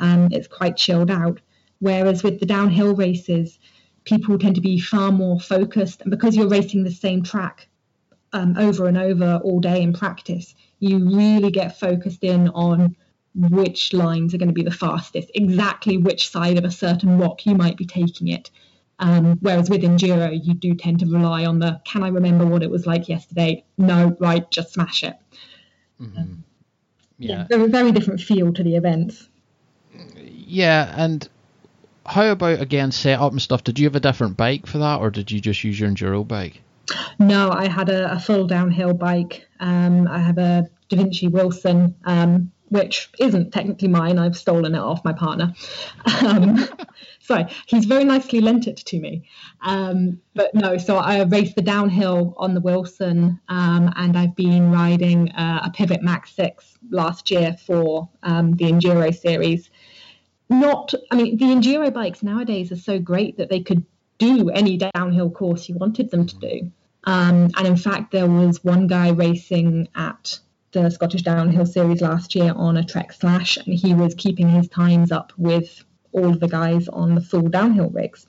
um, 0.00 0.28
it's 0.32 0.48
quite 0.48 0.76
chilled 0.76 1.10
out. 1.10 1.40
Whereas 1.78 2.22
with 2.22 2.40
the 2.40 2.46
downhill 2.46 2.94
races, 2.94 3.58
people 4.04 4.38
tend 4.38 4.56
to 4.56 4.60
be 4.60 4.80
far 4.80 5.12
more 5.12 5.38
focused, 5.38 6.02
and 6.02 6.10
because 6.10 6.36
you're 6.36 6.48
racing 6.48 6.84
the 6.84 6.90
same 6.90 7.22
track 7.22 7.68
um, 8.32 8.56
over 8.58 8.86
and 8.86 8.98
over 8.98 9.40
all 9.44 9.60
day 9.60 9.82
in 9.82 9.92
practice, 9.92 10.54
you 10.80 10.98
really 10.98 11.50
get 11.50 11.78
focused 11.78 12.24
in 12.24 12.48
on 12.48 12.96
which 13.34 13.92
lines 13.92 14.34
are 14.34 14.38
going 14.38 14.48
to 14.48 14.54
be 14.54 14.62
the 14.62 14.70
fastest, 14.70 15.30
exactly 15.34 15.96
which 15.96 16.28
side 16.28 16.58
of 16.58 16.64
a 16.64 16.70
certain 16.70 17.18
rock 17.18 17.46
you 17.46 17.54
might 17.54 17.76
be 17.76 17.86
taking 17.86 18.28
it. 18.28 18.50
Um, 18.98 19.38
whereas 19.40 19.70
with 19.70 19.82
enduro, 19.82 20.38
you 20.44 20.52
do 20.52 20.74
tend 20.74 21.00
to 21.00 21.06
rely 21.06 21.46
on 21.46 21.58
the 21.58 21.80
can 21.84 22.02
I 22.02 22.08
remember 22.08 22.44
what 22.44 22.62
it 22.62 22.70
was 22.70 22.86
like 22.86 23.08
yesterday? 23.08 23.64
No, 23.78 24.14
right, 24.20 24.50
just 24.50 24.74
smash 24.74 25.02
it. 25.02 25.16
Mm-hmm. 26.00 26.18
Um, 26.18 26.44
yeah, 27.18 27.30
yeah 27.30 27.46
very, 27.48 27.68
very 27.68 27.92
different 27.92 28.20
feel 28.20 28.52
to 28.52 28.62
the 28.62 28.76
events. 28.76 29.29
Yeah, 30.50 30.92
and 30.96 31.28
how 32.04 32.26
about 32.32 32.60
again 32.60 32.90
setup 32.90 33.30
and 33.32 33.40
stuff? 33.40 33.62
Did 33.62 33.78
you 33.78 33.86
have 33.86 33.94
a 33.94 34.00
different 34.00 34.36
bike 34.36 34.66
for 34.66 34.78
that, 34.78 35.00
or 35.00 35.10
did 35.10 35.30
you 35.30 35.40
just 35.40 35.62
use 35.62 35.78
your 35.78 35.88
enduro 35.88 36.26
bike? 36.26 36.60
No, 37.20 37.50
I 37.50 37.68
had 37.68 37.88
a, 37.88 38.12
a 38.12 38.18
full 38.18 38.46
downhill 38.46 38.94
bike. 38.94 39.46
Um, 39.60 40.08
I 40.08 40.18
have 40.18 40.38
a 40.38 40.68
Devinci 40.88 41.30
Wilson, 41.30 41.94
um, 42.04 42.50
which 42.70 43.10
isn't 43.20 43.52
technically 43.52 43.86
mine. 43.86 44.18
I've 44.18 44.36
stolen 44.36 44.74
it 44.74 44.80
off 44.80 45.04
my 45.04 45.12
partner. 45.12 45.54
Um, 46.20 46.68
sorry, 47.20 47.46
he's 47.66 47.84
very 47.84 48.02
nicely 48.02 48.40
lent 48.40 48.66
it 48.66 48.78
to 48.78 48.98
me. 48.98 49.28
Um, 49.62 50.20
but 50.34 50.52
no, 50.52 50.78
so 50.78 50.96
I 50.96 51.22
raced 51.22 51.54
the 51.54 51.62
downhill 51.62 52.34
on 52.38 52.54
the 52.54 52.60
Wilson, 52.60 53.38
um, 53.48 53.92
and 53.94 54.18
I've 54.18 54.34
been 54.34 54.72
riding 54.72 55.30
uh, 55.32 55.60
a 55.64 55.70
Pivot 55.70 56.02
Mach 56.02 56.26
6 56.26 56.78
last 56.90 57.30
year 57.30 57.56
for 57.64 58.08
um, 58.24 58.56
the 58.56 58.64
Enduro 58.64 59.14
series 59.14 59.70
not, 60.50 60.92
I 61.10 61.16
mean, 61.16 61.36
the 61.36 61.46
enduro 61.46 61.92
bikes 61.92 62.22
nowadays 62.22 62.72
are 62.72 62.76
so 62.76 62.98
great 62.98 63.38
that 63.38 63.48
they 63.48 63.60
could 63.60 63.84
do 64.18 64.50
any 64.50 64.76
downhill 64.76 65.30
course 65.30 65.68
you 65.68 65.76
wanted 65.76 66.10
them 66.10 66.26
to 66.26 66.36
do. 66.36 66.70
Um, 67.04 67.50
and 67.56 67.66
in 67.66 67.76
fact, 67.76 68.12
there 68.12 68.26
was 68.26 68.62
one 68.62 68.86
guy 68.86 69.10
racing 69.10 69.88
at 69.94 70.38
the 70.72 70.90
Scottish 70.90 71.22
Downhill 71.22 71.66
Series 71.66 72.02
last 72.02 72.34
year 72.34 72.52
on 72.54 72.76
a 72.76 72.84
Trek 72.84 73.12
Slash, 73.12 73.56
and 73.56 73.74
he 73.74 73.94
was 73.94 74.14
keeping 74.14 74.48
his 74.48 74.68
times 74.68 75.10
up 75.10 75.32
with 75.36 75.84
all 76.12 76.30
of 76.30 76.40
the 76.40 76.48
guys 76.48 76.88
on 76.88 77.14
the 77.14 77.20
full 77.20 77.48
downhill 77.48 77.90
rigs. 77.90 78.26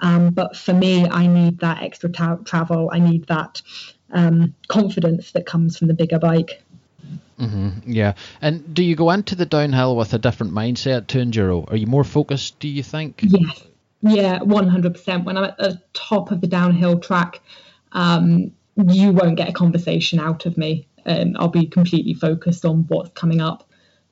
Um, 0.00 0.30
but 0.30 0.56
for 0.56 0.74
me, 0.74 1.08
I 1.08 1.26
need 1.26 1.60
that 1.60 1.82
extra 1.82 2.10
ta- 2.10 2.38
travel. 2.44 2.90
I 2.92 2.98
need 2.98 3.26
that 3.28 3.62
um, 4.10 4.54
confidence 4.68 5.32
that 5.32 5.46
comes 5.46 5.78
from 5.78 5.88
the 5.88 5.94
bigger 5.94 6.18
bike. 6.18 6.62
Mm-hmm, 7.42 7.90
yeah. 7.90 8.14
And 8.40 8.72
do 8.72 8.84
you 8.84 8.94
go 8.94 9.10
into 9.10 9.34
the 9.34 9.46
downhill 9.46 9.96
with 9.96 10.14
a 10.14 10.18
different 10.18 10.52
mindset 10.52 11.08
to 11.08 11.18
enduro? 11.18 11.70
Are 11.70 11.76
you 11.76 11.86
more 11.86 12.04
focused, 12.04 12.60
do 12.60 12.68
you 12.68 12.82
think? 12.82 13.20
Yes. 13.22 13.64
Yeah, 14.02 14.38
100%. 14.40 15.24
When 15.24 15.36
I'm 15.36 15.44
at 15.44 15.58
the 15.58 15.80
top 15.92 16.30
of 16.30 16.40
the 16.40 16.46
downhill 16.46 16.98
track, 16.98 17.40
um, 17.92 18.52
you 18.76 19.10
won't 19.10 19.36
get 19.36 19.48
a 19.48 19.52
conversation 19.52 20.18
out 20.18 20.46
of 20.46 20.56
me. 20.56 20.86
and 21.04 21.36
I'll 21.36 21.48
be 21.48 21.66
completely 21.66 22.14
focused 22.14 22.64
on 22.64 22.84
what's 22.88 23.10
coming 23.10 23.40
up. 23.40 23.68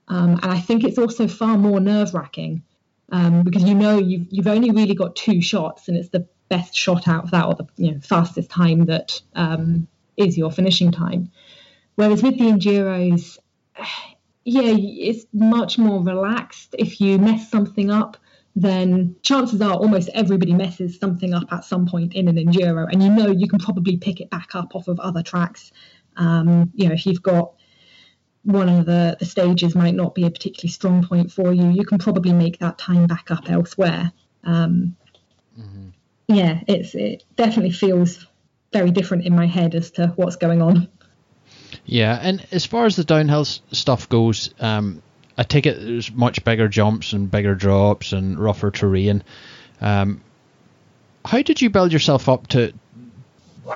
Um, 0.08 0.40
and 0.42 0.46
I 0.46 0.58
think 0.58 0.82
it's 0.82 0.98
also 0.98 1.28
far 1.28 1.56
more 1.56 1.78
nerve 1.78 2.14
wracking 2.14 2.62
um, 3.12 3.44
because 3.44 3.62
you 3.62 3.74
know 3.74 3.98
you've, 3.98 4.26
you've 4.30 4.48
only 4.48 4.72
really 4.72 4.94
got 4.94 5.14
two 5.14 5.40
shots 5.40 5.86
and 5.86 5.96
it's 5.96 6.08
the 6.08 6.26
best 6.48 6.74
shot 6.74 7.06
out 7.06 7.24
of 7.24 7.30
that 7.30 7.46
or 7.46 7.54
the 7.54 7.66
you 7.76 7.92
know, 7.92 8.00
fastest 8.00 8.50
time 8.50 8.86
that 8.86 9.20
um, 9.36 9.86
is 10.16 10.36
your 10.36 10.50
finishing 10.50 10.90
time. 10.90 11.30
Whereas 12.00 12.22
with 12.22 12.38
the 12.38 12.46
enduros, 12.46 13.36
yeah, 14.44 14.74
it's 14.74 15.26
much 15.34 15.76
more 15.76 16.02
relaxed. 16.02 16.74
If 16.78 16.98
you 16.98 17.18
mess 17.18 17.50
something 17.50 17.90
up, 17.90 18.16
then 18.56 19.16
chances 19.20 19.60
are 19.60 19.74
almost 19.74 20.08
everybody 20.14 20.54
messes 20.54 20.98
something 20.98 21.34
up 21.34 21.52
at 21.52 21.62
some 21.62 21.86
point 21.86 22.14
in 22.14 22.26
an 22.26 22.36
enduro, 22.36 22.88
and 22.90 23.02
you 23.02 23.10
know 23.10 23.30
you 23.30 23.46
can 23.46 23.58
probably 23.58 23.98
pick 23.98 24.22
it 24.22 24.30
back 24.30 24.54
up 24.54 24.74
off 24.74 24.88
of 24.88 24.98
other 24.98 25.22
tracks. 25.22 25.72
Um, 26.16 26.72
you 26.74 26.88
know, 26.88 26.94
if 26.94 27.04
you've 27.04 27.22
got 27.22 27.52
one 28.44 28.70
of 28.70 28.86
the, 28.86 29.18
the 29.20 29.26
stages 29.26 29.74
might 29.74 29.94
not 29.94 30.14
be 30.14 30.24
a 30.24 30.30
particularly 30.30 30.72
strong 30.72 31.06
point 31.06 31.30
for 31.30 31.52
you, 31.52 31.68
you 31.68 31.84
can 31.84 31.98
probably 31.98 32.32
make 32.32 32.60
that 32.60 32.78
time 32.78 33.08
back 33.08 33.30
up 33.30 33.50
elsewhere. 33.50 34.10
Um, 34.44 34.96
mm-hmm. 35.58 35.88
Yeah, 36.28 36.62
it's 36.66 36.94
it 36.94 37.24
definitely 37.36 37.72
feels 37.72 38.26
very 38.72 38.90
different 38.90 39.26
in 39.26 39.36
my 39.36 39.46
head 39.46 39.74
as 39.74 39.90
to 39.92 40.14
what's 40.16 40.36
going 40.36 40.62
on. 40.62 40.88
Yeah, 41.90 42.16
and 42.22 42.46
as 42.52 42.64
far 42.64 42.86
as 42.86 42.94
the 42.94 43.02
downhill 43.02 43.44
stuff 43.44 44.08
goes, 44.08 44.54
um, 44.60 45.02
I 45.36 45.42
take 45.42 45.66
it 45.66 45.80
there's 45.80 46.12
much 46.12 46.44
bigger 46.44 46.68
jumps 46.68 47.12
and 47.12 47.28
bigger 47.28 47.56
drops 47.56 48.12
and 48.12 48.38
rougher 48.38 48.70
terrain. 48.70 49.24
Um, 49.80 50.20
how 51.24 51.42
did 51.42 51.60
you 51.60 51.68
build 51.68 51.92
yourself 51.92 52.28
up 52.28 52.46
to 52.48 52.72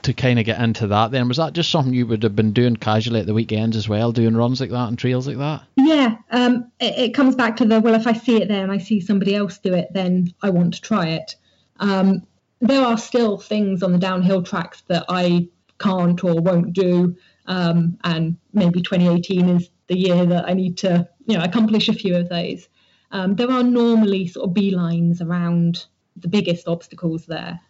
to 0.05 0.13
kind 0.13 0.39
of 0.39 0.45
get 0.45 0.61
into 0.61 0.87
that? 0.87 1.11
Then 1.11 1.27
was 1.27 1.39
that 1.39 1.55
just 1.55 1.73
something 1.73 1.93
you 1.93 2.07
would 2.07 2.23
have 2.23 2.37
been 2.37 2.53
doing 2.53 2.77
casually 2.77 3.19
at 3.19 3.27
the 3.27 3.35
weekends 3.35 3.77
as 3.77 3.89
well, 3.89 4.13
doing 4.13 4.37
runs 4.37 4.61
like 4.61 4.71
that 4.71 4.87
and 4.87 4.97
trails 4.97 5.27
like 5.27 5.39
that? 5.39 5.65
Yeah, 5.75 6.17
um, 6.31 6.71
it, 6.79 6.97
it, 6.97 7.15
comes 7.15 7.35
back 7.35 7.57
to 7.57 7.65
the 7.65 7.81
well, 7.81 7.97
if 7.97 8.07
I 8.07 8.13
see 8.13 8.41
it 8.41 8.47
there 8.47 8.63
and 8.63 8.71
I 8.71 8.79
see 8.79 9.01
somebody 9.01 9.35
else 9.35 9.59
do 9.59 9.75
it, 9.75 9.89
then 9.93 10.33
I 10.41 10.51
want 10.51 10.75
to 10.75 10.81
try 10.81 11.09
it. 11.09 11.35
Um, 11.81 12.23
there 12.61 12.83
are 12.83 12.97
still 12.97 13.39
things 13.39 13.83
on 13.83 13.91
the 13.91 13.99
downhill 13.99 14.45
tracks 14.45 14.85
that 14.87 15.07
I 15.09 15.49
can't 15.81 16.23
or 16.23 16.41
won't 16.41 16.73
do. 16.73 17.17
Um, 17.47 17.99
and 18.05 18.37
maybe 18.53 18.81
2018 18.81 19.49
is 19.49 19.71
the 19.87 19.99
year 19.99 20.25
that 20.27 20.49
I 20.49 20.55
need 20.55 20.79
to, 20.79 21.09
you 21.27 21.37
know, 21.37 21.45
accomplish 21.45 21.89
a 21.89 21.93
few 21.93 22.17
of 22.17 22.29
those. 22.29 22.69
Um, 23.11 23.37
there 23.37 23.51
are 23.51 23.63
normally 23.63 24.27
sort 24.27 24.49
of 24.49 24.55
beelines 24.55 25.21
around 25.21 25.87
the 26.17 26.29
biggest 26.29 26.67
obstacles 26.67 27.27
there. 27.27 27.61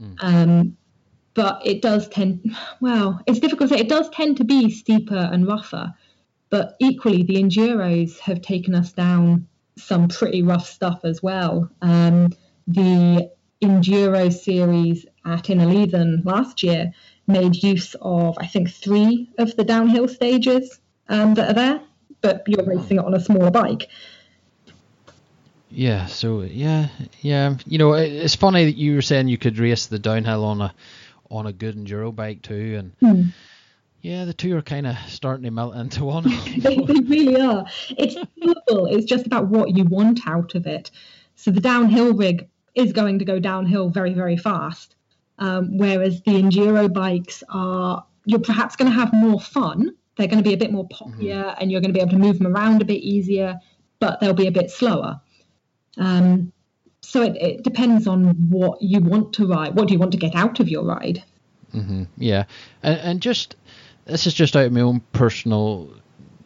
Mm. 0.00 0.16
Um, 0.20 0.76
but 1.34 1.60
it 1.66 1.82
does 1.82 2.08
tend, 2.08 2.56
well, 2.80 3.20
it's 3.26 3.40
difficult 3.40 3.70
to 3.70 3.76
say. 3.76 3.80
It 3.80 3.88
does 3.88 4.08
tend 4.10 4.36
to 4.36 4.44
be 4.44 4.70
steeper 4.70 5.28
and 5.32 5.46
rougher. 5.46 5.92
But 6.48 6.76
equally, 6.78 7.24
the 7.24 7.42
enduros 7.42 8.18
have 8.20 8.40
taken 8.40 8.74
us 8.74 8.92
down 8.92 9.48
some 9.76 10.06
pretty 10.06 10.42
rough 10.42 10.68
stuff 10.68 11.00
as 11.02 11.22
well. 11.22 11.68
Um, 11.82 12.30
the 12.68 13.30
enduro 13.60 14.32
series 14.32 15.06
at 15.24 15.44
Innerleithen 15.44 16.24
last 16.24 16.62
year 16.62 16.92
made 17.26 17.62
use 17.62 17.94
of, 18.00 18.36
I 18.38 18.46
think, 18.46 18.70
three 18.70 19.30
of 19.38 19.56
the 19.56 19.64
downhill 19.64 20.08
stages 20.08 20.80
um, 21.08 21.34
that 21.34 21.50
are 21.50 21.54
there, 21.54 21.80
but 22.20 22.44
you're 22.46 22.64
racing 22.64 22.98
it 22.98 23.04
on 23.04 23.14
a 23.14 23.20
smaller 23.20 23.50
bike. 23.50 23.88
Yeah, 25.70 26.06
so 26.06 26.42
yeah, 26.42 26.88
yeah. 27.20 27.56
You 27.66 27.78
know, 27.78 27.94
it's 27.94 28.36
funny 28.36 28.66
that 28.66 28.76
you 28.76 28.94
were 28.94 29.02
saying 29.02 29.26
you 29.26 29.38
could 29.38 29.58
race 29.58 29.86
the 29.86 29.98
downhill 29.98 30.44
on 30.44 30.60
a 30.60 30.74
on 31.30 31.46
a 31.46 31.52
good 31.52 31.76
enduro 31.76 32.14
bike 32.14 32.42
too, 32.42 32.76
and 32.78 32.92
hmm. 33.00 33.28
yeah, 34.00 34.24
the 34.24 34.32
two 34.32 34.56
are 34.56 34.62
kind 34.62 34.86
of 34.86 34.96
starting 35.08 35.42
to 35.44 35.50
melt 35.50 35.74
into 35.74 36.04
one. 36.04 36.24
they, 36.58 36.76
they 36.76 37.00
really 37.00 37.40
are. 37.40 37.66
It's 37.90 38.14
simple. 38.14 38.86
It's 38.86 39.06
just 39.06 39.26
about 39.26 39.48
what 39.48 39.76
you 39.76 39.84
want 39.84 40.20
out 40.28 40.54
of 40.54 40.68
it. 40.68 40.92
So 41.34 41.50
the 41.50 41.60
downhill 41.60 42.14
rig 42.14 42.48
is 42.76 42.92
going 42.92 43.18
to 43.18 43.24
go 43.24 43.40
downhill 43.40 43.88
very, 43.88 44.14
very 44.14 44.36
fast. 44.36 44.94
Um, 45.38 45.78
whereas 45.78 46.22
the 46.22 46.32
enduro 46.32 46.92
bikes 46.92 47.42
are, 47.48 48.04
you're 48.24 48.40
perhaps 48.40 48.76
going 48.76 48.90
to 48.90 48.96
have 48.96 49.12
more 49.12 49.40
fun. 49.40 49.94
They're 50.16 50.28
going 50.28 50.42
to 50.42 50.48
be 50.48 50.54
a 50.54 50.58
bit 50.58 50.72
more 50.72 50.88
poppier 50.88 51.44
mm-hmm. 51.44 51.60
and 51.60 51.72
you're 51.72 51.80
going 51.80 51.92
to 51.92 51.94
be 51.94 52.00
able 52.00 52.12
to 52.12 52.18
move 52.18 52.38
them 52.38 52.54
around 52.54 52.82
a 52.82 52.84
bit 52.84 53.02
easier, 53.02 53.58
but 53.98 54.20
they'll 54.20 54.32
be 54.32 54.46
a 54.46 54.52
bit 54.52 54.70
slower. 54.70 55.20
Um, 55.96 56.52
so 57.00 57.22
it, 57.22 57.36
it, 57.36 57.64
depends 57.64 58.06
on 58.06 58.48
what 58.48 58.80
you 58.80 59.00
want 59.00 59.32
to 59.34 59.46
ride. 59.46 59.74
What 59.74 59.88
do 59.88 59.94
you 59.94 59.98
want 59.98 60.12
to 60.12 60.18
get 60.18 60.34
out 60.34 60.60
of 60.60 60.68
your 60.68 60.84
ride? 60.84 61.22
Mm-hmm. 61.74 62.04
Yeah. 62.16 62.44
And, 62.82 63.00
and 63.00 63.20
just, 63.20 63.56
this 64.04 64.26
is 64.26 64.34
just 64.34 64.56
out 64.56 64.66
of 64.66 64.72
my 64.72 64.80
own 64.80 65.00
personal, 65.12 65.92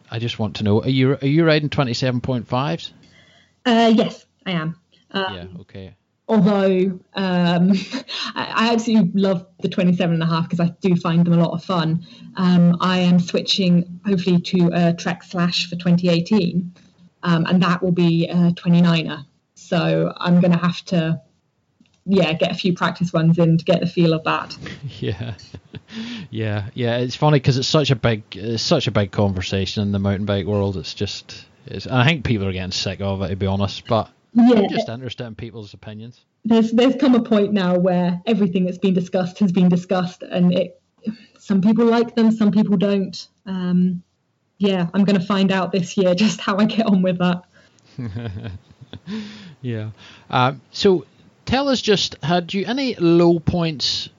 I 0.09 0.17
just 0.17 0.39
want 0.39 0.55
to 0.57 0.63
know, 0.63 0.81
are 0.81 0.89
you, 0.89 1.13
are 1.13 1.27
you 1.27 1.45
riding 1.45 1.69
27.5s? 1.69 2.91
Uh, 3.65 3.93
yes, 3.95 4.25
I 4.45 4.51
am. 4.51 4.79
Um, 5.11 5.33
yeah, 5.33 5.45
okay 5.61 5.95
although 6.29 6.99
um, 7.15 7.71
I, 8.35 8.69
absolutely 8.71 9.19
love 9.19 9.45
the 9.61 9.67
27 9.67 10.13
and 10.13 10.23
a 10.23 10.27
half 10.27 10.47
because 10.47 10.59
I 10.59 10.71
do 10.79 10.95
find 10.95 11.25
them 11.25 11.33
a 11.33 11.43
lot 11.43 11.51
of 11.51 11.65
fun. 11.65 12.05
Um, 12.37 12.77
I 12.79 12.99
am 12.99 13.19
switching 13.19 13.99
hopefully 14.05 14.39
to 14.39 14.69
a 14.71 14.93
Trek 14.93 15.23
Slash 15.23 15.67
for 15.67 15.75
2018, 15.75 16.73
um, 17.23 17.45
and 17.45 17.61
that 17.63 17.81
will 17.81 17.91
be 17.91 18.27
a 18.29 18.51
29er. 18.51 19.25
So 19.55 20.13
I'm 20.15 20.39
going 20.39 20.53
to 20.53 20.59
have 20.59 20.85
to, 20.85 21.19
yeah, 22.05 22.31
get 22.33 22.51
a 22.51 22.55
few 22.55 22.73
practice 22.73 23.11
ones 23.11 23.39
in 23.39 23.57
to 23.57 23.65
get 23.65 23.81
the 23.81 23.87
feel 23.87 24.13
of 24.13 24.23
that. 24.23 24.55
Yeah, 24.99 25.33
yeah, 26.29 26.69
yeah. 26.73 26.97
It's 26.97 27.15
funny 27.15 27.39
because 27.39 27.57
it's 27.57 27.67
such 27.67 27.89
a 27.89 27.95
big, 27.95 28.23
it's 28.33 28.61
such 28.61 28.87
a 28.87 28.91
big 28.91 29.11
conversation 29.11 29.81
in 29.81 29.91
the 29.91 29.99
mountain 29.99 30.25
bike 30.25 30.45
world. 30.45 30.77
It's 30.77 30.93
just, 30.93 31.45
it's, 31.65 31.87
I 31.87 32.05
think 32.05 32.25
people 32.25 32.47
are 32.47 32.51
getting 32.51 32.71
sick 32.71 33.01
of 33.01 33.21
it 33.23 33.29
to 33.29 33.35
be 33.35 33.47
honest, 33.47 33.87
but 33.87 34.11
yeah. 34.33 34.67
Just 34.69 34.89
understand 34.89 35.37
people's 35.37 35.73
opinions. 35.73 36.25
There's 36.45 36.71
there's 36.71 36.95
come 36.95 37.15
a 37.15 37.21
point 37.21 37.53
now 37.53 37.77
where 37.77 38.21
everything 38.25 38.65
that's 38.65 38.77
been 38.77 38.93
discussed 38.93 39.39
has 39.39 39.51
been 39.51 39.69
discussed, 39.69 40.23
and 40.23 40.53
it 40.53 40.81
some 41.39 41.61
people 41.61 41.85
like 41.85 42.15
them, 42.15 42.31
some 42.31 42.51
people 42.51 42.77
don't. 42.77 43.27
Um, 43.45 44.03
yeah, 44.57 44.87
I'm 44.93 45.05
going 45.05 45.19
to 45.19 45.25
find 45.25 45.51
out 45.51 45.71
this 45.71 45.97
year 45.97 46.13
just 46.25 46.39
how 46.41 46.57
I 46.57 46.65
get 46.65 46.85
on 46.85 47.01
with 47.01 47.17
that. 47.19 47.43
yeah. 49.61 49.89
Um, 50.29 50.61
so 50.71 51.05
tell 51.45 51.69
us 51.69 51.81
just 51.81 52.15
had 52.23 52.53
you 52.53 52.65
any 52.65 52.95
low 52.95 53.39
points 53.39 54.09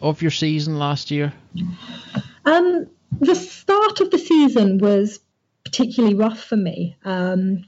of 0.00 0.20
your 0.20 0.30
season 0.30 0.78
last 0.78 1.10
year? 1.10 1.32
Um, 2.44 2.86
the 3.20 3.34
start 3.34 4.00
of 4.00 4.10
the 4.10 4.18
season 4.18 4.78
was 4.78 5.20
particularly 5.64 6.14
rough 6.14 6.40
for 6.40 6.56
me. 6.56 6.96
Um, 7.04 7.64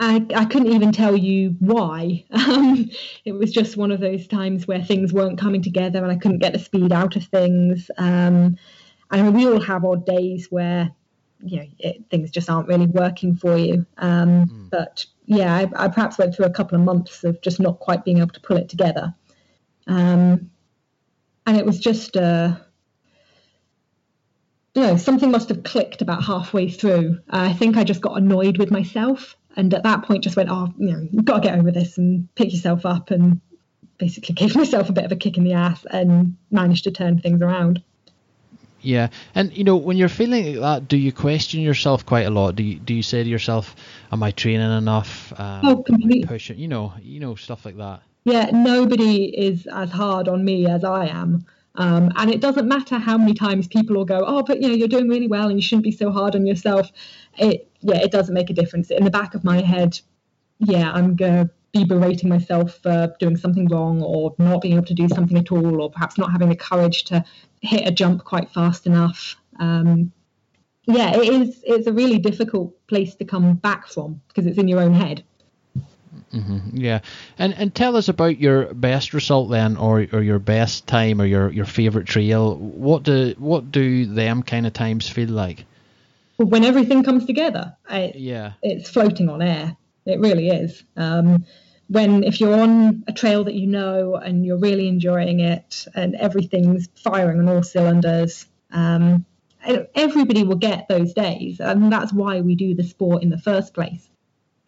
I, 0.00 0.24
I 0.34 0.44
couldn't 0.44 0.72
even 0.72 0.92
tell 0.92 1.16
you 1.16 1.56
why. 1.60 2.24
Um, 2.48 2.88
it 3.26 3.32
was 3.32 3.52
just 3.52 3.76
one 3.76 3.90
of 3.90 4.00
those 4.00 4.26
times 4.26 4.66
where 4.66 4.82
things 4.82 5.12
weren't 5.12 5.38
coming 5.38 5.60
together 5.60 6.02
and 6.02 6.10
I 6.10 6.16
couldn't 6.16 6.38
get 6.38 6.54
the 6.54 6.58
speed 6.58 6.92
out 6.92 7.14
of 7.14 7.24
things. 7.24 7.90
Um, 7.98 8.56
and 9.10 9.34
we 9.34 9.46
all 9.46 9.60
have 9.60 9.84
odd 9.84 10.06
days 10.06 10.46
where 10.50 10.90
you 11.42 11.58
know 11.58 11.66
it, 11.78 12.04
things 12.10 12.30
just 12.30 12.48
aren't 12.48 12.68
really 12.68 12.86
working 12.86 13.36
for 13.36 13.56
you. 13.56 13.86
Um, 13.98 14.46
mm. 14.46 14.70
But 14.70 15.04
yeah, 15.26 15.54
I, 15.54 15.84
I, 15.84 15.88
perhaps 15.88 16.18
went 16.18 16.34
through 16.34 16.46
a 16.46 16.50
couple 16.50 16.78
of 16.78 16.84
months 16.84 17.22
of 17.24 17.40
just 17.42 17.60
not 17.60 17.80
quite 17.80 18.04
being 18.04 18.18
able 18.18 18.30
to 18.30 18.40
pull 18.40 18.56
it 18.56 18.68
together. 18.68 19.14
Um, 19.86 20.50
and 21.46 21.56
it 21.56 21.66
was 21.66 21.78
just 21.78 22.16
uh, 22.16 22.56
you 24.74 24.82
know 24.82 24.96
something 24.96 25.30
must 25.30 25.48
have 25.50 25.64
clicked 25.64 26.02
about 26.02 26.24
halfway 26.24 26.70
through. 26.70 27.20
I 27.30 27.52
think 27.52 27.76
I 27.76 27.84
just 27.84 28.00
got 28.00 28.16
annoyed 28.16 28.58
with 28.58 28.70
myself 28.70 29.36
and 29.58 29.74
at 29.74 29.82
that 29.82 30.04
point 30.04 30.24
just 30.24 30.36
went 30.36 30.48
oh 30.48 30.72
you 30.78 30.92
know 30.92 31.06
you've 31.10 31.26
got 31.26 31.42
to 31.42 31.48
get 31.48 31.58
over 31.58 31.70
this 31.70 31.98
and 31.98 32.34
pick 32.36 32.52
yourself 32.52 32.86
up 32.86 33.10
and 33.10 33.40
basically 33.98 34.34
gave 34.42 34.56
myself 34.56 34.88
a 34.88 34.92
bit 34.92 35.04
of 35.04 35.12
a 35.12 35.16
kick 35.16 35.36
in 35.36 35.44
the 35.44 35.52
ass 35.52 35.84
and 35.90 36.36
managed 36.50 36.84
to 36.84 36.90
turn 36.90 37.20
things 37.20 37.42
around. 37.42 37.82
Yeah 38.80 39.08
and 39.34 39.52
you 39.52 39.64
know 39.64 39.76
when 39.76 39.96
you're 39.96 40.08
feeling 40.08 40.54
like 40.54 40.60
that 40.80 40.88
do 40.88 40.96
you 40.96 41.12
question 41.12 41.60
yourself 41.60 42.06
quite 42.06 42.26
a 42.26 42.30
lot? 42.30 42.54
Do 42.54 42.62
you 42.62 42.78
do 42.78 42.94
you 42.94 43.02
say 43.02 43.22
to 43.24 43.28
yourself 43.28 43.74
am 44.12 44.22
i 44.22 44.30
training 44.30 44.70
enough? 44.70 45.38
Um, 45.38 45.60
oh 45.64 45.82
completely 45.82 46.24
pushing? 46.24 46.58
You 46.58 46.68
know 46.68 46.94
you 47.02 47.20
know 47.20 47.34
stuff 47.34 47.66
like 47.66 47.76
that. 47.76 48.02
Yeah 48.24 48.50
nobody 48.52 49.24
is 49.24 49.66
as 49.66 49.90
hard 49.90 50.28
on 50.28 50.44
me 50.44 50.66
as 50.66 50.84
i 50.84 51.06
am 51.06 51.44
um, 51.74 52.10
and 52.16 52.30
it 52.30 52.40
doesn't 52.40 52.66
matter 52.66 52.98
how 52.98 53.16
many 53.16 53.34
times 53.34 53.68
people 53.68 53.96
will 53.96 54.04
go, 54.04 54.22
oh, 54.26 54.42
but 54.42 54.60
you 54.60 54.68
know, 54.68 54.74
you're 54.74 54.88
doing 54.88 55.08
really 55.08 55.28
well 55.28 55.48
and 55.48 55.56
you 55.56 55.62
shouldn't 55.62 55.84
be 55.84 55.92
so 55.92 56.10
hard 56.10 56.34
on 56.34 56.46
yourself. 56.46 56.90
It, 57.36 57.70
yeah, 57.80 57.98
it 57.98 58.10
doesn't 58.10 58.34
make 58.34 58.50
a 58.50 58.54
difference. 58.54 58.90
In 58.90 59.04
the 59.04 59.10
back 59.10 59.34
of 59.34 59.44
my 59.44 59.60
head, 59.60 60.00
yeah, 60.58 60.90
I'm 60.92 61.14
gonna 61.14 61.50
be 61.72 61.84
berating 61.84 62.28
myself 62.28 62.78
for 62.82 63.14
doing 63.20 63.36
something 63.36 63.68
wrong 63.68 64.02
or 64.02 64.34
not 64.38 64.62
being 64.62 64.74
able 64.74 64.86
to 64.86 64.94
do 64.94 65.08
something 65.08 65.36
at 65.38 65.52
all, 65.52 65.80
or 65.80 65.90
perhaps 65.90 66.18
not 66.18 66.32
having 66.32 66.48
the 66.48 66.56
courage 66.56 67.04
to 67.04 67.24
hit 67.60 67.86
a 67.86 67.92
jump 67.92 68.24
quite 68.24 68.50
fast 68.50 68.86
enough. 68.86 69.36
Um, 69.60 70.12
yeah, 70.86 71.14
it 71.16 71.28
is. 71.28 71.62
It's 71.64 71.86
a 71.86 71.92
really 71.92 72.18
difficult 72.18 72.74
place 72.86 73.14
to 73.16 73.24
come 73.24 73.54
back 73.54 73.86
from 73.86 74.20
because 74.28 74.46
it's 74.46 74.58
in 74.58 74.68
your 74.68 74.80
own 74.80 74.94
head. 74.94 75.22
Mm-hmm. 76.32 76.76
Yeah, 76.76 77.00
and 77.38 77.54
and 77.54 77.74
tell 77.74 77.96
us 77.96 78.08
about 78.08 78.38
your 78.38 78.74
best 78.74 79.14
result 79.14 79.50
then, 79.50 79.76
or 79.76 80.06
or 80.12 80.22
your 80.22 80.38
best 80.38 80.86
time, 80.86 81.20
or 81.20 81.26
your 81.26 81.50
your 81.50 81.64
favorite 81.64 82.06
trail. 82.06 82.54
What 82.56 83.02
do 83.02 83.34
what 83.38 83.72
do 83.72 84.04
them 84.04 84.42
kind 84.42 84.66
of 84.66 84.74
times 84.74 85.08
feel 85.08 85.30
like? 85.30 85.64
When 86.36 86.64
everything 86.64 87.02
comes 87.02 87.24
together, 87.24 87.76
I, 87.88 88.12
yeah, 88.14 88.52
it's 88.62 88.90
floating 88.90 89.28
on 89.30 89.40
air. 89.40 89.76
It 90.04 90.20
really 90.20 90.48
is. 90.48 90.82
Um, 90.96 91.46
when 91.88 92.22
if 92.22 92.40
you're 92.40 92.60
on 92.60 93.04
a 93.08 93.12
trail 93.12 93.44
that 93.44 93.54
you 93.54 93.66
know 93.66 94.16
and 94.16 94.44
you're 94.44 94.58
really 94.58 94.86
enjoying 94.86 95.40
it 95.40 95.86
and 95.94 96.14
everything's 96.14 96.88
firing 97.02 97.38
on 97.38 97.48
all 97.48 97.62
cylinders, 97.62 98.46
um, 98.70 99.24
everybody 99.94 100.42
will 100.42 100.56
get 100.56 100.88
those 100.88 101.14
days, 101.14 101.58
and 101.58 101.90
that's 101.90 102.12
why 102.12 102.42
we 102.42 102.54
do 102.54 102.74
the 102.74 102.84
sport 102.84 103.22
in 103.22 103.30
the 103.30 103.38
first 103.38 103.72
place. 103.72 104.06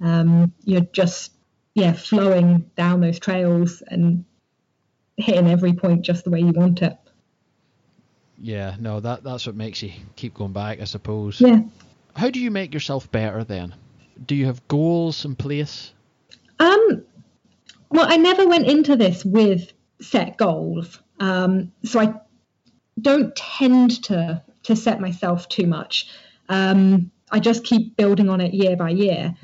Um, 0.01 0.55
you're 0.65 0.81
just 0.81 1.33
yeah 1.75 1.93
flowing 1.93 2.71
down 2.77 3.01
those 3.01 3.19
trails 3.19 3.83
and 3.89 4.25
hitting 5.17 5.49
every 5.49 5.73
point 5.73 6.03
just 6.03 6.25
the 6.25 6.31
way 6.31 6.41
you 6.41 6.53
want 6.53 6.83
it. 6.83 6.97
Yeah, 8.39 8.77
no, 8.81 9.01
that 9.01 9.23
that's 9.23 9.47
what 9.47 9.55
makes 9.55 9.83
you 9.83 9.93
keep 10.17 10.35
going 10.35 10.53
back, 10.53 10.81
I 10.81 10.85
suppose. 10.85 11.41
Yeah. 11.41 11.61
How 12.17 12.31
do 12.31 12.41
you 12.41 12.51
make 12.51 12.73
yourself 12.73 13.11
better 13.11 13.45
then? 13.45 13.75
Do 14.27 14.35
you 14.35 14.47
have 14.47 14.67
goals 14.69 15.25
in 15.25 15.37
place? 15.37 15.93
Um, 16.59 17.05
well, 17.91 18.07
I 18.09 18.17
never 18.17 18.47
went 18.49 18.67
into 18.67 18.97
this 18.97 19.25
with 19.25 19.73
set 20.01 20.37
goals, 20.37 21.01
um, 21.21 21.73
so 21.85 22.01
I 22.01 22.15
don't 23.01 23.35
tend 23.37 24.03
to 24.05 24.43
to 24.63 24.77
set 24.77 25.01
myself 25.01 25.49
too 25.49 25.67
much. 25.67 26.09
Um, 26.49 27.11
I 27.31 27.41
just 27.41 27.65
keep 27.65 27.97
building 27.97 28.29
on 28.29 28.41
it 28.41 28.53
year 28.55 28.77
by 28.77 28.91
year. 28.91 29.35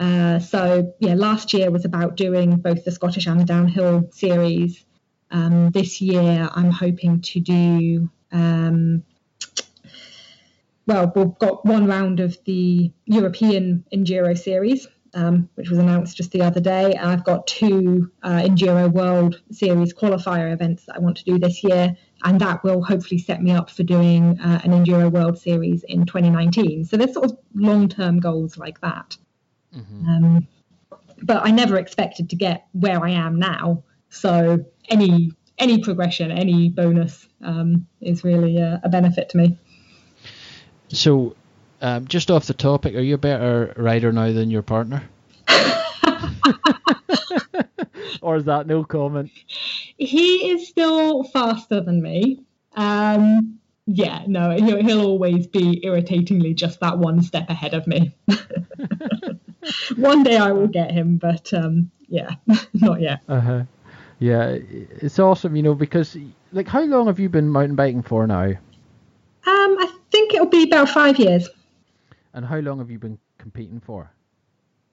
Uh, 0.00 0.38
so 0.38 0.94
yeah, 0.98 1.14
last 1.14 1.52
year 1.52 1.70
was 1.70 1.84
about 1.84 2.16
doing 2.16 2.56
both 2.56 2.84
the 2.86 2.90
Scottish 2.90 3.26
and 3.26 3.38
the 3.38 3.44
downhill 3.44 4.08
series. 4.12 4.86
Um, 5.30 5.70
this 5.70 6.00
year, 6.00 6.48
I'm 6.52 6.70
hoping 6.70 7.20
to 7.20 7.40
do. 7.40 8.10
Um, 8.32 9.04
well, 10.86 11.12
we've 11.14 11.38
got 11.38 11.66
one 11.66 11.86
round 11.86 12.18
of 12.18 12.36
the 12.46 12.90
European 13.04 13.84
Enduro 13.94 14.36
Series, 14.36 14.88
um, 15.12 15.50
which 15.54 15.68
was 15.68 15.78
announced 15.78 16.16
just 16.16 16.32
the 16.32 16.42
other 16.42 16.60
day. 16.60 16.96
I've 16.96 17.22
got 17.22 17.46
two 17.46 18.10
uh, 18.22 18.40
Enduro 18.40 18.90
World 18.90 19.42
Series 19.52 19.92
qualifier 19.92 20.50
events 20.50 20.86
that 20.86 20.96
I 20.96 21.00
want 21.00 21.18
to 21.18 21.24
do 21.24 21.38
this 21.38 21.62
year, 21.62 21.94
and 22.24 22.40
that 22.40 22.64
will 22.64 22.82
hopefully 22.82 23.18
set 23.18 23.42
me 23.42 23.52
up 23.52 23.68
for 23.68 23.82
doing 23.82 24.40
uh, 24.40 24.62
an 24.64 24.72
Enduro 24.72 25.12
World 25.12 25.38
Series 25.38 25.84
in 25.84 26.06
2019. 26.06 26.86
So 26.86 26.96
there's 26.96 27.12
sort 27.12 27.26
of 27.26 27.38
long-term 27.54 28.20
goals 28.20 28.56
like 28.56 28.80
that. 28.80 29.18
Mm-hmm. 29.74 30.08
Um, 30.08 30.46
but 31.22 31.46
I 31.46 31.50
never 31.50 31.76
expected 31.76 32.30
to 32.30 32.36
get 32.36 32.66
where 32.72 33.04
I 33.04 33.10
am 33.10 33.38
now. 33.38 33.82
So 34.08 34.64
any 34.88 35.32
any 35.58 35.78
progression, 35.78 36.30
any 36.32 36.70
bonus 36.70 37.28
um, 37.42 37.86
is 38.00 38.24
really 38.24 38.56
a, 38.56 38.80
a 38.82 38.88
benefit 38.88 39.28
to 39.30 39.36
me. 39.36 39.58
So 40.88 41.36
um, 41.82 42.06
just 42.08 42.30
off 42.30 42.46
the 42.46 42.54
topic, 42.54 42.94
are 42.94 43.00
you 43.00 43.14
a 43.14 43.18
better 43.18 43.74
rider 43.76 44.10
now 44.12 44.32
than 44.32 44.50
your 44.50 44.62
partner? 44.62 45.02
or 48.22 48.36
is 48.36 48.44
that 48.44 48.66
no 48.66 48.84
comment? 48.84 49.30
He 49.96 50.50
is 50.50 50.68
still 50.68 51.24
faster 51.24 51.80
than 51.80 52.02
me. 52.02 52.42
Um, 52.74 53.58
yeah, 53.86 54.24
no, 54.26 54.50
he'll, 54.50 54.82
he'll 54.82 55.04
always 55.04 55.46
be 55.46 55.84
irritatingly 55.84 56.54
just 56.54 56.80
that 56.80 56.98
one 56.98 57.22
step 57.22 57.50
ahead 57.50 57.74
of 57.74 57.86
me. 57.86 58.14
one 59.96 60.22
day 60.22 60.36
I 60.36 60.52
will 60.52 60.68
get 60.68 60.90
him, 60.90 61.16
but 61.16 61.52
um, 61.52 61.90
yeah, 62.08 62.30
not 62.74 63.00
yet. 63.00 63.22
Uh-huh. 63.28 63.64
Yeah, 64.18 64.58
it's 64.70 65.18
awesome, 65.18 65.56
you 65.56 65.62
know, 65.62 65.74
because 65.74 66.16
like, 66.52 66.68
how 66.68 66.82
long 66.82 67.06
have 67.06 67.18
you 67.18 67.28
been 67.28 67.48
mountain 67.48 67.76
biking 67.76 68.02
for 68.02 68.26
now? 68.26 68.44
Um, 68.44 68.56
I 69.46 69.92
think 70.10 70.34
it'll 70.34 70.46
be 70.46 70.64
about 70.64 70.90
five 70.90 71.18
years. 71.18 71.48
And 72.34 72.44
how 72.44 72.58
long 72.58 72.78
have 72.78 72.90
you 72.90 72.98
been 72.98 73.18
competing 73.38 73.80
for? 73.80 74.10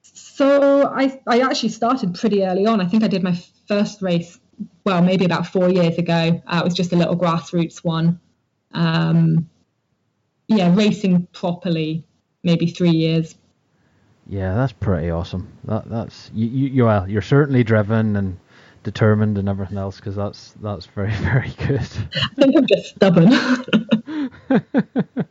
So 0.01 0.87
I 0.87 1.19
I 1.27 1.41
actually 1.41 1.69
started 1.69 2.15
pretty 2.15 2.43
early 2.43 2.65
on. 2.65 2.79
I 2.79 2.85
think 2.85 3.03
I 3.03 3.07
did 3.07 3.23
my 3.23 3.37
first 3.67 4.01
race, 4.01 4.39
well, 4.85 5.01
maybe 5.01 5.25
about 5.25 5.47
four 5.47 5.69
years 5.69 5.97
ago. 5.97 6.41
Uh, 6.47 6.61
it 6.61 6.63
was 6.63 6.73
just 6.73 6.93
a 6.93 6.95
little 6.95 7.17
grassroots 7.17 7.83
one. 7.83 8.19
Um, 8.71 9.49
yeah, 10.47 10.73
racing 10.73 11.27
properly, 11.33 12.05
maybe 12.43 12.67
three 12.67 12.91
years. 12.91 13.35
Yeah, 14.29 14.55
that's 14.55 14.73
pretty 14.73 15.09
awesome. 15.09 15.51
That 15.65 15.89
that's 15.89 16.29
you 16.33 16.47
you, 16.47 16.67
you 16.69 16.85
well, 16.85 17.09
you're 17.09 17.21
certainly 17.21 17.63
driven 17.63 18.15
and 18.15 18.37
determined 18.83 19.37
and 19.37 19.49
everything 19.49 19.77
else 19.77 19.97
because 19.97 20.15
that's 20.15 20.53
that's 20.61 20.85
very 20.87 21.11
very 21.15 21.49
good. 21.51 21.87
I 22.13 22.27
think 22.35 22.55
I'm 22.57 22.67
just 22.67 22.95
stubborn. 22.95 23.33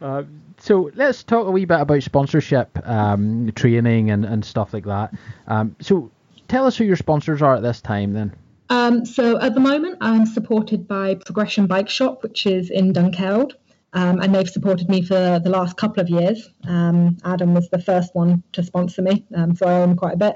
uh, 0.00 0.22
so 0.58 0.90
let's 0.94 1.22
talk 1.22 1.46
a 1.46 1.50
wee 1.50 1.64
bit 1.64 1.80
about 1.80 2.02
sponsorship, 2.02 2.78
um, 2.86 3.52
training, 3.54 4.10
and, 4.10 4.24
and 4.24 4.44
stuff 4.44 4.72
like 4.72 4.84
that. 4.84 5.12
Um, 5.46 5.76
so 5.80 6.10
tell 6.48 6.66
us 6.66 6.76
who 6.76 6.84
your 6.84 6.96
sponsors 6.96 7.42
are 7.42 7.54
at 7.56 7.62
this 7.62 7.80
time, 7.80 8.12
then. 8.12 8.34
Um, 8.70 9.04
so 9.04 9.38
at 9.40 9.54
the 9.54 9.60
moment, 9.60 9.98
I'm 10.00 10.24
supported 10.26 10.88
by 10.88 11.16
Progression 11.16 11.66
Bike 11.66 11.88
Shop, 11.90 12.22
which 12.22 12.46
is 12.46 12.70
in 12.70 12.92
Dunkeld. 12.92 13.52
Um, 13.94 14.20
and 14.20 14.34
they've 14.34 14.48
supported 14.48 14.88
me 14.88 15.02
for 15.02 15.38
the 15.38 15.50
last 15.50 15.76
couple 15.76 16.02
of 16.02 16.10
years. 16.10 16.50
Um, 16.66 17.16
Adam 17.24 17.54
was 17.54 17.70
the 17.70 17.80
first 17.80 18.14
one 18.14 18.42
to 18.52 18.62
sponsor 18.62 19.02
me, 19.02 19.24
um, 19.34 19.54
so 19.54 19.66
I 19.66 19.82
him 19.82 19.94
quite 19.96 20.14
a 20.14 20.16
bit. 20.16 20.34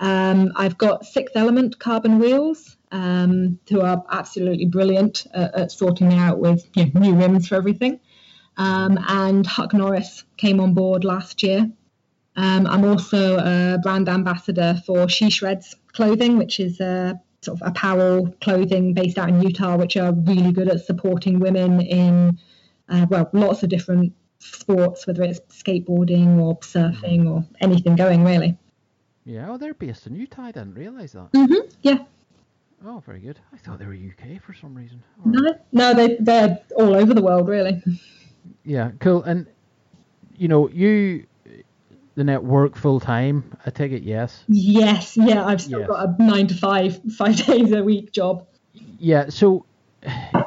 Um, 0.00 0.52
I've 0.56 0.78
got 0.78 1.04
Sixth 1.04 1.36
Element 1.36 1.78
Carbon 1.78 2.18
Wheels, 2.18 2.76
um, 2.92 3.58
who 3.68 3.82
are 3.82 4.02
absolutely 4.10 4.64
brilliant 4.64 5.26
at, 5.34 5.54
at 5.54 5.72
sorting 5.72 6.14
out 6.14 6.38
with 6.38 6.66
you 6.74 6.86
know, 6.86 7.00
new 7.00 7.14
rims 7.14 7.48
for 7.48 7.56
everything. 7.56 8.00
Um, 8.56 8.98
and 9.08 9.46
Huck 9.46 9.74
Norris 9.74 10.24
came 10.38 10.58
on 10.60 10.72
board 10.72 11.04
last 11.04 11.42
year. 11.42 11.70
I'm 12.38 12.84
also 12.84 13.38
a 13.38 13.78
brand 13.82 14.08
ambassador 14.08 14.80
for 14.86 15.08
She 15.08 15.30
Shreds 15.30 15.74
clothing, 15.92 16.36
which 16.36 16.60
is 16.60 16.80
a 16.80 17.18
sort 17.42 17.60
of 17.60 17.68
apparel 17.68 18.34
clothing 18.40 18.92
based 18.92 19.18
out 19.18 19.28
in 19.28 19.40
Utah, 19.40 19.76
which 19.76 19.96
are 19.96 20.12
really 20.12 20.52
good 20.52 20.68
at 20.68 20.84
supporting 20.84 21.38
women 21.38 21.80
in 21.80 22.38
uh, 22.88 23.06
well 23.08 23.28
lots 23.32 23.62
of 23.62 23.68
different 23.68 24.12
sports, 24.38 25.06
whether 25.06 25.22
it's 25.22 25.40
skateboarding 25.50 26.38
or 26.38 26.58
surfing 26.58 27.28
or 27.28 27.44
anything 27.60 27.96
going 27.96 28.24
really. 28.24 28.56
Yeah, 29.24 29.50
oh, 29.50 29.58
they're 29.58 29.74
based 29.74 30.06
in 30.06 30.14
Utah. 30.14 30.44
I 30.44 30.52
didn't 30.52 30.74
realise 30.74 31.12
that. 31.12 31.32
Mm-hmm. 31.32 31.68
Yeah. 31.82 31.98
Oh, 32.84 33.02
very 33.04 33.18
good. 33.18 33.40
I 33.52 33.56
thought 33.56 33.78
they 33.78 33.86
were 33.86 33.94
UK 33.94 34.40
for 34.40 34.54
some 34.54 34.74
reason. 34.74 35.02
no, 35.24 35.58
no, 35.72 35.94
they 35.94 36.16
they're 36.20 36.60
all 36.76 36.94
over 36.94 37.12
the 37.14 37.22
world, 37.22 37.48
really. 37.48 37.82
Yeah, 38.64 38.92
cool. 39.00 39.22
And 39.24 39.46
you 40.36 40.48
know, 40.48 40.68
you 40.68 41.26
the 42.16 42.24
network 42.24 42.76
full 42.76 42.98
time. 42.98 43.56
I 43.64 43.70
take 43.70 43.92
it, 43.92 44.02
yes. 44.02 44.44
Yes, 44.48 45.16
yeah. 45.16 45.44
I've 45.44 45.60
still 45.60 45.80
yes. 45.80 45.88
got 45.88 46.08
a 46.08 46.22
nine 46.22 46.46
to 46.48 46.54
five, 46.54 47.00
five 47.16 47.36
days 47.46 47.72
a 47.72 47.84
week 47.84 48.10
job. 48.10 48.46
Yeah, 48.98 49.28
so 49.28 49.64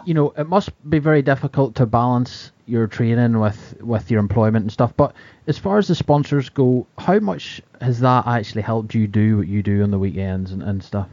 you 0.09 0.15
know, 0.15 0.33
it 0.35 0.47
must 0.47 0.71
be 0.89 0.97
very 0.97 1.21
difficult 1.21 1.75
to 1.75 1.85
balance 1.85 2.51
your 2.65 2.87
training 2.87 3.39
with 3.39 3.77
with 3.79 4.09
your 4.09 4.19
employment 4.19 4.63
and 4.63 4.71
stuff. 4.71 4.91
But 4.97 5.13
as 5.45 5.59
far 5.59 5.77
as 5.77 5.87
the 5.87 5.93
sponsors 5.93 6.49
go, 6.49 6.87
how 6.97 7.19
much 7.19 7.61
has 7.79 7.99
that 7.99 8.25
actually 8.25 8.63
helped 8.63 8.95
you 8.95 9.05
do 9.05 9.37
what 9.37 9.47
you 9.47 9.61
do 9.61 9.83
on 9.83 9.91
the 9.91 9.99
weekends 9.99 10.51
and, 10.51 10.63
and 10.63 10.83
stuff? 10.83 11.07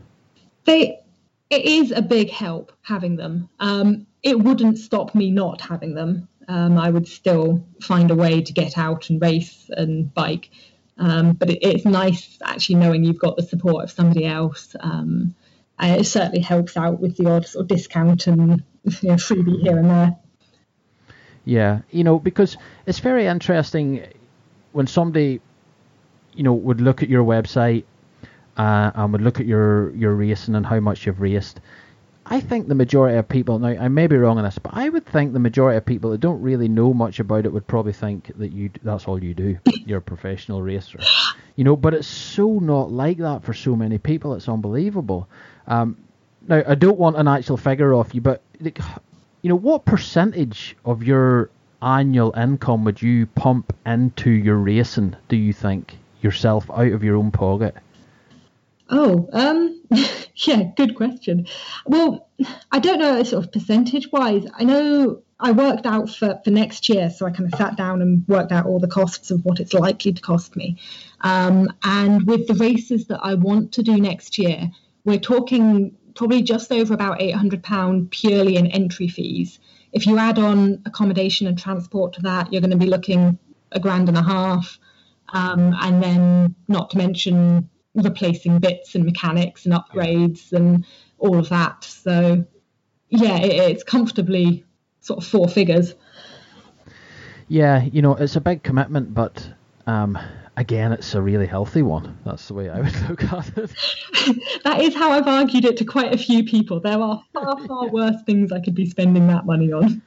They, 0.64 0.98
it 1.50 1.64
is 1.66 1.92
a 1.92 2.00
big 2.00 2.30
help 2.30 2.72
having 2.80 3.16
them. 3.16 3.50
Um, 3.60 4.06
it 4.22 4.40
wouldn't 4.40 4.78
stop 4.78 5.14
me 5.14 5.30
not 5.30 5.60
having 5.60 5.94
them. 5.94 6.26
Um, 6.48 6.78
I 6.78 6.88
would 6.88 7.06
still 7.06 7.62
find 7.82 8.10
a 8.10 8.14
way 8.14 8.40
to 8.40 8.52
get 8.54 8.78
out 8.78 9.10
and 9.10 9.20
race 9.20 9.68
and 9.76 10.12
bike. 10.14 10.48
Um, 10.96 11.34
but 11.34 11.50
it, 11.50 11.58
it's 11.60 11.84
nice 11.84 12.38
actually 12.42 12.76
knowing 12.76 13.04
you've 13.04 13.18
got 13.18 13.36
the 13.36 13.42
support 13.42 13.84
of 13.84 13.90
somebody 13.90 14.24
else. 14.24 14.74
Um, 14.80 15.34
it 15.78 16.06
certainly 16.06 16.40
helps 16.40 16.78
out 16.78 16.98
with 16.98 17.18
the 17.18 17.28
odd 17.28 17.46
sort 17.46 17.64
of 17.64 17.68
discount 17.68 18.26
and 18.26 18.62
you 19.02 19.08
know, 19.08 19.14
freebie 19.14 19.60
here 19.60 19.78
and 19.78 19.90
there. 19.90 20.16
Yeah, 21.44 21.80
you 21.90 22.04
know, 22.04 22.18
because 22.18 22.56
it's 22.86 22.98
very 22.98 23.26
interesting 23.26 24.06
when 24.72 24.86
somebody, 24.86 25.40
you 26.34 26.42
know, 26.42 26.52
would 26.52 26.80
look 26.80 27.02
at 27.02 27.08
your 27.08 27.24
website 27.24 27.84
uh, 28.56 28.90
and 28.94 29.12
would 29.12 29.22
look 29.22 29.40
at 29.40 29.46
your 29.46 29.94
your 29.94 30.14
racing 30.14 30.54
and 30.54 30.66
how 30.66 30.80
much 30.80 31.06
you've 31.06 31.20
raced. 31.20 31.60
I 32.28 32.40
think 32.40 32.66
the 32.66 32.74
majority 32.74 33.16
of 33.16 33.28
people 33.28 33.60
now 33.60 33.68
I 33.68 33.86
may 33.88 34.08
be 34.08 34.16
wrong 34.16 34.38
on 34.38 34.44
this, 34.44 34.58
but 34.58 34.74
I 34.74 34.88
would 34.88 35.06
think 35.06 35.32
the 35.32 35.38
majority 35.38 35.76
of 35.76 35.86
people 35.86 36.10
that 36.10 36.20
don't 36.20 36.42
really 36.42 36.66
know 36.66 36.92
much 36.92 37.20
about 37.20 37.46
it 37.46 37.52
would 37.52 37.68
probably 37.68 37.92
think 37.92 38.32
that 38.38 38.52
you 38.52 38.70
that's 38.82 39.06
all 39.06 39.22
you 39.22 39.34
do. 39.34 39.58
You're 39.86 39.98
a 39.98 40.02
professional 40.02 40.62
racer, 40.62 40.98
you 41.54 41.62
know. 41.62 41.76
But 41.76 41.94
it's 41.94 42.08
so 42.08 42.58
not 42.58 42.90
like 42.90 43.18
that 43.18 43.44
for 43.44 43.54
so 43.54 43.76
many 43.76 43.98
people. 43.98 44.34
It's 44.34 44.48
unbelievable. 44.48 45.28
Um, 45.68 45.98
now 46.48 46.62
I 46.66 46.74
don't 46.74 46.98
want 46.98 47.16
an 47.16 47.28
actual 47.28 47.56
figure 47.56 47.94
off 47.94 48.14
you, 48.14 48.20
but 48.20 48.42
you 48.60 49.48
know, 49.48 49.56
what 49.56 49.84
percentage 49.84 50.76
of 50.84 51.02
your 51.02 51.50
annual 51.82 52.34
income 52.36 52.84
would 52.84 53.00
you 53.00 53.26
pump 53.26 53.74
into 53.84 54.30
your 54.30 54.56
racing? 54.56 55.16
Do 55.28 55.36
you 55.36 55.52
think 55.52 55.96
yourself 56.20 56.70
out 56.70 56.92
of 56.92 57.04
your 57.04 57.16
own 57.16 57.30
pocket? 57.30 57.76
Oh, 58.88 59.28
um, 59.32 59.82
yeah, 60.36 60.62
good 60.76 60.94
question. 60.94 61.46
Well, 61.86 62.28
I 62.70 62.78
don't 62.78 62.98
know 62.98 63.22
sort 63.24 63.44
of 63.44 63.52
percentage 63.52 64.10
wise. 64.12 64.46
I 64.54 64.64
know 64.64 65.22
I 65.40 65.52
worked 65.52 65.86
out 65.86 66.08
for, 66.10 66.40
for 66.44 66.50
next 66.50 66.88
year, 66.88 67.10
so 67.10 67.26
I 67.26 67.30
kind 67.30 67.52
of 67.52 67.58
sat 67.58 67.76
down 67.76 68.00
and 68.00 68.26
worked 68.28 68.52
out 68.52 68.66
all 68.66 68.78
the 68.78 68.88
costs 68.88 69.30
of 69.30 69.44
what 69.44 69.60
it's 69.60 69.74
likely 69.74 70.12
to 70.12 70.22
cost 70.22 70.56
me. 70.56 70.78
Um, 71.20 71.68
and 71.82 72.26
with 72.26 72.46
the 72.46 72.54
races 72.54 73.06
that 73.08 73.20
I 73.22 73.34
want 73.34 73.72
to 73.72 73.82
do 73.82 74.00
next 74.00 74.38
year, 74.38 74.70
we're 75.04 75.18
talking 75.18 75.96
probably 76.16 76.42
just 76.42 76.72
over 76.72 76.94
about 76.94 77.20
£800 77.20 78.10
purely 78.10 78.56
in 78.56 78.66
entry 78.66 79.08
fees. 79.08 79.58
If 79.92 80.06
you 80.06 80.18
add 80.18 80.38
on 80.38 80.82
accommodation 80.84 81.46
and 81.46 81.58
transport 81.58 82.14
to 82.14 82.22
that, 82.22 82.52
you're 82.52 82.60
going 82.60 82.70
to 82.70 82.76
be 82.76 82.86
looking 82.86 83.38
a 83.72 83.80
grand 83.80 84.08
and 84.08 84.18
a 84.18 84.22
half. 84.22 84.78
Um, 85.32 85.74
and 85.80 86.02
then, 86.02 86.54
not 86.68 86.90
to 86.90 86.98
mention 86.98 87.68
replacing 87.94 88.58
bits 88.58 88.94
and 88.94 89.04
mechanics 89.04 89.66
and 89.66 89.74
upgrades 89.74 90.52
and 90.52 90.84
all 91.18 91.38
of 91.38 91.48
that. 91.48 91.84
So, 91.84 92.44
yeah, 93.08 93.38
it, 93.38 93.70
it's 93.70 93.82
comfortably 93.82 94.64
sort 95.00 95.18
of 95.18 95.26
four 95.26 95.48
figures. 95.48 95.94
Yeah, 97.48 97.84
you 97.84 98.02
know, 98.02 98.14
it's 98.14 98.36
a 98.36 98.40
big 98.40 98.62
commitment, 98.62 99.14
but 99.14 99.48
um, 99.86 100.18
again, 100.56 100.92
it's 100.92 101.14
a 101.14 101.20
really 101.20 101.46
healthy 101.46 101.82
one. 101.82 102.18
That's 102.24 102.48
the 102.48 102.54
way 102.54 102.70
I 102.70 102.80
would 102.80 103.00
look 103.08 103.24
at 103.24 103.58
it. 103.58 103.70
that 104.64 104.80
is 104.80 104.94
how 104.94 105.12
I've 105.12 105.28
argued 105.28 105.64
it 105.64 105.76
to 105.78 105.84
quite 105.84 106.14
a 106.14 106.18
few 106.18 106.44
people. 106.44 106.80
There 106.80 106.98
are 106.98 107.22
far, 107.32 107.58
far 107.66 107.88
worse 107.88 108.16
things 108.24 108.52
I 108.52 108.60
could 108.60 108.74
be 108.74 108.88
spending 108.88 109.26
that 109.28 109.46
money 109.46 109.72
on. 109.72 110.02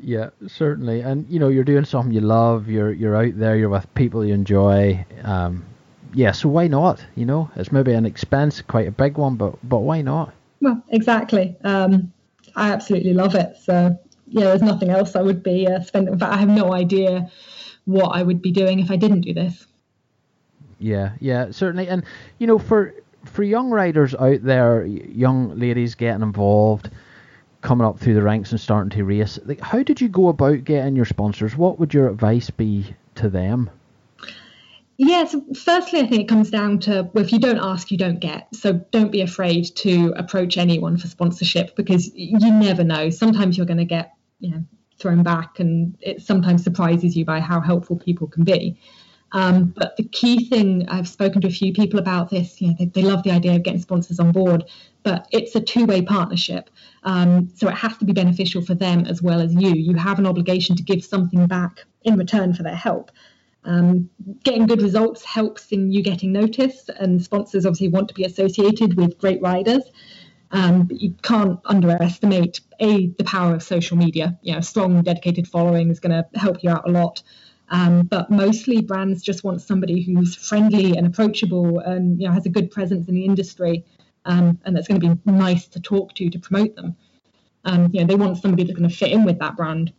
yeah, 0.00 0.30
certainly. 0.46 1.00
And 1.00 1.26
you 1.28 1.38
know, 1.38 1.48
you're 1.48 1.64
doing 1.64 1.84
something 1.84 2.12
you 2.12 2.20
love. 2.20 2.68
You're 2.68 2.92
you're 2.92 3.16
out 3.16 3.38
there. 3.38 3.56
You're 3.56 3.68
with 3.68 3.92
people 3.94 4.24
you 4.24 4.34
enjoy. 4.34 5.04
Um, 5.22 5.64
yeah, 6.12 6.32
so 6.32 6.48
why 6.48 6.68
not? 6.68 7.04
You 7.16 7.26
know, 7.26 7.50
it's 7.56 7.72
maybe 7.72 7.92
an 7.92 8.06
expense, 8.06 8.62
quite 8.62 8.86
a 8.86 8.92
big 8.92 9.16
one, 9.18 9.36
but 9.36 9.56
but 9.62 9.80
why 9.80 10.02
not? 10.02 10.32
Well, 10.60 10.82
exactly. 10.88 11.56
Um, 11.64 12.12
I 12.56 12.72
absolutely 12.72 13.14
love 13.14 13.34
it. 13.34 13.56
So 13.62 13.98
yeah, 14.28 14.44
there's 14.44 14.62
nothing 14.62 14.90
else 14.90 15.16
I 15.16 15.22
would 15.22 15.42
be 15.42 15.66
uh, 15.66 15.80
spending. 15.82 16.14
In 16.14 16.18
fact, 16.18 16.32
I 16.32 16.36
have 16.36 16.48
no 16.48 16.72
idea 16.72 17.30
what 17.84 18.10
I 18.10 18.22
would 18.22 18.40
be 18.40 18.50
doing 18.50 18.80
if 18.80 18.90
I 18.90 18.96
didn't 18.96 19.22
do 19.22 19.34
this. 19.34 19.66
Yeah, 20.84 21.12
yeah, 21.18 21.50
certainly. 21.50 21.88
And 21.88 22.04
you 22.38 22.46
know, 22.46 22.58
for 22.58 22.94
for 23.24 23.42
young 23.42 23.70
riders 23.70 24.14
out 24.14 24.42
there, 24.42 24.84
young 24.84 25.58
ladies 25.58 25.94
getting 25.94 26.20
involved, 26.20 26.90
coming 27.62 27.86
up 27.86 27.98
through 27.98 28.12
the 28.12 28.22
ranks 28.22 28.50
and 28.50 28.60
starting 28.60 28.90
to 28.90 29.02
race, 29.04 29.38
like, 29.46 29.60
how 29.60 29.82
did 29.82 30.02
you 30.02 30.10
go 30.10 30.28
about 30.28 30.64
getting 30.64 30.94
your 30.94 31.06
sponsors? 31.06 31.56
What 31.56 31.80
would 31.80 31.94
your 31.94 32.10
advice 32.10 32.50
be 32.50 32.94
to 33.14 33.30
them? 33.30 33.70
Yes, 34.98 35.34
firstly, 35.56 36.00
I 36.00 36.06
think 36.06 36.20
it 36.20 36.28
comes 36.28 36.50
down 36.50 36.80
to 36.80 37.08
well, 37.14 37.24
if 37.24 37.32
you 37.32 37.38
don't 37.38 37.58
ask, 37.58 37.90
you 37.90 37.96
don't 37.96 38.20
get. 38.20 38.54
So 38.54 38.74
don't 38.74 39.10
be 39.10 39.22
afraid 39.22 39.74
to 39.76 40.12
approach 40.18 40.58
anyone 40.58 40.98
for 40.98 41.06
sponsorship 41.06 41.76
because 41.76 42.14
you 42.14 42.52
never 42.52 42.84
know. 42.84 43.08
Sometimes 43.08 43.56
you're 43.56 43.66
going 43.66 43.78
to 43.78 43.86
get 43.86 44.12
you 44.38 44.50
know 44.50 44.64
thrown 44.98 45.22
back, 45.22 45.58
and 45.58 45.96
it 46.02 46.20
sometimes 46.20 46.62
surprises 46.62 47.16
you 47.16 47.24
by 47.24 47.40
how 47.40 47.62
helpful 47.62 47.96
people 47.96 48.26
can 48.26 48.44
be. 48.44 48.78
Um, 49.34 49.74
but 49.76 49.96
the 49.96 50.04
key 50.04 50.48
thing, 50.48 50.88
I've 50.88 51.08
spoken 51.08 51.40
to 51.40 51.48
a 51.48 51.50
few 51.50 51.72
people 51.72 51.98
about 51.98 52.30
this, 52.30 52.62
you 52.62 52.68
know, 52.68 52.76
they, 52.78 52.86
they 52.86 53.02
love 53.02 53.24
the 53.24 53.32
idea 53.32 53.56
of 53.56 53.64
getting 53.64 53.80
sponsors 53.80 54.20
on 54.20 54.30
board, 54.30 54.64
but 55.02 55.26
it's 55.32 55.56
a 55.56 55.60
two 55.60 55.86
way 55.86 56.02
partnership. 56.02 56.70
Um, 57.02 57.50
so 57.56 57.68
it 57.68 57.74
has 57.74 57.98
to 57.98 58.04
be 58.04 58.12
beneficial 58.12 58.64
for 58.64 58.76
them 58.76 59.06
as 59.06 59.20
well 59.20 59.40
as 59.40 59.52
you. 59.52 59.74
You 59.74 59.96
have 59.96 60.20
an 60.20 60.26
obligation 60.26 60.76
to 60.76 60.84
give 60.84 61.04
something 61.04 61.48
back 61.48 61.80
in 62.04 62.16
return 62.16 62.54
for 62.54 62.62
their 62.62 62.76
help. 62.76 63.10
Um, 63.64 64.08
getting 64.44 64.66
good 64.66 64.80
results 64.80 65.24
helps 65.24 65.72
in 65.72 65.90
you 65.90 66.02
getting 66.02 66.32
noticed, 66.32 66.90
and 66.90 67.22
sponsors 67.22 67.66
obviously 67.66 67.88
want 67.88 68.08
to 68.08 68.14
be 68.14 68.24
associated 68.24 68.96
with 68.96 69.18
great 69.18 69.42
riders. 69.42 69.82
Um, 70.52 70.84
but 70.84 71.00
you 71.00 71.14
can't 71.22 71.58
underestimate 71.64 72.60
a 72.78 73.08
the 73.18 73.24
power 73.24 73.54
of 73.54 73.62
social 73.64 73.96
media. 73.96 74.38
You 74.42 74.54
know, 74.54 74.60
strong, 74.60 75.02
dedicated 75.02 75.48
following 75.48 75.90
is 75.90 75.98
going 75.98 76.12
to 76.12 76.38
help 76.38 76.62
you 76.62 76.70
out 76.70 76.88
a 76.88 76.92
lot. 76.92 77.22
Um, 77.74 78.04
but 78.04 78.30
mostly 78.30 78.80
brands 78.82 79.20
just 79.20 79.42
want 79.42 79.60
somebody 79.60 80.00
who's 80.00 80.36
friendly 80.36 80.96
and 80.96 81.08
approachable 81.08 81.80
and 81.80 82.20
you 82.20 82.28
know 82.28 82.32
has 82.32 82.46
a 82.46 82.48
good 82.48 82.70
presence 82.70 83.08
in 83.08 83.16
the 83.16 83.24
industry 83.24 83.84
um, 84.26 84.60
and 84.64 84.76
that's 84.76 84.86
going 84.86 85.00
to 85.00 85.16
be 85.16 85.32
nice 85.32 85.66
to 85.68 85.80
talk 85.80 86.14
to 86.14 86.30
to 86.30 86.38
promote 86.38 86.76
them. 86.76 86.94
Um, 87.64 87.90
you 87.92 88.00
know, 88.00 88.06
they 88.06 88.14
want 88.14 88.38
somebody 88.38 88.62
that's 88.62 88.78
going 88.78 88.88
to 88.88 88.94
fit 88.94 89.10
in 89.10 89.24
with 89.24 89.40
that 89.40 89.56
brand. 89.56 89.92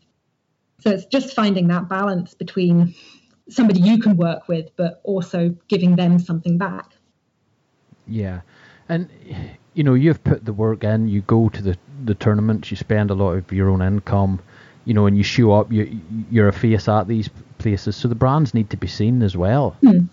So 0.80 0.90
it's 0.90 1.06
just 1.06 1.36
finding 1.36 1.68
that 1.68 1.90
balance 1.90 2.34
between 2.34 2.96
somebody 3.50 3.82
you 3.82 4.00
can 4.00 4.16
work 4.16 4.48
with, 4.48 4.70
but 4.78 5.02
also 5.04 5.54
giving 5.68 5.98
them 5.98 6.18
something 6.18 6.58
back. 6.58 6.92
Yeah, 8.08 8.40
and 8.88 9.10
you 9.74 9.84
know 9.84 9.96
you've 9.96 10.24
put 10.24 10.46
the 10.46 10.54
work 10.54 10.86
in. 10.86 11.10
You 11.10 11.22
go 11.24 11.50
to 11.50 11.62
the 11.62 11.78
the 12.06 12.16
tournaments. 12.16 12.72
You 12.72 12.78
spend 12.78 13.12
a 13.12 13.16
lot 13.16 13.34
of 13.34 13.52
your 13.52 13.70
own 13.70 13.82
income 13.82 14.40
you 14.86 14.94
know, 14.94 15.08
and 15.08 15.18
you 15.18 15.24
show 15.24 15.52
up, 15.52 15.72
you 15.72 16.00
you're 16.32 16.48
a 16.48 16.54
face 16.54 16.88
at 16.88 17.08
these 17.08 17.30
places, 17.58 17.96
so 17.96 18.08
the 18.08 18.16
brands 18.16 18.54
need 18.54 18.70
to 18.70 18.78
be 18.78 18.88
seen 18.88 19.22
as 19.22 19.36
well. 19.36 19.76
Hmm. 19.82 20.06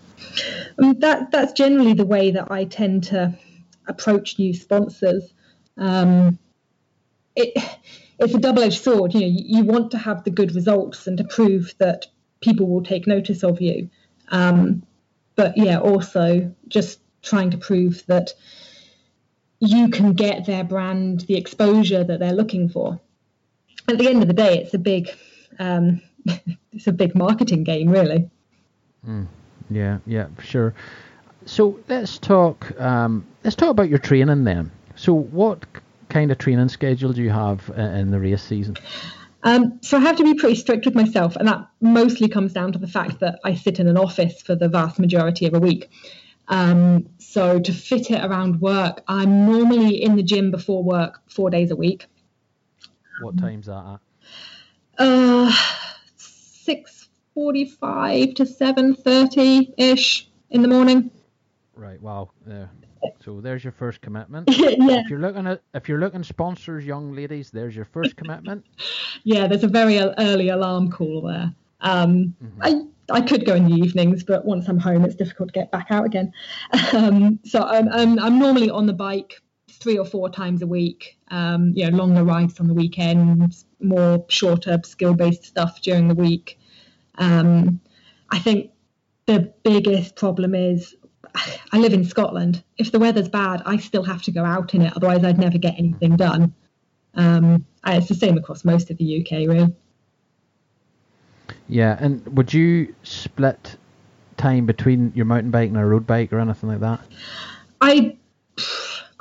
I 0.77 0.81
mean, 0.81 0.99
that 0.99 1.31
that's 1.31 1.53
generally 1.53 1.93
the 1.93 2.05
way 2.05 2.31
that 2.31 2.51
I 2.51 2.65
tend 2.65 3.05
to 3.05 3.37
approach 3.87 4.39
new 4.39 4.53
sponsors. 4.53 5.33
Um, 5.77 6.39
it 7.35 7.53
it's 8.19 8.33
a 8.33 8.39
double-edged 8.39 8.81
sword. 8.81 9.13
You 9.13 9.21
know, 9.21 9.27
you, 9.27 9.43
you, 9.57 9.63
want 9.63 9.91
to 9.91 9.97
have 9.97 10.23
the 10.23 10.31
good 10.31 10.55
results 10.55 11.07
and 11.07 11.17
to 11.17 11.23
prove 11.23 11.73
that 11.79 12.07
people 12.41 12.67
will 12.67 12.83
take 12.83 13.07
notice 13.07 13.43
of 13.43 13.61
you. 13.61 13.89
Um, 14.29 14.83
but 15.35 15.57
yeah, 15.57 15.79
also 15.79 16.53
just 16.67 16.99
trying 17.21 17.51
to 17.51 17.57
prove 17.57 18.03
that 18.07 18.33
you 19.59 19.89
can 19.89 20.13
get 20.13 20.45
their 20.45 20.63
brand 20.63 21.21
the 21.21 21.37
exposure 21.37 22.03
that 22.03 22.19
they're 22.19 22.33
looking 22.33 22.69
for 22.69 22.99
at 23.87 23.97
the 23.97 24.07
end 24.07 24.21
of 24.21 24.27
the 24.27 24.33
day, 24.33 24.59
it's 24.59 24.73
a 24.73 24.79
big, 24.79 25.09
um, 25.59 26.01
it's 26.71 26.87
a 26.87 26.91
big 26.91 27.15
marketing 27.15 27.63
game, 27.63 27.89
really. 27.89 28.29
Mm, 29.07 29.27
yeah, 29.69 29.99
yeah, 30.05 30.27
for 30.35 30.43
sure. 30.43 30.73
So 31.45 31.79
let's 31.89 32.17
talk. 32.17 32.79
Um, 32.79 33.25
let's 33.43 33.55
talk 33.55 33.69
about 33.69 33.89
your 33.89 33.99
training 33.99 34.45
then. 34.45 34.71
So, 34.95 35.13
what 35.13 35.65
kind 36.09 36.31
of 36.31 36.37
training 36.37 36.69
schedule 36.69 37.11
do 37.11 37.21
you 37.21 37.31
have 37.31 37.69
in 37.75 38.11
the 38.11 38.19
race 38.19 38.43
season? 38.43 38.77
Um, 39.43 39.79
so 39.81 39.97
I 39.97 40.01
have 40.01 40.15
to 40.17 40.23
be 40.23 40.35
pretty 40.35 40.55
strict 40.55 40.85
with 40.85 40.95
myself, 40.95 41.35
and 41.35 41.47
that 41.47 41.67
mostly 41.81 42.29
comes 42.29 42.53
down 42.53 42.71
to 42.71 42.79
the 42.79 42.87
fact 42.87 43.19
that 43.19 43.39
I 43.43 43.55
sit 43.55 43.79
in 43.79 43.89
an 43.89 43.97
office 43.97 44.41
for 44.41 44.55
the 44.55 44.69
vast 44.69 44.99
majority 44.99 45.45
of 45.45 45.53
a 45.53 45.59
week. 45.59 45.89
Um, 46.47 47.09
so 47.17 47.59
to 47.59 47.73
fit 47.73 48.09
it 48.11 48.23
around 48.23 48.61
work, 48.61 49.01
I'm 49.07 49.45
normally 49.45 50.01
in 50.01 50.15
the 50.15 50.23
gym 50.23 50.51
before 50.51 50.83
work 50.83 51.21
four 51.29 51.49
days 51.49 51.71
a 51.71 51.75
week. 51.75 52.07
What 53.23 53.37
time's 53.37 53.67
that 53.67 53.99
at? 54.99 55.03
Uh, 55.05 55.51
six 56.17 57.09
forty-five 57.33 58.35
to 58.35 58.45
seven 58.45 58.95
thirty 58.95 59.73
ish 59.77 60.27
in 60.49 60.61
the 60.61 60.67
morning. 60.67 61.09
Right. 61.75 62.01
Wow. 62.01 62.31
Yeah. 62.47 62.67
So 63.19 63.41
there's 63.41 63.63
your 63.63 63.73
first 63.73 64.01
commitment. 64.01 64.47
yeah. 64.51 65.01
If 65.01 65.09
you're 65.09 65.19
looking 65.19 65.47
at 65.47 65.61
if 65.73 65.89
you're 65.89 65.99
looking 65.99 66.23
sponsors, 66.23 66.85
young 66.85 67.13
ladies, 67.13 67.51
there's 67.51 67.75
your 67.75 67.85
first 67.85 68.15
commitment. 68.15 68.65
yeah, 69.23 69.47
there's 69.47 69.63
a 69.63 69.67
very 69.67 69.99
early 69.99 70.49
alarm 70.49 70.91
call 70.91 71.21
there. 71.21 71.53
Um, 71.81 72.35
mm-hmm. 72.41 72.61
I 72.61 72.83
I 73.09 73.21
could 73.21 73.45
go 73.45 73.55
in 73.55 73.67
the 73.67 73.75
evenings, 73.75 74.23
but 74.23 74.45
once 74.45 74.67
I'm 74.67 74.79
home, 74.79 75.03
it's 75.03 75.15
difficult 75.15 75.49
to 75.49 75.53
get 75.53 75.71
back 75.71 75.87
out 75.89 76.05
again. 76.05 76.31
Um, 76.93 77.39
so 77.43 77.63
I'm, 77.63 77.89
I'm, 77.89 78.19
I'm 78.19 78.37
normally 78.37 78.69
on 78.69 78.85
the 78.85 78.93
bike 78.93 79.41
three 79.83 79.97
or 79.97 80.05
four 80.05 80.29
times 80.29 80.61
a 80.61 80.67
week. 80.67 81.17
Um, 81.29 81.73
you 81.75 81.89
know, 81.89 81.97
longer 81.97 82.23
rides 82.23 82.59
on 82.59 82.67
the 82.67 82.73
weekends, 82.73 83.65
more 83.81 84.25
shorter 84.29 84.79
skill-based 84.83 85.43
stuff 85.43 85.81
during 85.81 86.07
the 86.07 86.15
week. 86.15 86.57
Um, 87.17 87.81
I 88.29 88.39
think 88.39 88.71
the 89.25 89.53
biggest 89.63 90.15
problem 90.15 90.55
is 90.55 90.95
I 91.71 91.77
live 91.77 91.93
in 91.93 92.05
Scotland. 92.05 92.63
If 92.77 92.91
the 92.91 92.99
weather's 92.99 93.29
bad, 93.29 93.61
I 93.65 93.77
still 93.77 94.03
have 94.03 94.21
to 94.23 94.31
go 94.31 94.45
out 94.45 94.73
in 94.73 94.81
it. 94.81 94.93
Otherwise, 94.95 95.23
I'd 95.23 95.37
never 95.37 95.57
get 95.57 95.75
anything 95.77 96.15
done. 96.15 96.53
Um, 97.15 97.65
it's 97.85 98.07
the 98.07 98.15
same 98.15 98.37
across 98.37 98.63
most 98.63 98.89
of 98.89 98.97
the 98.97 99.21
UK, 99.21 99.47
really. 99.47 99.75
Yeah, 101.67 101.97
and 101.99 102.25
would 102.35 102.53
you 102.53 102.95
split 103.03 103.75
time 104.37 104.65
between 104.65 105.11
your 105.15 105.25
mountain 105.25 105.51
bike 105.51 105.69
and 105.69 105.77
a 105.77 105.85
road 105.85 106.07
bike 106.07 106.33
or 106.33 106.39
anything 106.39 106.69
like 106.69 106.79
that? 106.79 107.01
I 107.81 108.17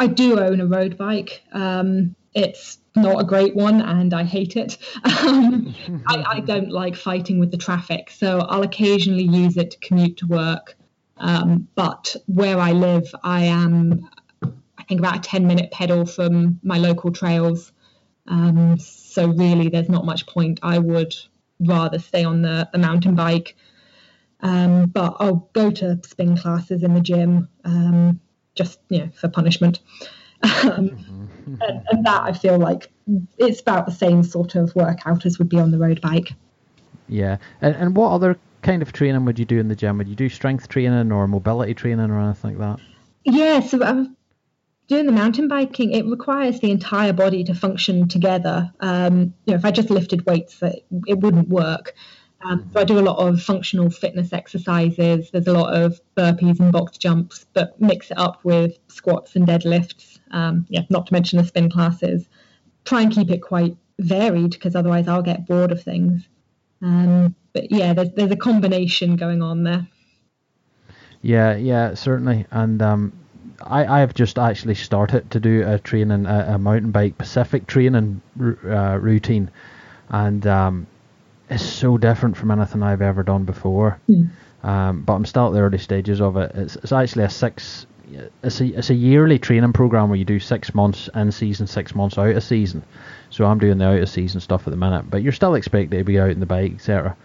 I 0.02 0.08
do 0.08 0.40
own 0.40 0.60
a 0.60 0.66
road 0.66 0.98
bike. 0.98 1.44
Um, 1.52 2.16
it's 2.34 2.78
not 2.96 3.20
a 3.20 3.24
great 3.24 3.54
one 3.54 3.80
and 3.80 4.12
I 4.12 4.24
hate 4.24 4.56
it. 4.56 4.78
Um, 5.22 5.74
I, 6.08 6.24
I, 6.36 6.40
don't 6.40 6.70
like 6.70 6.96
fighting 6.96 7.38
with 7.38 7.52
the 7.52 7.56
traffic, 7.56 8.10
so 8.10 8.40
I'll 8.40 8.64
occasionally 8.64 9.22
use 9.22 9.56
it 9.56 9.70
to 9.70 9.78
commute 9.78 10.16
to 10.16 10.26
work. 10.26 10.76
Um, 11.18 11.68
but 11.76 12.16
where 12.26 12.58
I 12.58 12.72
live, 12.72 13.14
I 13.22 13.44
am, 13.44 14.10
I 14.42 14.82
think, 14.88 14.98
about 15.00 15.18
a 15.18 15.20
10 15.20 15.46
minute 15.46 15.70
pedal 15.70 16.04
from 16.04 16.58
my 16.64 16.78
local 16.78 17.12
trails. 17.12 17.70
Um, 18.26 18.76
so 18.80 19.28
really, 19.28 19.68
there's 19.68 19.88
not 19.88 20.04
much 20.04 20.26
point. 20.26 20.58
I 20.64 20.80
would 20.80 21.14
rather 21.60 22.00
stay 22.00 22.24
on 22.24 22.42
the, 22.42 22.68
the 22.72 22.78
mountain 22.78 23.14
bike. 23.14 23.54
Um, 24.40 24.86
but 24.86 25.16
I'll 25.20 25.48
go 25.52 25.70
to 25.70 26.00
spin 26.04 26.36
classes 26.36 26.82
in 26.82 26.94
the 26.94 27.00
gym. 27.00 27.48
Just 28.54 28.80
you 28.88 28.98
know 28.98 29.10
for 29.14 29.28
punishment. 29.28 29.80
Um, 30.64 30.98
and, 31.46 31.82
and, 31.90 32.04
that 32.04 32.22
I 32.24 32.32
feel 32.32 32.58
like 32.58 32.90
it's 33.38 33.60
about 33.60 33.86
the 33.86 33.92
same 33.92 34.24
sort 34.24 34.56
of 34.56 34.74
workout 34.74 35.24
as 35.24 35.38
would 35.38 35.48
be 35.48 35.58
on 35.60 35.70
the 35.70 35.78
road 35.78 36.00
bike. 36.00 36.32
Yeah, 37.08 37.36
and 37.60 37.76
and 37.76 37.96
what 37.96 38.10
other 38.10 38.38
kind 38.62 38.82
of 38.82 38.92
training 38.92 39.24
would 39.24 39.38
you 39.38 39.44
do 39.44 39.58
in 39.58 39.68
the 39.68 39.76
gym? 39.76 39.98
Would 39.98 40.08
you 40.08 40.16
do 40.16 40.28
strength 40.28 40.68
training 40.68 41.12
or 41.12 41.28
mobility 41.28 41.74
training 41.74 42.10
or 42.10 42.20
anything 42.20 42.58
like 42.58 42.78
that? 42.78 42.84
Yeah, 43.24 43.60
so 43.60 43.82
um, 43.84 44.16
doing 44.88 45.06
the 45.06 45.12
mountain 45.12 45.48
biking, 45.48 45.92
it 45.92 46.06
requires 46.06 46.60
the 46.60 46.70
entire 46.70 47.12
body 47.12 47.44
to 47.44 47.54
function 47.54 48.08
together. 48.08 48.72
Um, 48.80 49.34
you 49.44 49.52
know, 49.52 49.54
if 49.54 49.64
I 49.64 49.70
just 49.70 49.90
lifted 49.90 50.26
weights, 50.26 50.60
it, 50.62 50.84
it 51.06 51.20
wouldn't 51.20 51.48
work. 51.48 51.94
Um, 52.44 52.68
so 52.72 52.80
I 52.80 52.84
do 52.84 52.98
a 52.98 53.00
lot 53.00 53.18
of 53.18 53.42
functional 53.42 53.90
fitness 53.90 54.32
exercises. 54.32 55.30
There's 55.30 55.46
a 55.46 55.52
lot 55.52 55.74
of 55.74 56.00
burpees 56.16 56.60
and 56.60 56.72
box 56.72 56.98
jumps, 56.98 57.46
but 57.52 57.80
mix 57.80 58.10
it 58.10 58.18
up 58.18 58.44
with 58.44 58.78
squats 58.88 59.36
and 59.36 59.46
deadlifts. 59.46 60.18
Um, 60.32 60.66
yeah, 60.68 60.82
not 60.90 61.06
to 61.06 61.12
mention 61.12 61.38
the 61.38 61.44
spin 61.44 61.70
classes. 61.70 62.28
Try 62.84 63.02
and 63.02 63.12
keep 63.12 63.30
it 63.30 63.42
quite 63.42 63.76
varied 64.00 64.52
because 64.52 64.74
otherwise 64.74 65.06
I'll 65.06 65.22
get 65.22 65.46
bored 65.46 65.72
of 65.72 65.82
things. 65.82 66.28
Um, 66.80 67.34
but 67.52 67.70
yeah, 67.70 67.92
there's 67.92 68.10
there's 68.12 68.30
a 68.30 68.36
combination 68.36 69.16
going 69.16 69.42
on 69.42 69.62
there. 69.62 69.86
Yeah, 71.20 71.54
yeah, 71.56 71.94
certainly. 71.94 72.46
And 72.50 72.82
um, 72.82 73.12
I 73.60 73.84
I 73.86 74.00
have 74.00 74.14
just 74.14 74.38
actually 74.38 74.74
started 74.74 75.30
to 75.30 75.38
do 75.38 75.62
a 75.66 75.78
training 75.78 76.26
a, 76.26 76.54
a 76.54 76.58
mountain 76.58 76.90
bike 76.90 77.18
Pacific 77.18 77.66
training 77.66 78.20
uh, 78.40 78.98
routine, 79.00 79.50
and 80.08 80.44
it's 81.52 81.64
so 81.64 81.98
different 81.98 82.36
from 82.36 82.50
anything 82.50 82.82
I've 82.82 83.02
ever 83.02 83.22
done 83.22 83.44
before. 83.44 84.00
Mm. 84.08 84.30
Um, 84.62 85.02
but 85.02 85.14
I'm 85.14 85.26
still 85.26 85.48
at 85.48 85.52
the 85.52 85.60
early 85.60 85.78
stages 85.78 86.20
of 86.20 86.36
it. 86.36 86.52
It's, 86.54 86.76
it's 86.76 86.92
actually 86.92 87.24
a 87.24 87.30
six. 87.30 87.86
It's 88.42 88.60
a 88.60 88.66
it's 88.66 88.90
a 88.90 88.94
yearly 88.94 89.38
training 89.38 89.72
program 89.72 90.08
where 90.08 90.18
you 90.18 90.24
do 90.24 90.38
six 90.38 90.74
months 90.74 91.08
in 91.14 91.32
season, 91.32 91.66
six 91.66 91.94
months 91.94 92.18
out 92.18 92.36
of 92.36 92.42
season. 92.42 92.82
So 93.30 93.46
I'm 93.46 93.58
doing 93.58 93.78
the 93.78 93.86
out 93.86 94.02
of 94.02 94.08
season 94.08 94.40
stuff 94.40 94.66
at 94.66 94.70
the 94.70 94.76
minute, 94.76 95.08
but 95.08 95.22
you're 95.22 95.32
still 95.32 95.54
expected 95.54 95.96
to 95.98 96.04
be 96.04 96.20
out 96.20 96.30
in 96.30 96.40
the 96.40 96.46
bike, 96.46 96.74
etc 96.74 97.16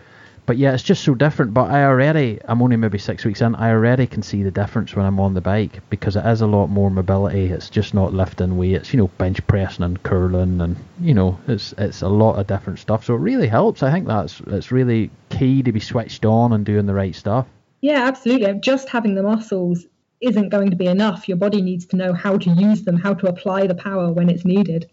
but 0.48 0.58
yeah, 0.58 0.74
it's 0.74 0.82
just 0.82 1.04
so 1.04 1.14
different. 1.14 1.54
But 1.54 1.70
I 1.70 1.84
already, 1.84 2.40
I'm 2.46 2.62
only 2.62 2.78
maybe 2.78 2.98
six 2.98 3.26
weeks 3.26 3.42
in. 3.42 3.54
I 3.54 3.70
already 3.72 4.08
can 4.08 4.24
see 4.24 4.44
the 4.44 4.50
difference 4.50 4.96
when 4.96 5.06
I'm 5.06 5.20
on 5.20 5.34
the 5.34 5.42
bike 5.42 5.82
because 5.90 6.16
it 6.16 6.26
is 6.26 6.40
a 6.40 6.48
lot 6.48 6.68
more 6.68 6.90
mobility. 6.90 7.48
It's 7.48 7.70
just 7.70 7.94
not 7.94 8.14
lifting 8.14 8.58
weights, 8.58 8.94
you 8.94 8.98
know, 8.98 9.10
bench 9.20 9.46
pressing 9.46 9.84
and 9.84 10.02
curling, 10.02 10.62
and 10.62 10.78
you 11.02 11.14
know, 11.14 11.38
it's 11.50 11.74
it's 11.78 12.02
a 12.02 12.08
lot 12.08 12.40
of 12.40 12.48
different 12.48 12.80
stuff. 12.80 13.04
So 13.04 13.14
it 13.14 13.20
really 13.20 13.48
helps. 13.48 13.84
I 13.84 13.92
think 13.92 14.08
that's 14.08 14.40
it's 14.48 14.72
really 14.72 15.12
key 15.30 15.62
to 15.64 15.72
be 15.74 15.82
switched 15.82 16.24
on 16.24 16.54
and 16.54 16.66
doing 16.66 16.86
the 16.86 16.94
right 16.94 17.14
stuff. 17.14 17.46
Yeah, 17.82 18.08
absolutely. 18.08 18.52
Just 18.62 18.88
having 18.88 19.16
the 19.16 19.24
muscles 19.24 19.86
isn't 20.22 20.50
going 20.50 20.70
to 20.72 20.78
be 20.78 20.88
enough. 20.88 21.28
Your 21.28 21.38
body 21.38 21.62
needs 21.62 21.86
to 21.88 21.98
know 21.98 22.14
how 22.14 22.38
to 22.38 22.50
use 22.52 22.84
them, 22.84 22.96
how 22.98 23.14
to 23.16 23.28
apply 23.28 23.68
the 23.68 23.76
power 23.76 24.14
when 24.14 24.30
it's 24.30 24.46
needed. 24.46 24.90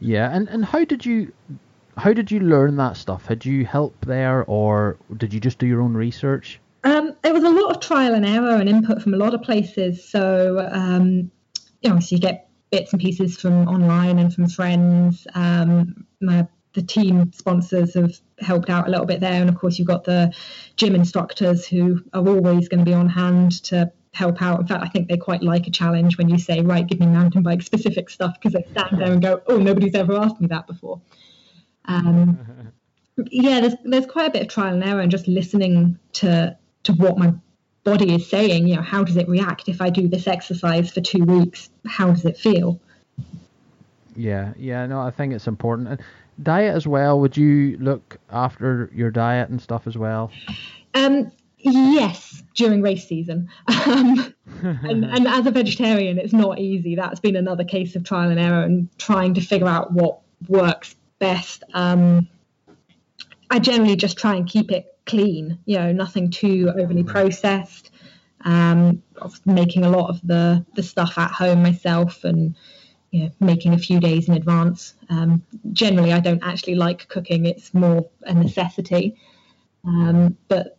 Yeah, 0.00 0.28
and 0.34 0.48
and 0.48 0.64
how 0.64 0.84
did 0.84 1.06
you 1.06 1.32
how 1.96 2.12
did 2.12 2.30
you 2.30 2.40
learn 2.40 2.76
that 2.76 2.96
stuff? 2.96 3.26
Had 3.26 3.44
you 3.44 3.64
help 3.64 4.04
there, 4.04 4.44
or 4.44 4.96
did 5.16 5.32
you 5.32 5.40
just 5.40 5.58
do 5.58 5.66
your 5.66 5.82
own 5.82 5.94
research? 5.94 6.60
Um, 6.82 7.16
it 7.24 7.32
was 7.32 7.44
a 7.44 7.50
lot 7.50 7.74
of 7.74 7.80
trial 7.80 8.14
and 8.14 8.26
error 8.26 8.56
and 8.56 8.68
input 8.68 9.02
from 9.02 9.14
a 9.14 9.16
lot 9.16 9.34
of 9.34 9.42
places. 9.42 10.06
So, 10.06 10.68
um, 10.70 11.30
you 11.80 11.90
know, 11.90 11.98
so 12.00 12.16
you 12.16 12.20
get 12.20 12.48
bits 12.70 12.92
and 12.92 13.00
pieces 13.00 13.40
from 13.40 13.68
online 13.68 14.18
and 14.18 14.34
from 14.34 14.48
friends. 14.48 15.26
Um, 15.34 16.06
my, 16.20 16.46
the 16.74 16.82
team 16.82 17.32
sponsors 17.32 17.94
have 17.94 18.18
helped 18.40 18.68
out 18.68 18.88
a 18.88 18.90
little 18.90 19.06
bit 19.06 19.20
there, 19.20 19.40
and 19.40 19.48
of 19.48 19.56
course, 19.56 19.78
you've 19.78 19.88
got 19.88 20.04
the 20.04 20.34
gym 20.76 20.94
instructors 20.94 21.66
who 21.66 22.02
are 22.12 22.26
always 22.26 22.68
going 22.68 22.80
to 22.80 22.84
be 22.84 22.94
on 22.94 23.08
hand 23.08 23.62
to 23.64 23.90
help 24.12 24.42
out. 24.42 24.60
In 24.60 24.66
fact, 24.66 24.82
I 24.82 24.88
think 24.88 25.08
they 25.08 25.16
quite 25.16 25.42
like 25.42 25.66
a 25.66 25.70
challenge 25.70 26.18
when 26.18 26.28
you 26.28 26.38
say, 26.38 26.60
"Right, 26.60 26.86
give 26.86 27.00
me 27.00 27.06
mountain 27.06 27.42
bike 27.42 27.62
specific 27.62 28.10
stuff," 28.10 28.34
because 28.34 28.52
they 28.52 28.66
stand 28.72 29.00
there 29.00 29.12
and 29.12 29.22
go, 29.22 29.40
"Oh, 29.46 29.58
nobody's 29.58 29.94
ever 29.94 30.16
asked 30.16 30.40
me 30.40 30.48
that 30.48 30.66
before." 30.66 31.00
Um, 31.86 32.72
yeah, 33.30 33.60
there's 33.60 33.74
there's 33.84 34.06
quite 34.06 34.28
a 34.28 34.30
bit 34.30 34.42
of 34.42 34.48
trial 34.48 34.74
and 34.74 34.84
error 34.84 35.00
and 35.00 35.10
just 35.10 35.28
listening 35.28 35.98
to 36.14 36.56
to 36.84 36.92
what 36.92 37.18
my 37.18 37.32
body 37.84 38.14
is 38.14 38.28
saying. 38.28 38.68
You 38.68 38.76
know, 38.76 38.82
how 38.82 39.04
does 39.04 39.16
it 39.16 39.28
react 39.28 39.68
if 39.68 39.80
I 39.80 39.90
do 39.90 40.08
this 40.08 40.26
exercise 40.26 40.90
for 40.90 41.00
two 41.00 41.24
weeks? 41.24 41.70
How 41.86 42.10
does 42.10 42.24
it 42.24 42.36
feel? 42.36 42.80
Yeah, 44.16 44.52
yeah, 44.56 44.86
no, 44.86 45.00
I 45.00 45.10
think 45.10 45.32
it's 45.32 45.46
important. 45.46 45.88
And 45.88 46.02
diet 46.42 46.74
as 46.74 46.86
well. 46.86 47.18
Would 47.20 47.36
you 47.36 47.76
look 47.78 48.18
after 48.30 48.90
your 48.94 49.10
diet 49.10 49.50
and 49.50 49.60
stuff 49.60 49.86
as 49.86 49.96
well? 49.96 50.30
Um, 50.94 51.30
yes, 51.58 52.42
during 52.54 52.82
race 52.82 53.06
season. 53.06 53.48
Um, 53.86 54.34
and, 54.62 55.04
and 55.04 55.26
as 55.26 55.46
a 55.46 55.50
vegetarian, 55.50 56.18
it's 56.18 56.32
not 56.32 56.58
easy. 56.58 56.94
That's 56.94 57.20
been 57.20 57.36
another 57.36 57.64
case 57.64 57.96
of 57.96 58.04
trial 58.04 58.30
and 58.30 58.38
error 58.38 58.62
and 58.62 58.88
trying 58.98 59.34
to 59.34 59.40
figure 59.40 59.68
out 59.68 59.92
what 59.92 60.20
works 60.48 60.94
best. 61.24 61.64
Um, 61.72 62.28
I 63.50 63.58
generally 63.58 63.96
just 63.96 64.18
try 64.18 64.34
and 64.34 64.46
keep 64.46 64.70
it 64.70 64.86
clean, 65.06 65.58
you 65.64 65.78
know, 65.78 65.92
nothing 65.92 66.30
too 66.30 66.70
overly 66.78 67.04
processed. 67.04 67.90
Um, 68.44 69.02
making 69.46 69.84
a 69.84 69.88
lot 69.88 70.10
of 70.10 70.20
the, 70.22 70.66
the 70.74 70.82
stuff 70.82 71.16
at 71.16 71.30
home 71.30 71.62
myself 71.62 72.24
and 72.24 72.54
you 73.10 73.20
know, 73.20 73.30
making 73.40 73.72
a 73.72 73.78
few 73.78 74.00
days 74.00 74.28
in 74.28 74.34
advance. 74.34 74.94
Um, 75.08 75.42
generally, 75.72 76.12
I 76.12 76.20
don't 76.20 76.42
actually 76.42 76.74
like 76.74 77.08
cooking; 77.08 77.46
it's 77.46 77.72
more 77.72 78.10
a 78.22 78.34
necessity. 78.34 79.16
Um, 79.86 80.36
but 80.48 80.76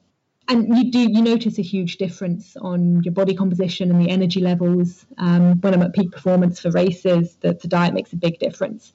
and 0.48 0.78
you 0.78 0.92
do 0.92 1.00
you 1.00 1.22
notice 1.22 1.58
a 1.58 1.64
huge 1.64 1.98
difference 1.98 2.56
on 2.58 3.02
your 3.04 3.14
body 3.14 3.34
composition 3.34 3.90
and 3.90 4.02
the 4.02 4.10
energy 4.10 4.42
levels. 4.42 5.06
Um, 5.18 5.60
when 5.62 5.74
I'm 5.74 5.82
at 5.82 5.94
peak 5.94 6.12
performance 6.12 6.60
for 6.60 6.72
races, 6.72 7.36
the, 7.40 7.54
the 7.54 7.68
diet 7.68 7.94
makes 7.94 8.14
a 8.14 8.18
big 8.18 8.38
difference. 8.38 8.94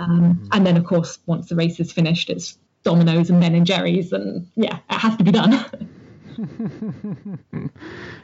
Um, 0.00 0.20
mm-hmm. 0.20 0.48
And 0.52 0.66
then, 0.66 0.76
of 0.76 0.84
course, 0.84 1.18
once 1.26 1.48
the 1.48 1.56
race 1.56 1.78
is 1.78 1.92
finished, 1.92 2.30
it's 2.30 2.58
Domino's 2.82 3.28
and 3.30 3.40
Ben 3.40 3.54
and 3.54 3.66
Jerry's, 3.66 4.12
and 4.12 4.48
yeah, 4.56 4.78
it 4.90 4.96
has 4.96 5.16
to 5.18 5.24
be 5.24 5.30
done. 5.30 5.64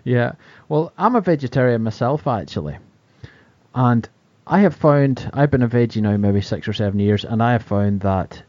yeah, 0.04 0.32
well, 0.68 0.92
I'm 0.96 1.14
a 1.14 1.20
vegetarian 1.20 1.82
myself, 1.82 2.26
actually, 2.26 2.78
and 3.74 4.08
I 4.46 4.60
have 4.60 4.74
found 4.74 5.30
I've 5.34 5.50
been 5.50 5.62
a 5.62 5.68
veggie 5.68 6.00
now 6.00 6.16
maybe 6.16 6.40
six 6.40 6.66
or 6.66 6.72
seven 6.72 6.98
years, 6.98 7.24
and 7.24 7.42
I 7.42 7.52
have 7.52 7.62
found 7.62 8.00
that 8.00 8.42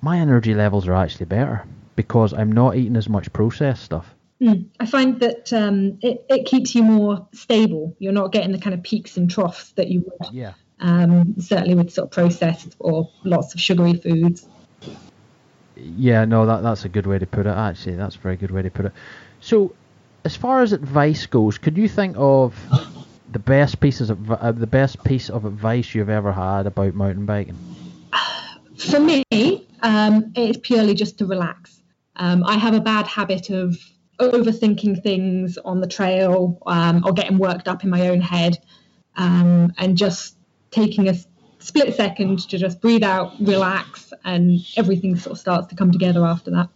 my 0.00 0.18
energy 0.18 0.54
levels 0.54 0.86
are 0.86 0.94
actually 0.94 1.26
better 1.26 1.64
because 1.96 2.32
I'm 2.32 2.52
not 2.52 2.76
eating 2.76 2.96
as 2.96 3.08
much 3.08 3.32
processed 3.32 3.82
stuff. 3.82 4.14
Mm. 4.40 4.66
I 4.78 4.86
find 4.86 5.18
that 5.20 5.52
um, 5.52 5.98
it, 6.02 6.24
it 6.28 6.46
keeps 6.46 6.74
you 6.74 6.82
more 6.84 7.26
stable. 7.32 7.96
You're 7.98 8.12
not 8.12 8.30
getting 8.30 8.52
the 8.52 8.58
kind 8.58 8.74
of 8.74 8.82
peaks 8.82 9.16
and 9.16 9.28
troughs 9.30 9.72
that 9.72 9.88
you 9.88 10.04
would 10.04 10.32
yeah 10.32 10.52
um, 10.80 11.34
certainly 11.38 11.74
with 11.74 11.92
sort 11.92 12.06
of 12.06 12.10
processed 12.12 12.76
or 12.78 13.10
lots 13.24 13.54
of 13.54 13.60
sugary 13.60 13.94
foods. 13.94 14.46
Yeah, 15.76 16.24
no, 16.24 16.46
that 16.46 16.62
that's 16.62 16.84
a 16.84 16.88
good 16.88 17.06
way 17.06 17.18
to 17.18 17.26
put 17.26 17.46
it. 17.46 17.50
Actually, 17.50 17.96
that's 17.96 18.16
a 18.16 18.18
very 18.18 18.36
good 18.36 18.50
way 18.50 18.62
to 18.62 18.70
put 18.70 18.86
it. 18.86 18.92
So, 19.40 19.74
as 20.24 20.36
far 20.36 20.62
as 20.62 20.72
advice 20.72 21.26
goes, 21.26 21.58
could 21.58 21.76
you 21.76 21.88
think 21.88 22.16
of 22.18 22.56
the 23.32 23.38
best 23.38 23.80
pieces 23.80 24.10
of 24.10 24.30
uh, 24.30 24.52
the 24.52 24.66
best 24.66 25.02
piece 25.04 25.30
of 25.30 25.44
advice 25.44 25.94
you've 25.94 26.08
ever 26.08 26.32
had 26.32 26.66
about 26.66 26.94
mountain 26.94 27.26
biking? 27.26 27.58
For 28.78 29.00
me, 29.00 29.24
um, 29.82 30.32
it's 30.34 30.58
purely 30.62 30.94
just 30.94 31.18
to 31.18 31.26
relax. 31.26 31.80
Um, 32.16 32.44
I 32.44 32.56
have 32.56 32.74
a 32.74 32.80
bad 32.80 33.06
habit 33.06 33.50
of 33.50 33.76
overthinking 34.20 35.02
things 35.02 35.58
on 35.58 35.80
the 35.80 35.86
trail 35.86 36.58
um, 36.66 37.02
or 37.04 37.12
getting 37.12 37.38
worked 37.38 37.66
up 37.66 37.82
in 37.82 37.90
my 37.90 38.08
own 38.08 38.20
head, 38.20 38.58
um, 39.16 39.72
and 39.78 39.96
just 39.96 40.33
taking 40.74 41.08
a 41.08 41.14
split 41.58 41.94
second 41.94 42.40
to 42.48 42.58
just 42.58 42.80
breathe 42.80 43.04
out, 43.04 43.32
relax, 43.40 44.12
and 44.24 44.60
everything 44.76 45.16
sort 45.16 45.32
of 45.32 45.38
starts 45.38 45.66
to 45.68 45.74
come 45.74 45.92
together 45.92 46.24
after 46.24 46.50
that. 46.50 46.68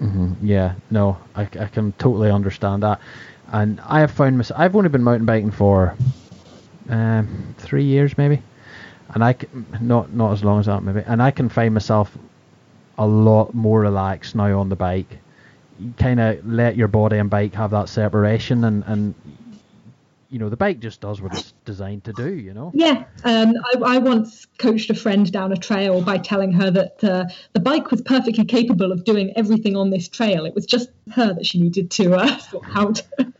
Mm-hmm. 0.00 0.34
Yeah, 0.42 0.74
no, 0.90 1.18
I, 1.34 1.42
I 1.42 1.66
can 1.66 1.92
totally 1.92 2.30
understand 2.30 2.82
that. 2.82 3.00
And 3.52 3.80
I 3.80 4.00
have 4.00 4.10
found 4.10 4.36
myself, 4.36 4.60
I've 4.60 4.76
only 4.76 4.88
been 4.88 5.02
mountain 5.02 5.26
biking 5.26 5.50
for 5.50 5.96
um, 6.88 7.54
three 7.58 7.84
years 7.84 8.16
maybe. 8.18 8.42
And 9.14 9.22
I 9.22 9.34
can, 9.34 9.66
not 9.80 10.12
not 10.12 10.32
as 10.32 10.42
long 10.42 10.60
as 10.60 10.66
that 10.66 10.82
maybe, 10.82 11.02
and 11.06 11.22
I 11.22 11.30
can 11.30 11.48
find 11.48 11.74
myself 11.74 12.16
a 12.98 13.06
lot 13.06 13.54
more 13.54 13.80
relaxed 13.80 14.34
now 14.34 14.58
on 14.58 14.68
the 14.68 14.76
bike. 14.76 15.18
You 15.78 15.92
kind 15.98 16.18
of 16.20 16.44
let 16.46 16.76
your 16.76 16.88
body 16.88 17.18
and 17.18 17.28
bike 17.30 17.54
have 17.54 17.70
that 17.72 17.88
separation, 17.88 18.64
and 18.64 18.82
and 18.86 19.14
you 20.34 20.40
know 20.40 20.48
the 20.48 20.56
bike 20.56 20.80
just 20.80 21.00
does 21.00 21.22
what 21.22 21.32
it's 21.32 21.54
designed 21.64 22.02
to 22.02 22.12
do 22.12 22.34
you 22.34 22.52
know? 22.52 22.72
Yeah 22.74 23.04
um, 23.22 23.54
I, 23.72 23.94
I, 23.94 23.98
once 23.98 24.48
coached 24.58 24.90
a 24.90 24.94
friend 24.94 25.30
down 25.30 25.52
a 25.52 25.56
trail 25.56 26.02
by 26.02 26.18
telling 26.18 26.50
her 26.54 26.72
that 26.72 27.04
uh, 27.04 27.26
the 27.52 27.60
bike 27.60 27.92
was 27.92 28.02
perfectly 28.02 28.44
capable 28.44 28.90
of 28.90 29.04
doing 29.04 29.32
everything 29.36 29.76
on 29.76 29.90
this 29.90 30.08
trail. 30.08 30.44
It 30.44 30.54
was 30.54 30.66
just 30.66 30.88
her 31.12 31.34
that 31.34 31.46
she 31.46 31.60
needed 31.60 31.92
to 31.92 32.14
uh, 32.14 32.38
sort 32.50 32.66
out. 32.74 33.02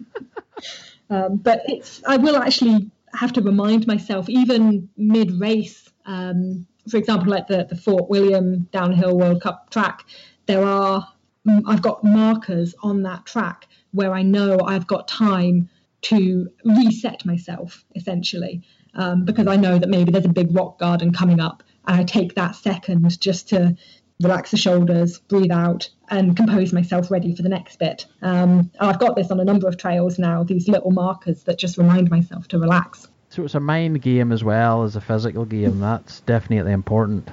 Um, 1.10 1.36
but 1.36 1.60
it's 1.66 2.02
i 2.06 2.16
will 2.16 2.36
actually 2.36 2.90
have 3.12 3.30
to 3.34 3.42
remind 3.42 3.86
myself 3.86 4.26
even 4.30 4.88
mid 4.96 5.38
race 5.38 5.90
um, 6.06 6.66
for 6.88 6.96
example 6.96 7.30
like 7.30 7.46
the, 7.46 7.66
the 7.68 7.76
fort 7.76 8.08
william 8.08 8.66
downhill 8.72 9.16
world 9.16 9.42
cup 9.42 9.68
track 9.68 10.06
there 10.46 10.64
are 10.64 11.06
mm, 11.46 11.62
i've 11.66 11.82
got 11.82 12.02
markers 12.02 12.74
on 12.82 13.02
that 13.02 13.26
track 13.26 13.68
where 13.92 14.14
i 14.14 14.22
know 14.22 14.58
i've 14.66 14.86
got 14.86 15.06
time 15.06 15.68
to 16.04 16.48
reset 16.64 17.24
myself 17.24 17.84
essentially. 17.94 18.62
um, 18.94 19.24
because 19.24 19.46
I 19.46 19.56
know 19.56 19.78
that 19.78 19.88
maybe 19.88 20.12
there's 20.12 20.24
a 20.24 20.28
big 20.28 20.54
rock 20.54 20.78
garden 20.78 21.12
coming 21.12 21.40
up, 21.40 21.62
and 21.86 22.00
I 22.00 22.04
take 22.04 22.34
that 22.34 22.54
second 22.54 23.20
just 23.20 23.48
to 23.50 23.76
relax 24.22 24.52
the 24.52 24.56
shoulders, 24.56 25.18
breathe 25.18 25.50
out, 25.50 25.88
and 26.08 26.36
compose 26.36 26.72
myself 26.72 27.10
ready 27.10 27.34
for 27.34 27.42
the 27.42 27.48
next 27.48 27.78
bit. 27.78 28.06
Um, 28.22 28.70
I've 28.78 29.00
got 29.00 29.16
this 29.16 29.30
on 29.30 29.40
a 29.40 29.44
number 29.44 29.66
of 29.66 29.76
trails 29.76 30.18
now, 30.18 30.44
these 30.44 30.68
little 30.68 30.92
markers 30.92 31.42
that 31.44 31.58
just 31.58 31.76
remind 31.76 32.10
myself 32.10 32.46
to 32.48 32.58
relax. 32.58 33.08
So 33.30 33.42
it's 33.44 33.56
a 33.56 33.60
mind 33.60 34.00
game 34.00 34.30
as 34.30 34.44
well 34.44 34.84
as 34.84 34.94
a 34.94 35.00
physical 35.00 35.44
game. 35.44 35.80
That's 35.80 36.20
definitely 36.20 36.72
important. 36.72 37.28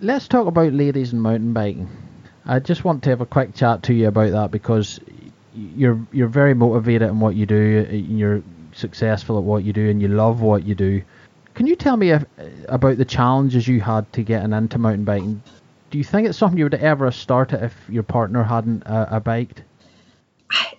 Let's 0.00 0.28
talk 0.28 0.46
about 0.46 0.72
ladies 0.72 1.12
and 1.12 1.22
mountain 1.22 1.52
biking. 1.52 1.90
I 2.46 2.60
just 2.60 2.84
want 2.84 3.02
to 3.02 3.10
have 3.10 3.20
a 3.20 3.26
quick 3.26 3.54
chat 3.54 3.82
to 3.84 3.94
you 3.94 4.08
about 4.08 4.30
that 4.30 4.50
because 4.50 4.98
you're 5.56 6.00
you're 6.12 6.28
very 6.28 6.54
motivated 6.54 7.08
in 7.08 7.20
what 7.20 7.34
you 7.34 7.46
do. 7.46 7.88
You're 7.90 8.42
successful 8.72 9.38
at 9.38 9.44
what 9.44 9.64
you 9.64 9.72
do, 9.72 9.88
and 9.88 10.00
you 10.00 10.08
love 10.08 10.40
what 10.40 10.64
you 10.64 10.74
do. 10.74 11.02
Can 11.54 11.66
you 11.66 11.76
tell 11.76 11.96
me 11.96 12.10
if, 12.10 12.24
about 12.68 12.98
the 12.98 13.04
challenges 13.04 13.66
you 13.66 13.80
had 13.80 14.12
to 14.12 14.22
getting 14.22 14.52
into 14.52 14.78
mountain 14.78 15.04
biking? 15.04 15.42
Do 15.90 15.98
you 15.98 16.04
think 16.04 16.28
it's 16.28 16.36
something 16.36 16.58
you 16.58 16.64
would 16.64 16.74
ever 16.74 17.10
started 17.10 17.64
if 17.64 17.74
your 17.88 18.02
partner 18.02 18.42
hadn't 18.42 18.86
uh, 18.86 19.06
a 19.10 19.20
biked? 19.20 19.62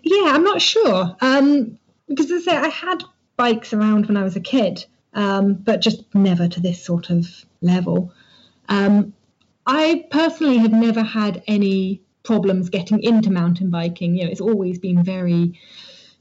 Yeah, 0.04 0.34
I'm 0.34 0.44
not 0.44 0.62
sure. 0.62 1.16
Um, 1.22 1.80
because 2.08 2.32
as 2.32 2.48
I 2.48 2.52
say, 2.52 2.58
I 2.58 2.68
had 2.68 3.04
bikes 3.36 3.74
around 3.74 4.08
when 4.08 4.18
I 4.18 4.24
was 4.24 4.36
a 4.36 4.42
kid, 4.42 4.86
um, 5.14 5.56
but 5.56 5.82
just 5.82 6.04
never 6.14 6.48
to 6.48 6.60
this 6.60 6.84
sort 6.84 7.10
of 7.10 7.28
level. 7.62 8.14
Um, 8.70 9.14
I 9.66 10.06
personally 10.12 10.58
have 10.60 10.72
never 10.72 11.04
had 11.04 11.44
any 11.48 12.02
problems 12.28 12.70
getting 12.70 13.02
into 13.02 13.32
mountain 13.32 13.70
biking. 13.70 14.16
You 14.16 14.26
know, 14.26 14.32
it's 14.32 14.42
always 14.42 14.78
been 14.78 15.04
very 15.04 15.60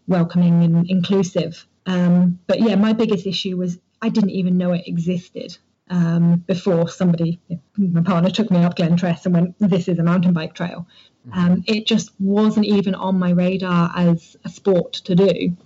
welcoming 0.07 0.62
and 0.62 0.88
inclusive. 0.88 1.66
Um, 1.84 2.38
but 2.46 2.61
yeah, 2.61 2.76
my 2.76 2.92
biggest 2.92 3.26
issue 3.26 3.57
was 3.57 3.78
I 4.00 4.09
didn't 4.09 4.30
even 4.30 4.57
know 4.57 4.72
it 4.72 4.84
existed 4.86 5.59
um, 5.88 6.36
before 6.46 6.88
somebody, 6.88 7.40
my 7.76 8.02
partner, 8.02 8.30
took 8.30 8.50
me 8.50 8.64
up 8.64 8.76
Glentress 8.76 9.24
and 9.24 9.34
went, 9.34 9.54
"This 9.59 9.88
is 9.88 9.98
a 9.98 10.02
mountain 10.02 10.32
bike 10.32 10.54
trail." 10.54 10.86
Mm-hmm. 11.28 11.38
Um, 11.38 11.64
it 11.66 11.86
just 11.86 12.11
wasn't 12.20 12.66
even 12.66 12.94
on 12.94 13.18
my 13.18 13.30
radar 13.30 13.92
as 13.94 14.36
a 14.44 14.48
sport 14.48 14.94
to 14.94 15.14
do. 15.14 15.57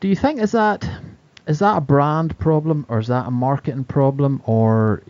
Do 0.00 0.08
you 0.08 0.16
think 0.16 0.40
is 0.40 0.52
that 0.52 0.88
is 1.46 1.58
that 1.58 1.76
a 1.76 1.80
brand 1.80 2.38
problem 2.38 2.86
or 2.88 2.98
is 2.98 3.08
that 3.08 3.26
a 3.26 3.30
marketing 3.30 3.84
problem 3.84 4.42
or 4.46 5.02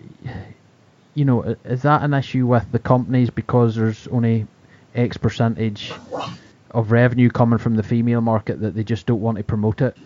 you 1.15 1.25
know 1.25 1.57
is 1.65 1.83
that 1.83 2.03
an 2.03 2.15
issue 2.15 2.47
with 2.47 2.71
the 2.73 2.79
companies 2.79 3.31
because 3.31 3.77
there's 3.77 4.07
only 4.09 4.47
X 4.99 5.17
percentage 5.17 5.93
of 6.73 6.91
revenue 6.91 7.31
coming 7.31 7.59
from 7.59 7.77
the 7.77 7.83
female 7.83 8.21
market 8.21 8.61
that 8.61 8.75
they 8.75 8.85
just 8.85 9.07
don't 9.07 9.21
want 9.21 9.39
to 9.39 9.45
promote 9.45 9.81
it? 9.81 9.97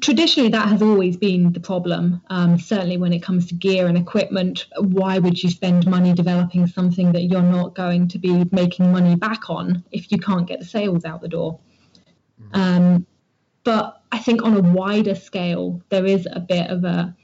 Traditionally, 0.00 0.48
that 0.50 0.68
has 0.68 0.82
always 0.82 1.16
been 1.16 1.52
the 1.52 1.60
problem. 1.60 2.20
Um, 2.28 2.58
certainly, 2.58 2.96
when 2.96 3.12
it 3.12 3.22
comes 3.22 3.46
to 3.46 3.54
gear 3.54 3.86
and 3.86 3.96
equipment, 3.96 4.66
why 4.78 5.18
would 5.18 5.42
you 5.42 5.50
spend 5.50 5.86
money 5.86 6.12
developing 6.12 6.66
something 6.66 7.12
that 7.12 7.22
you're 7.22 7.42
not 7.42 7.74
going 7.74 8.08
to 8.08 8.18
be 8.18 8.44
making 8.50 8.90
money 8.92 9.14
back 9.14 9.50
on 9.50 9.84
if 9.92 10.10
you 10.10 10.18
can't 10.18 10.46
get 10.46 10.58
the 10.58 10.64
sales 10.64 11.04
out 11.04 11.20
the 11.20 11.28
door? 11.28 11.58
Mm-hmm. 12.42 12.60
Um, 12.60 13.06
but 13.62 14.02
I 14.10 14.18
think 14.18 14.42
on 14.42 14.56
a 14.56 14.60
wider 14.60 15.14
scale, 15.14 15.80
there 15.90 16.06
is 16.06 16.26
a 16.30 16.40
bit 16.40 16.70
of 16.70 16.84
a 16.84 17.14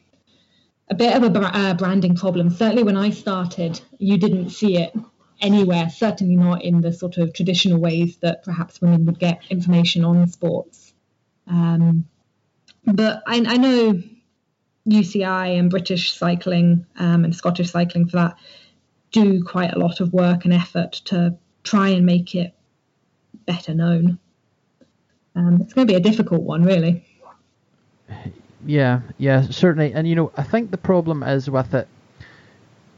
a 0.88 0.94
bit 0.94 1.14
of 1.14 1.22
a 1.22 1.40
uh, 1.40 1.74
branding 1.74 2.16
problem. 2.16 2.50
Certainly, 2.50 2.82
when 2.82 2.96
I 2.96 3.10
started, 3.10 3.80
you 3.98 4.18
didn't 4.18 4.50
see 4.50 4.76
it 4.76 4.94
anywhere, 5.40 5.88
certainly 5.90 6.36
not 6.36 6.62
in 6.62 6.80
the 6.80 6.92
sort 6.92 7.16
of 7.18 7.32
traditional 7.32 7.80
ways 7.80 8.16
that 8.18 8.44
perhaps 8.44 8.80
women 8.80 9.06
would 9.06 9.18
get 9.18 9.40
information 9.50 10.04
on 10.04 10.26
sports. 10.28 10.92
Um, 11.46 12.06
but 12.84 13.22
I, 13.26 13.36
I, 13.46 13.56
know 13.56 14.02
UCI 14.86 15.58
and 15.58 15.70
British 15.70 16.12
cycling 16.12 16.86
um, 16.96 17.24
and 17.24 17.34
Scottish 17.34 17.70
cycling 17.70 18.06
for 18.06 18.16
that 18.18 18.36
do 19.12 19.42
quite 19.42 19.72
a 19.72 19.78
lot 19.78 20.00
of 20.00 20.12
work 20.12 20.44
and 20.44 20.54
effort 20.54 20.92
to 21.06 21.36
try 21.64 21.88
and 21.88 22.06
make 22.06 22.34
it 22.34 22.54
better 23.46 23.74
known. 23.74 24.18
Um, 25.34 25.60
it's 25.60 25.72
going 25.72 25.86
to 25.86 25.92
be 25.92 25.96
a 25.96 26.00
difficult 26.00 26.42
one, 26.42 26.62
really. 26.64 27.04
Yeah, 28.64 29.00
yeah, 29.18 29.42
certainly. 29.42 29.92
And 29.92 30.08
you 30.08 30.14
know, 30.14 30.32
I 30.36 30.42
think 30.42 30.70
the 30.70 30.78
problem 30.78 31.22
is 31.22 31.48
with 31.48 31.74
it 31.74 31.88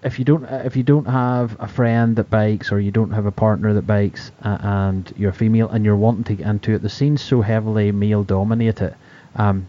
if 0.02 0.18
you 0.18 0.24
don't 0.24 0.44
if 0.44 0.76
you 0.76 0.82
don't 0.82 1.06
have 1.06 1.56
a 1.60 1.68
friend 1.68 2.16
that 2.16 2.28
bikes 2.28 2.72
or 2.72 2.80
you 2.80 2.90
don't 2.90 3.12
have 3.12 3.26
a 3.26 3.30
partner 3.30 3.72
that 3.74 3.86
bikes 3.86 4.32
uh, 4.44 4.58
and 4.60 5.12
you're 5.16 5.32
female 5.32 5.68
and 5.68 5.84
you're 5.84 5.96
wanting 5.96 6.24
to 6.24 6.34
get 6.34 6.46
into 6.46 6.74
it, 6.74 6.82
the 6.82 6.88
scene's 6.88 7.22
so 7.22 7.40
heavily 7.40 7.92
male 7.92 8.24
dominated 8.24 8.94
um, 9.36 9.66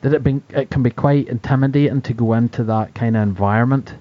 that 0.00 0.12
it, 0.12 0.22
been, 0.22 0.42
it 0.50 0.70
can 0.70 0.82
be 0.82 0.90
quite 0.90 1.28
intimidating 1.28 2.02
to 2.02 2.12
go 2.12 2.34
into 2.34 2.64
that 2.64 2.94
kind 2.94 3.16
of 3.16 3.22
environment 3.22 3.94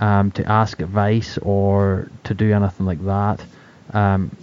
um, 0.00 0.30
to 0.32 0.44
ask 0.50 0.80
advice 0.80 1.38
or 1.38 2.10
to 2.24 2.34
do 2.34 2.52
anything 2.52 2.86
like 2.86 3.04
that. 3.04 3.44
Um, 3.92 4.36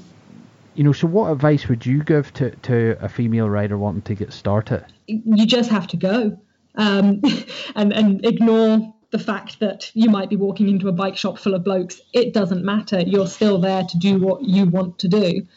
you 0.75 0.83
know, 0.83 0.93
so 0.93 1.07
what 1.07 1.31
advice 1.31 1.67
would 1.67 1.85
you 1.85 2.03
give 2.03 2.33
to, 2.35 2.51
to 2.51 2.97
a 3.01 3.09
female 3.09 3.49
rider 3.49 3.77
wanting 3.77 4.01
to 4.03 4.15
get 4.15 4.33
started? 4.33 4.85
You 5.07 5.45
just 5.45 5.69
have 5.69 5.87
to 5.87 5.97
go 5.97 6.39
um, 6.75 7.21
and 7.75 7.93
and 7.93 8.25
ignore 8.25 8.94
the 9.15 9.23
fact 9.23 9.61
that 9.61 9.89
you 9.93 10.09
might 10.09 10.29
be 10.29 10.35
walking 10.35 10.67
into 10.67 10.89
a 10.89 10.91
bike 10.91 11.15
shop 11.15 11.39
full 11.39 11.55
of 11.55 11.63
blokes, 11.63 12.01
it 12.11 12.33
doesn't 12.33 12.65
matter. 12.65 12.99
You're 12.99 13.27
still 13.27 13.57
there 13.61 13.83
to 13.83 13.97
do 13.97 14.19
what 14.19 14.43
you 14.43 14.65
want 14.65 14.99
to 14.99 15.07
do. 15.07 15.47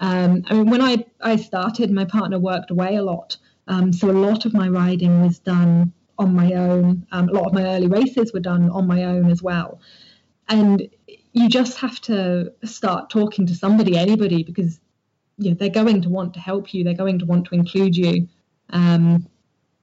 Um, 0.00 0.42
I 0.48 0.54
mean, 0.54 0.68
when 0.68 0.82
I, 0.82 1.04
I 1.20 1.36
started, 1.36 1.92
my 1.92 2.06
partner 2.06 2.40
worked 2.40 2.72
away 2.72 2.96
a 2.96 3.04
lot. 3.04 3.36
Um, 3.68 3.92
so 3.92 4.10
a 4.10 4.18
lot 4.28 4.46
of 4.46 4.52
my 4.52 4.68
riding 4.68 5.22
was 5.22 5.38
done 5.38 5.92
on 6.18 6.34
my 6.34 6.54
own. 6.54 7.06
Um, 7.12 7.28
a 7.28 7.32
lot 7.32 7.46
of 7.46 7.52
my 7.52 7.62
early 7.62 7.86
races 7.86 8.32
were 8.32 8.40
done 8.40 8.68
on 8.70 8.88
my 8.88 9.04
own 9.04 9.30
as 9.30 9.40
well. 9.40 9.80
And 10.48 10.88
you 11.32 11.48
just 11.48 11.78
have 11.78 12.00
to 12.02 12.52
start 12.64 13.10
talking 13.10 13.46
to 13.46 13.54
somebody, 13.54 13.96
anybody, 13.96 14.42
because 14.42 14.80
you 15.38 15.50
know, 15.50 15.56
they're 15.56 15.68
going 15.68 16.02
to 16.02 16.08
want 16.08 16.34
to 16.34 16.40
help 16.40 16.74
you. 16.74 16.82
They're 16.82 16.94
going 16.94 17.20
to 17.20 17.26
want 17.26 17.46
to 17.46 17.54
include 17.54 17.96
you 17.96 18.28
um, 18.70 19.28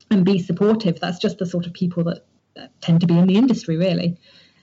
and 0.10 0.26
be 0.26 0.38
supportive. 0.38 1.00
That's 1.00 1.18
just 1.18 1.38
the 1.38 1.46
sort 1.46 1.66
of 1.66 1.72
people 1.72 2.04
that 2.04 2.26
tend 2.82 3.02
to 3.02 3.08
be 3.08 3.18
in 3.18 3.28
the 3.28 3.38
industry 3.38 3.78
really. 3.78 4.18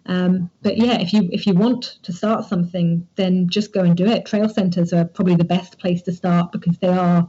Um, 0.06 0.50
but 0.62 0.78
yeah, 0.78 0.98
if 1.00 1.12
you 1.12 1.28
if 1.32 1.46
you 1.46 1.52
want 1.52 1.98
to 2.02 2.12
start 2.12 2.46
something, 2.46 3.06
then 3.16 3.48
just 3.48 3.74
go 3.74 3.82
and 3.82 3.96
do 3.96 4.06
it. 4.06 4.24
Trail 4.24 4.48
centres 4.48 4.92
are 4.92 5.04
probably 5.04 5.36
the 5.36 5.44
best 5.44 5.78
place 5.78 6.02
to 6.02 6.12
start 6.12 6.50
because 6.50 6.78
they 6.78 6.88
are 6.88 7.28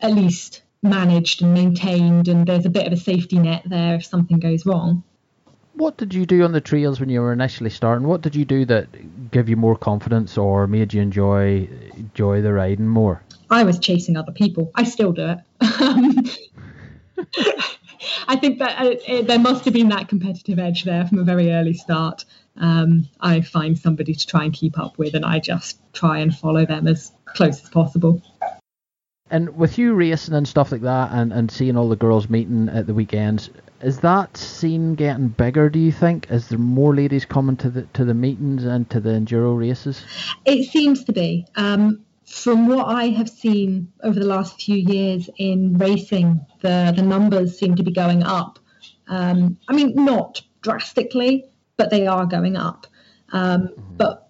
at 0.00 0.12
least 0.12 0.62
managed 0.82 1.42
and 1.42 1.54
maintained, 1.54 2.28
and 2.28 2.46
there's 2.46 2.66
a 2.66 2.70
bit 2.70 2.86
of 2.86 2.92
a 2.92 2.98
safety 2.98 3.38
net 3.38 3.62
there 3.64 3.94
if 3.94 4.04
something 4.04 4.38
goes 4.38 4.66
wrong. 4.66 5.02
What 5.72 5.96
did 5.96 6.12
you 6.12 6.26
do 6.26 6.44
on 6.44 6.52
the 6.52 6.60
trails 6.60 7.00
when 7.00 7.08
you 7.08 7.20
were 7.20 7.32
initially 7.32 7.70
starting? 7.70 8.06
What 8.06 8.20
did 8.20 8.34
you 8.34 8.44
do 8.44 8.64
that 8.66 9.30
gave 9.30 9.48
you 9.48 9.56
more 9.56 9.76
confidence 9.76 10.36
or 10.36 10.66
made 10.66 10.92
you 10.92 11.00
enjoy 11.00 11.66
enjoy 11.96 12.42
the 12.42 12.52
riding 12.52 12.88
more? 12.88 13.22
I 13.48 13.64
was 13.64 13.78
chasing 13.78 14.18
other 14.18 14.32
people. 14.32 14.70
I 14.74 14.84
still 14.84 15.12
do 15.12 15.36
it. 15.60 16.38
I 18.26 18.36
think 18.36 18.58
that 18.58 18.80
uh, 18.80 18.94
it, 19.06 19.26
there 19.26 19.38
must 19.38 19.64
have 19.64 19.74
been 19.74 19.88
that 19.90 20.08
competitive 20.08 20.58
edge 20.58 20.84
there 20.84 21.06
from 21.06 21.18
a 21.18 21.24
very 21.24 21.52
early 21.52 21.74
start. 21.74 22.24
Um, 22.56 23.08
I 23.20 23.40
find 23.40 23.78
somebody 23.78 24.14
to 24.14 24.26
try 24.26 24.44
and 24.44 24.52
keep 24.52 24.78
up 24.78 24.98
with, 24.98 25.14
and 25.14 25.24
I 25.24 25.38
just 25.38 25.80
try 25.92 26.18
and 26.18 26.34
follow 26.34 26.66
them 26.66 26.86
as 26.86 27.12
close 27.24 27.62
as 27.62 27.68
possible. 27.68 28.22
And 29.30 29.56
with 29.56 29.78
you 29.78 29.94
racing 29.94 30.34
and 30.34 30.48
stuff 30.48 30.72
like 30.72 30.80
that, 30.82 31.10
and, 31.12 31.32
and 31.32 31.50
seeing 31.50 31.76
all 31.76 31.88
the 31.88 31.96
girls 31.96 32.30
meeting 32.30 32.68
at 32.68 32.86
the 32.86 32.94
weekends, 32.94 33.50
is 33.80 34.00
that 34.00 34.36
scene 34.36 34.94
getting 34.94 35.28
bigger? 35.28 35.68
Do 35.68 35.78
you 35.78 35.92
think? 35.92 36.30
Is 36.30 36.48
there 36.48 36.58
more 36.58 36.94
ladies 36.94 37.24
coming 37.24 37.56
to 37.58 37.70
the 37.70 37.82
to 37.92 38.04
the 38.04 38.14
meetings 38.14 38.64
and 38.64 38.88
to 38.90 39.00
the 39.00 39.10
enduro 39.10 39.56
races? 39.56 40.04
It 40.44 40.68
seems 40.70 41.04
to 41.04 41.12
be. 41.12 41.46
Um, 41.54 42.04
from 42.28 42.68
what 42.68 42.86
I 42.86 43.08
have 43.08 43.28
seen 43.28 43.92
over 44.02 44.18
the 44.18 44.26
last 44.26 44.60
few 44.60 44.76
years 44.76 45.30
in 45.38 45.76
racing, 45.78 46.44
the, 46.60 46.92
the 46.94 47.02
numbers 47.02 47.58
seem 47.58 47.74
to 47.76 47.82
be 47.82 47.92
going 47.92 48.22
up. 48.22 48.58
Um, 49.08 49.58
I 49.68 49.72
mean, 49.72 49.94
not 49.94 50.42
drastically, 50.60 51.46
but 51.76 51.90
they 51.90 52.06
are 52.06 52.26
going 52.26 52.56
up. 52.56 52.86
Um, 53.32 53.70
but 53.96 54.28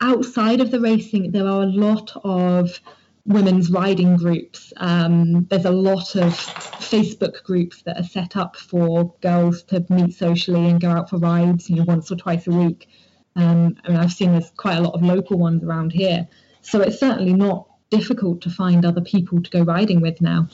outside 0.00 0.60
of 0.60 0.70
the 0.70 0.80
racing, 0.80 1.32
there 1.32 1.46
are 1.46 1.62
a 1.62 1.66
lot 1.66 2.12
of 2.24 2.80
women's 3.26 3.70
riding 3.70 4.16
groups. 4.16 4.72
Um, 4.76 5.44
there's 5.44 5.64
a 5.64 5.70
lot 5.70 6.16
of 6.16 6.32
Facebook 6.32 7.42
groups 7.44 7.82
that 7.82 7.98
are 7.98 8.04
set 8.04 8.36
up 8.36 8.56
for 8.56 9.14
girls 9.20 9.62
to 9.64 9.84
meet 9.88 10.14
socially 10.14 10.68
and 10.68 10.80
go 10.80 10.90
out 10.90 11.10
for 11.10 11.18
rides, 11.18 11.68
you 11.68 11.76
know, 11.76 11.84
once 11.84 12.10
or 12.10 12.16
twice 12.16 12.46
a 12.46 12.52
week. 12.52 12.88
Um, 13.36 13.76
I 13.84 13.88
mean, 13.88 13.98
I've 13.98 14.12
seen 14.12 14.32
there's 14.32 14.50
quite 14.56 14.76
a 14.76 14.80
lot 14.80 14.94
of 14.94 15.02
local 15.02 15.38
ones 15.38 15.62
around 15.62 15.92
here. 15.92 16.28
So 16.62 16.80
it's 16.80 17.00
certainly 17.00 17.32
not 17.32 17.66
difficult 17.90 18.40
to 18.42 18.50
find 18.50 18.84
other 18.84 19.00
people 19.00 19.42
to 19.42 19.50
go 19.50 19.62
riding 19.62 20.00
with 20.00 20.20
now. 20.20 20.48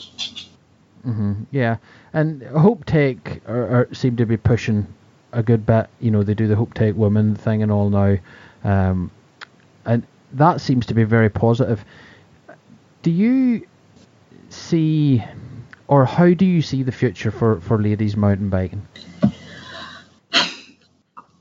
Mm-hmm. 1.07 1.45
Yeah, 1.51 1.77
and 2.13 2.43
Hope 2.43 2.85
Tech 2.85 3.43
are, 3.47 3.81
are, 3.81 3.95
seem 3.95 4.17
to 4.17 4.27
be 4.27 4.37
pushing 4.37 4.87
a 5.33 5.43
good 5.43 5.65
bit. 5.65 5.89
You 6.01 6.11
know, 6.11 6.23
they 6.23 6.35
do 6.35 6.49
the 6.49 6.57
Hope 6.57 6.75
Tech 6.75 6.95
women 6.95 7.35
thing 7.35 7.63
and 7.63 7.71
all 7.71 7.91
now, 7.91 8.17
um, 8.65 9.11
and 9.85 10.07
that 10.33 10.61
seems 10.61 10.87
to 10.87 10.95
be 10.95 11.05
very 11.05 11.31
positive. 11.31 11.85
Do 13.03 13.11
you 13.11 13.67
see 14.49 15.23
or 15.89 16.05
how 16.05 16.33
do 16.35 16.45
you 16.45 16.63
see 16.63 16.83
the 16.83 16.93
future 16.93 17.31
for, 17.31 17.61
for 17.61 17.81
ladies 17.81 18.17
mountain 18.17 18.49
biking? 18.49 18.87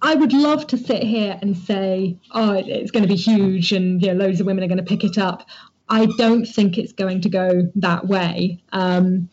I 0.06 0.14
would 0.14 0.34
love 0.34 0.68
to 0.68 0.78
sit 0.78 1.02
here 1.02 1.40
and 1.42 1.58
say, 1.58 2.20
oh, 2.32 2.54
it's 2.54 2.92
going 2.92 3.02
to 3.02 3.10
be 3.10 3.16
huge 3.16 3.72
and 3.72 4.00
you 4.00 4.14
know, 4.14 4.26
loads 4.26 4.40
of 4.40 4.46
women 4.46 4.64
are 4.64 4.68
going 4.68 4.78
to 4.78 4.84
pick 4.84 5.04
it 5.04 5.18
up. 5.18 5.48
I 5.90 6.06
don't 6.18 6.46
think 6.46 6.78
it's 6.78 6.94
going 6.94 7.22
to 7.22 7.30
go 7.30 7.72
that 7.78 8.06
way. 8.06 8.64
Um, 8.72 9.30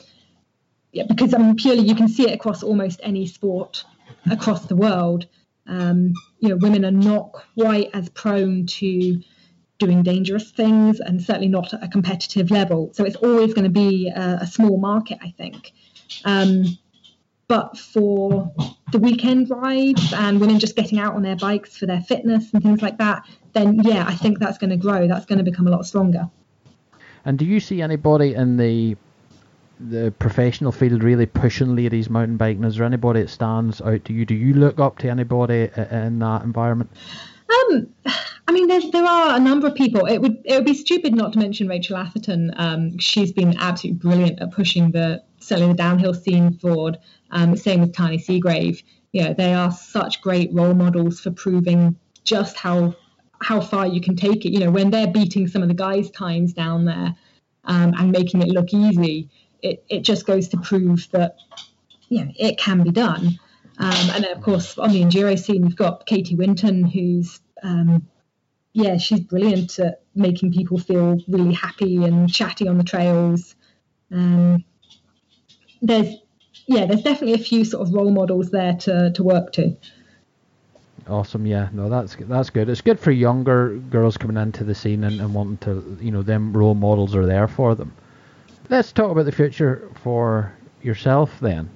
yeah, 0.92 1.04
because 1.06 1.34
I 1.34 1.38
mean, 1.38 1.56
purely 1.56 1.82
you 1.82 1.94
can 1.94 2.08
see 2.08 2.26
it 2.28 2.32
across 2.32 2.62
almost 2.62 3.00
any 3.02 3.26
sport 3.26 3.84
across 4.30 4.64
the 4.64 4.74
world. 4.74 5.26
Um, 5.66 6.14
you 6.40 6.48
know, 6.48 6.56
women 6.56 6.86
are 6.86 6.90
not 6.90 7.32
quite 7.54 7.90
as 7.92 8.08
prone 8.08 8.64
to 8.66 9.20
doing 9.78 10.02
dangerous 10.02 10.52
things 10.52 11.00
and 11.00 11.22
certainly 11.22 11.48
not 11.48 11.74
at 11.74 11.84
a 11.84 11.88
competitive 11.88 12.50
level. 12.50 12.92
So 12.94 13.04
it's 13.04 13.16
always 13.16 13.52
going 13.52 13.64
to 13.64 13.70
be 13.70 14.08
a, 14.08 14.38
a 14.40 14.46
small 14.46 14.78
market, 14.78 15.18
I 15.20 15.34
think. 15.36 15.72
Um, 16.24 16.64
but 17.52 17.76
for 17.76 18.50
the 18.92 18.98
weekend 18.98 19.50
rides 19.50 20.14
and 20.14 20.40
women 20.40 20.58
just 20.58 20.74
getting 20.74 20.98
out 20.98 21.14
on 21.14 21.20
their 21.20 21.36
bikes 21.36 21.76
for 21.76 21.84
their 21.84 22.00
fitness 22.00 22.50
and 22.54 22.62
things 22.62 22.80
like 22.80 22.96
that, 22.96 23.28
then 23.52 23.78
yeah, 23.82 24.06
I 24.08 24.14
think 24.14 24.38
that's 24.38 24.56
going 24.56 24.70
to 24.70 24.78
grow. 24.78 25.06
That's 25.06 25.26
going 25.26 25.36
to 25.36 25.44
become 25.44 25.66
a 25.66 25.70
lot 25.70 25.84
stronger. 25.84 26.30
And 27.26 27.38
do 27.38 27.44
you 27.44 27.60
see 27.60 27.82
anybody 27.82 28.34
in 28.34 28.56
the 28.56 28.96
the 29.78 30.14
professional 30.18 30.72
field 30.72 31.02
really 31.02 31.26
pushing 31.26 31.76
ladies 31.76 32.08
mountain 32.08 32.38
biking? 32.38 32.64
Is 32.64 32.76
there 32.76 32.86
anybody 32.86 33.20
that 33.20 33.28
stands 33.28 33.82
out 33.82 34.02
to 34.06 34.14
you? 34.14 34.24
Do 34.24 34.34
you 34.34 34.54
look 34.54 34.80
up 34.80 34.96
to 35.00 35.10
anybody 35.10 35.68
in 35.90 36.20
that 36.20 36.44
environment? 36.44 36.90
Um, 37.50 37.86
I 38.48 38.52
mean, 38.52 38.66
there's, 38.66 38.90
there 38.92 39.04
are 39.04 39.36
a 39.36 39.40
number 39.40 39.66
of 39.66 39.74
people. 39.74 40.06
It 40.06 40.22
would 40.22 40.38
it 40.46 40.54
would 40.54 40.64
be 40.64 40.72
stupid 40.72 41.14
not 41.14 41.34
to 41.34 41.38
mention 41.38 41.68
Rachel 41.68 41.98
Atherton. 41.98 42.54
Um, 42.56 42.96
she's 42.96 43.30
been 43.30 43.58
absolutely 43.58 43.98
brilliant 43.98 44.40
at 44.40 44.52
pushing 44.52 44.92
the 44.92 45.22
certainly 45.42 45.72
the 45.72 45.78
downhill 45.78 46.14
scene 46.14 46.58
forward. 46.58 46.98
Um, 47.30 47.56
same 47.56 47.80
with 47.80 47.92
Tahnée 47.92 48.24
Seagrave. 48.24 48.82
You 49.12 49.24
know, 49.24 49.34
they 49.34 49.54
are 49.54 49.70
such 49.70 50.22
great 50.22 50.52
role 50.52 50.74
models 50.74 51.20
for 51.20 51.30
proving 51.30 51.96
just 52.24 52.56
how 52.56 52.94
how 53.40 53.60
far 53.60 53.86
you 53.86 54.00
can 54.00 54.14
take 54.14 54.44
it. 54.46 54.50
You 54.52 54.60
know, 54.60 54.70
when 54.70 54.90
they're 54.90 55.08
beating 55.10 55.48
some 55.48 55.62
of 55.62 55.68
the 55.68 55.74
guys' 55.74 56.10
times 56.10 56.52
down 56.52 56.84
there 56.84 57.14
um, 57.64 57.94
and 57.98 58.12
making 58.12 58.40
it 58.40 58.48
look 58.48 58.72
easy, 58.72 59.28
it, 59.62 59.84
it 59.88 60.00
just 60.02 60.26
goes 60.26 60.48
to 60.48 60.58
prove 60.58 61.08
that 61.12 61.36
you 62.08 62.24
know 62.24 62.32
it 62.36 62.58
can 62.58 62.82
be 62.82 62.90
done. 62.90 63.38
Um, 63.78 64.10
and 64.14 64.24
then 64.24 64.36
of 64.36 64.42
course 64.42 64.78
on 64.78 64.90
the 64.90 65.02
enduro 65.02 65.38
scene, 65.38 65.62
we've 65.62 65.76
got 65.76 66.06
Katy 66.06 66.36
Winton, 66.36 66.84
who's 66.84 67.40
um, 67.62 68.06
yeah, 68.72 68.96
she's 68.96 69.20
brilliant 69.20 69.78
at 69.78 70.02
making 70.14 70.52
people 70.52 70.78
feel 70.78 71.18
really 71.28 71.52
happy 71.52 72.04
and 72.04 72.32
chatty 72.32 72.68
on 72.68 72.78
the 72.78 72.84
trails. 72.84 73.54
Um, 74.10 74.64
there's 75.82 76.16
yeah, 76.66 76.86
there's 76.86 77.02
definitely 77.02 77.34
a 77.34 77.44
few 77.44 77.64
sort 77.64 77.86
of 77.86 77.92
role 77.92 78.10
models 78.10 78.50
there 78.50 78.74
to 78.74 79.12
to 79.12 79.22
work 79.22 79.52
to. 79.52 79.76
Awesome, 81.08 81.46
yeah, 81.46 81.68
no, 81.72 81.88
that's 81.88 82.16
that's 82.16 82.50
good. 82.50 82.68
It's 82.68 82.80
good 82.80 83.00
for 83.00 83.10
younger 83.10 83.76
girls 83.90 84.16
coming 84.16 84.36
into 84.36 84.62
the 84.62 84.74
scene 84.74 85.02
and, 85.04 85.20
and 85.20 85.34
wanting 85.34 85.58
to, 85.58 85.98
you 86.00 86.12
know, 86.12 86.22
them 86.22 86.56
role 86.56 86.74
models 86.74 87.16
are 87.16 87.26
there 87.26 87.48
for 87.48 87.74
them. 87.74 87.92
Let's 88.68 88.92
talk 88.92 89.10
about 89.10 89.24
the 89.24 89.32
future 89.32 89.90
for 90.02 90.52
yourself 90.80 91.38
then. 91.40 91.68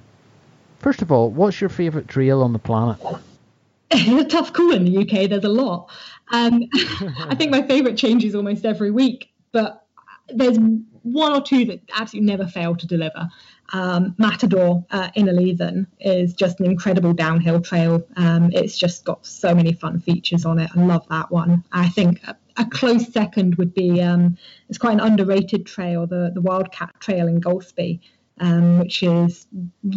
First 0.79 1.01
of 1.01 1.11
all, 1.11 1.29
what's 1.29 1.59
your 1.59 1.69
favourite 1.69 2.07
trail 2.07 2.41
on 2.41 2.53
the 2.53 2.59
planet? 2.59 2.97
it's 3.91 4.25
a 4.33 4.37
tough 4.37 4.53
call 4.53 4.73
in 4.73 4.85
the 4.85 4.97
UK. 4.99 5.29
There's 5.29 5.43
a 5.43 5.49
lot. 5.49 5.89
Um, 6.31 6.63
I 7.19 7.35
think 7.35 7.51
my 7.51 7.61
favourite 7.63 7.97
changes 7.97 8.33
almost 8.33 8.65
every 8.65 8.91
week, 8.91 9.29
but 9.51 9.85
there's 10.29 10.57
one 11.03 11.33
or 11.33 11.41
two 11.41 11.65
that 11.65 11.81
absolutely 11.95 12.27
never 12.27 12.47
fail 12.47 12.75
to 12.75 12.87
deliver. 12.87 13.29
Um, 13.73 14.15
Matador 14.17 14.85
uh, 14.91 15.09
in 15.15 15.25
Innerleithen 15.25 15.87
is 15.99 16.33
just 16.33 16.59
an 16.59 16.65
incredible 16.65 17.13
downhill 17.13 17.61
trail. 17.61 18.05
Um, 18.15 18.49
it's 18.53 18.77
just 18.77 19.03
got 19.03 19.25
so 19.25 19.53
many 19.53 19.73
fun 19.73 19.99
features 19.99 20.45
on 20.45 20.59
it. 20.59 20.69
I 20.75 20.79
love 20.79 21.05
that 21.09 21.31
one. 21.31 21.63
I 21.71 21.89
think 21.89 22.21
a, 22.27 22.35
a 22.57 22.65
close 22.65 23.11
second 23.11 23.55
would 23.55 23.73
be 23.73 24.01
um, 24.01 24.37
it's 24.69 24.77
quite 24.77 24.93
an 24.93 24.99
underrated 25.01 25.65
trail, 25.65 26.07
the 26.07 26.31
the 26.33 26.41
Wildcat 26.41 26.99
Trail 26.99 27.27
in 27.27 27.41
Golspie. 27.41 27.99
Um, 28.39 28.77
which 28.77 29.01
is 29.01 29.47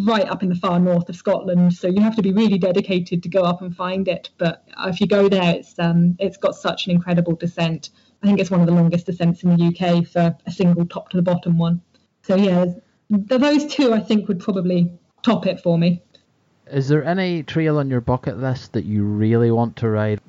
right 0.06 0.26
up 0.26 0.42
in 0.42 0.48
the 0.48 0.54
far 0.54 0.80
north 0.80 1.10
of 1.10 1.16
Scotland. 1.16 1.74
So 1.74 1.88
you 1.88 2.00
have 2.00 2.16
to 2.16 2.22
be 2.22 2.32
really 2.32 2.56
dedicated 2.56 3.22
to 3.22 3.28
go 3.28 3.42
up 3.42 3.60
and 3.60 3.76
find 3.76 4.08
it. 4.08 4.30
But 4.38 4.66
if 4.86 4.98
you 4.98 5.06
go 5.06 5.28
there, 5.28 5.56
it's 5.56 5.78
um, 5.78 6.16
it's 6.18 6.38
got 6.38 6.54
such 6.54 6.86
an 6.86 6.92
incredible 6.92 7.34
descent. 7.34 7.90
I 8.22 8.26
think 8.26 8.40
it's 8.40 8.50
one 8.50 8.62
of 8.62 8.66
the 8.66 8.72
longest 8.72 9.04
descents 9.04 9.42
in 9.42 9.54
the 9.54 9.66
UK 9.66 10.06
for 10.06 10.34
a 10.46 10.50
single 10.50 10.86
top 10.86 11.10
to 11.10 11.18
the 11.18 11.22
bottom 11.22 11.58
one. 11.58 11.82
So 12.22 12.34
yeah, 12.34 12.64
those 13.10 13.66
two 13.66 13.92
I 13.92 14.00
think 14.00 14.28
would 14.28 14.40
probably 14.40 14.90
top 15.22 15.46
it 15.46 15.60
for 15.60 15.76
me. 15.76 16.02
Is 16.70 16.88
there 16.88 17.04
any 17.04 17.42
trail 17.42 17.78
on 17.78 17.90
your 17.90 18.00
bucket 18.00 18.38
list 18.38 18.72
that 18.72 18.84
you 18.84 19.04
really 19.04 19.50
want 19.50 19.76
to 19.76 19.88
ride? 19.88 20.20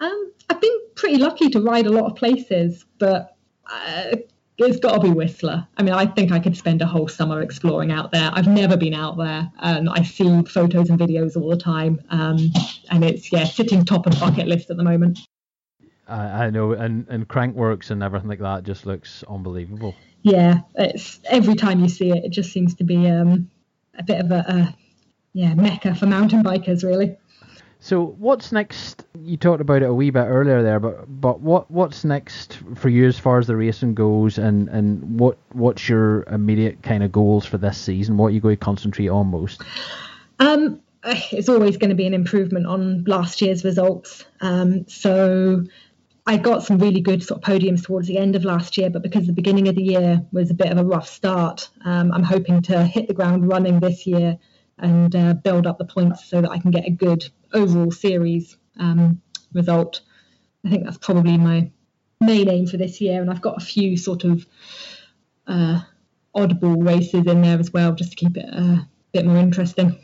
Um, 0.00 0.32
I've 0.50 0.60
been 0.60 0.78
pretty 0.96 1.18
lucky 1.18 1.48
to 1.50 1.60
ride 1.60 1.86
a 1.86 1.90
lot 1.90 2.10
of 2.10 2.16
places, 2.16 2.84
but 2.98 3.36
uh, 3.70 4.16
it's 4.58 4.80
got 4.80 4.94
to 4.94 5.00
be 5.00 5.10
Whistler. 5.10 5.66
I 5.76 5.82
mean, 5.84 5.94
I 5.94 6.06
think 6.06 6.32
I 6.32 6.40
could 6.40 6.56
spend 6.56 6.82
a 6.82 6.86
whole 6.86 7.06
summer 7.06 7.40
exploring 7.40 7.92
out 7.92 8.10
there. 8.10 8.30
I've 8.32 8.48
never 8.48 8.76
been 8.76 8.94
out 8.94 9.16
there, 9.16 9.50
and 9.60 9.88
I 9.88 10.02
see 10.02 10.42
photos 10.42 10.90
and 10.90 10.98
videos 10.98 11.40
all 11.40 11.50
the 11.50 11.56
time, 11.56 12.00
um, 12.10 12.52
and 12.90 13.04
it's 13.04 13.30
yeah, 13.30 13.44
sitting 13.44 13.84
top 13.84 14.06
of 14.06 14.14
the 14.14 14.20
bucket 14.20 14.48
list 14.48 14.70
at 14.70 14.76
the 14.76 14.84
moment. 14.84 15.20
I, 16.08 16.46
I 16.46 16.50
know, 16.50 16.72
and 16.72 17.06
and 17.08 17.28
Crankworx 17.28 17.90
and 17.90 18.02
everything 18.02 18.28
like 18.28 18.40
that 18.40 18.64
just 18.64 18.86
looks 18.86 19.22
unbelievable. 19.28 19.94
Yeah, 20.26 20.62
it's 20.74 21.20
every 21.26 21.54
time 21.54 21.78
you 21.78 21.88
see 21.88 22.10
it, 22.10 22.24
it 22.24 22.30
just 22.30 22.50
seems 22.50 22.74
to 22.74 22.84
be 22.84 23.08
um, 23.08 23.48
a 23.96 24.02
bit 24.02 24.20
of 24.20 24.32
a, 24.32 24.44
a 24.48 24.76
yeah 25.34 25.54
mecca 25.54 25.94
for 25.94 26.06
mountain 26.06 26.42
bikers, 26.42 26.82
really. 26.82 27.16
So 27.78 28.16
what's 28.18 28.50
next? 28.50 29.04
You 29.22 29.36
talked 29.36 29.60
about 29.60 29.82
it 29.82 29.88
a 29.88 29.94
wee 29.94 30.10
bit 30.10 30.24
earlier 30.24 30.64
there, 30.64 30.80
but 30.80 31.04
but 31.20 31.38
what 31.42 31.70
what's 31.70 32.04
next 32.04 32.58
for 32.74 32.88
you 32.88 33.06
as 33.06 33.16
far 33.16 33.38
as 33.38 33.46
the 33.46 33.54
racing 33.54 33.94
goes, 33.94 34.36
and 34.36 34.68
and 34.70 35.20
what 35.20 35.38
what's 35.52 35.88
your 35.88 36.24
immediate 36.24 36.82
kind 36.82 37.04
of 37.04 37.12
goals 37.12 37.46
for 37.46 37.58
this 37.58 37.78
season? 37.78 38.16
What 38.16 38.26
are 38.26 38.30
you 38.30 38.40
going 38.40 38.56
to 38.56 38.64
concentrate 38.64 39.08
on 39.08 39.28
most? 39.28 39.62
Um, 40.40 40.80
it's 41.04 41.48
always 41.48 41.76
going 41.76 41.90
to 41.90 41.94
be 41.94 42.06
an 42.08 42.14
improvement 42.14 42.66
on 42.66 43.04
last 43.04 43.40
year's 43.40 43.62
results. 43.62 44.24
Um, 44.40 44.88
so 44.88 45.62
I 46.28 46.36
got 46.36 46.64
some 46.64 46.78
really 46.78 47.00
good 47.00 47.22
sort 47.22 47.40
of 47.40 47.48
podiums 47.48 47.84
towards 47.84 48.08
the 48.08 48.18
end 48.18 48.34
of 48.34 48.44
last 48.44 48.76
year, 48.76 48.90
but 48.90 49.02
because 49.02 49.26
the 49.26 49.32
beginning 49.32 49.68
of 49.68 49.76
the 49.76 49.82
year 49.82 50.20
was 50.32 50.50
a 50.50 50.54
bit 50.54 50.72
of 50.72 50.78
a 50.78 50.84
rough 50.84 51.08
start, 51.08 51.68
um, 51.84 52.12
I'm 52.12 52.24
hoping 52.24 52.62
to 52.62 52.84
hit 52.84 53.06
the 53.06 53.14
ground 53.14 53.48
running 53.48 53.78
this 53.78 54.06
year 54.06 54.36
and 54.78 55.14
uh, 55.14 55.34
build 55.34 55.68
up 55.68 55.78
the 55.78 55.84
points 55.84 56.24
so 56.24 56.40
that 56.40 56.50
I 56.50 56.58
can 56.58 56.72
get 56.72 56.86
a 56.86 56.90
good 56.90 57.24
overall 57.52 57.92
series 57.92 58.56
um, 58.78 59.22
result. 59.52 60.00
I 60.64 60.70
think 60.70 60.84
that's 60.84 60.98
probably 60.98 61.38
my 61.38 61.70
main 62.20 62.48
aim 62.48 62.66
for 62.66 62.76
this 62.76 63.00
year, 63.00 63.20
and 63.20 63.30
I've 63.30 63.40
got 63.40 63.62
a 63.62 63.64
few 63.64 63.96
sort 63.96 64.24
of 64.24 64.44
uh, 65.46 65.80
oddball 66.34 66.84
races 66.84 67.26
in 67.26 67.40
there 67.42 67.58
as 67.58 67.72
well, 67.72 67.92
just 67.92 68.10
to 68.10 68.16
keep 68.16 68.36
it 68.36 68.46
a 68.52 68.86
bit 69.12 69.24
more 69.24 69.36
interesting. 69.36 69.96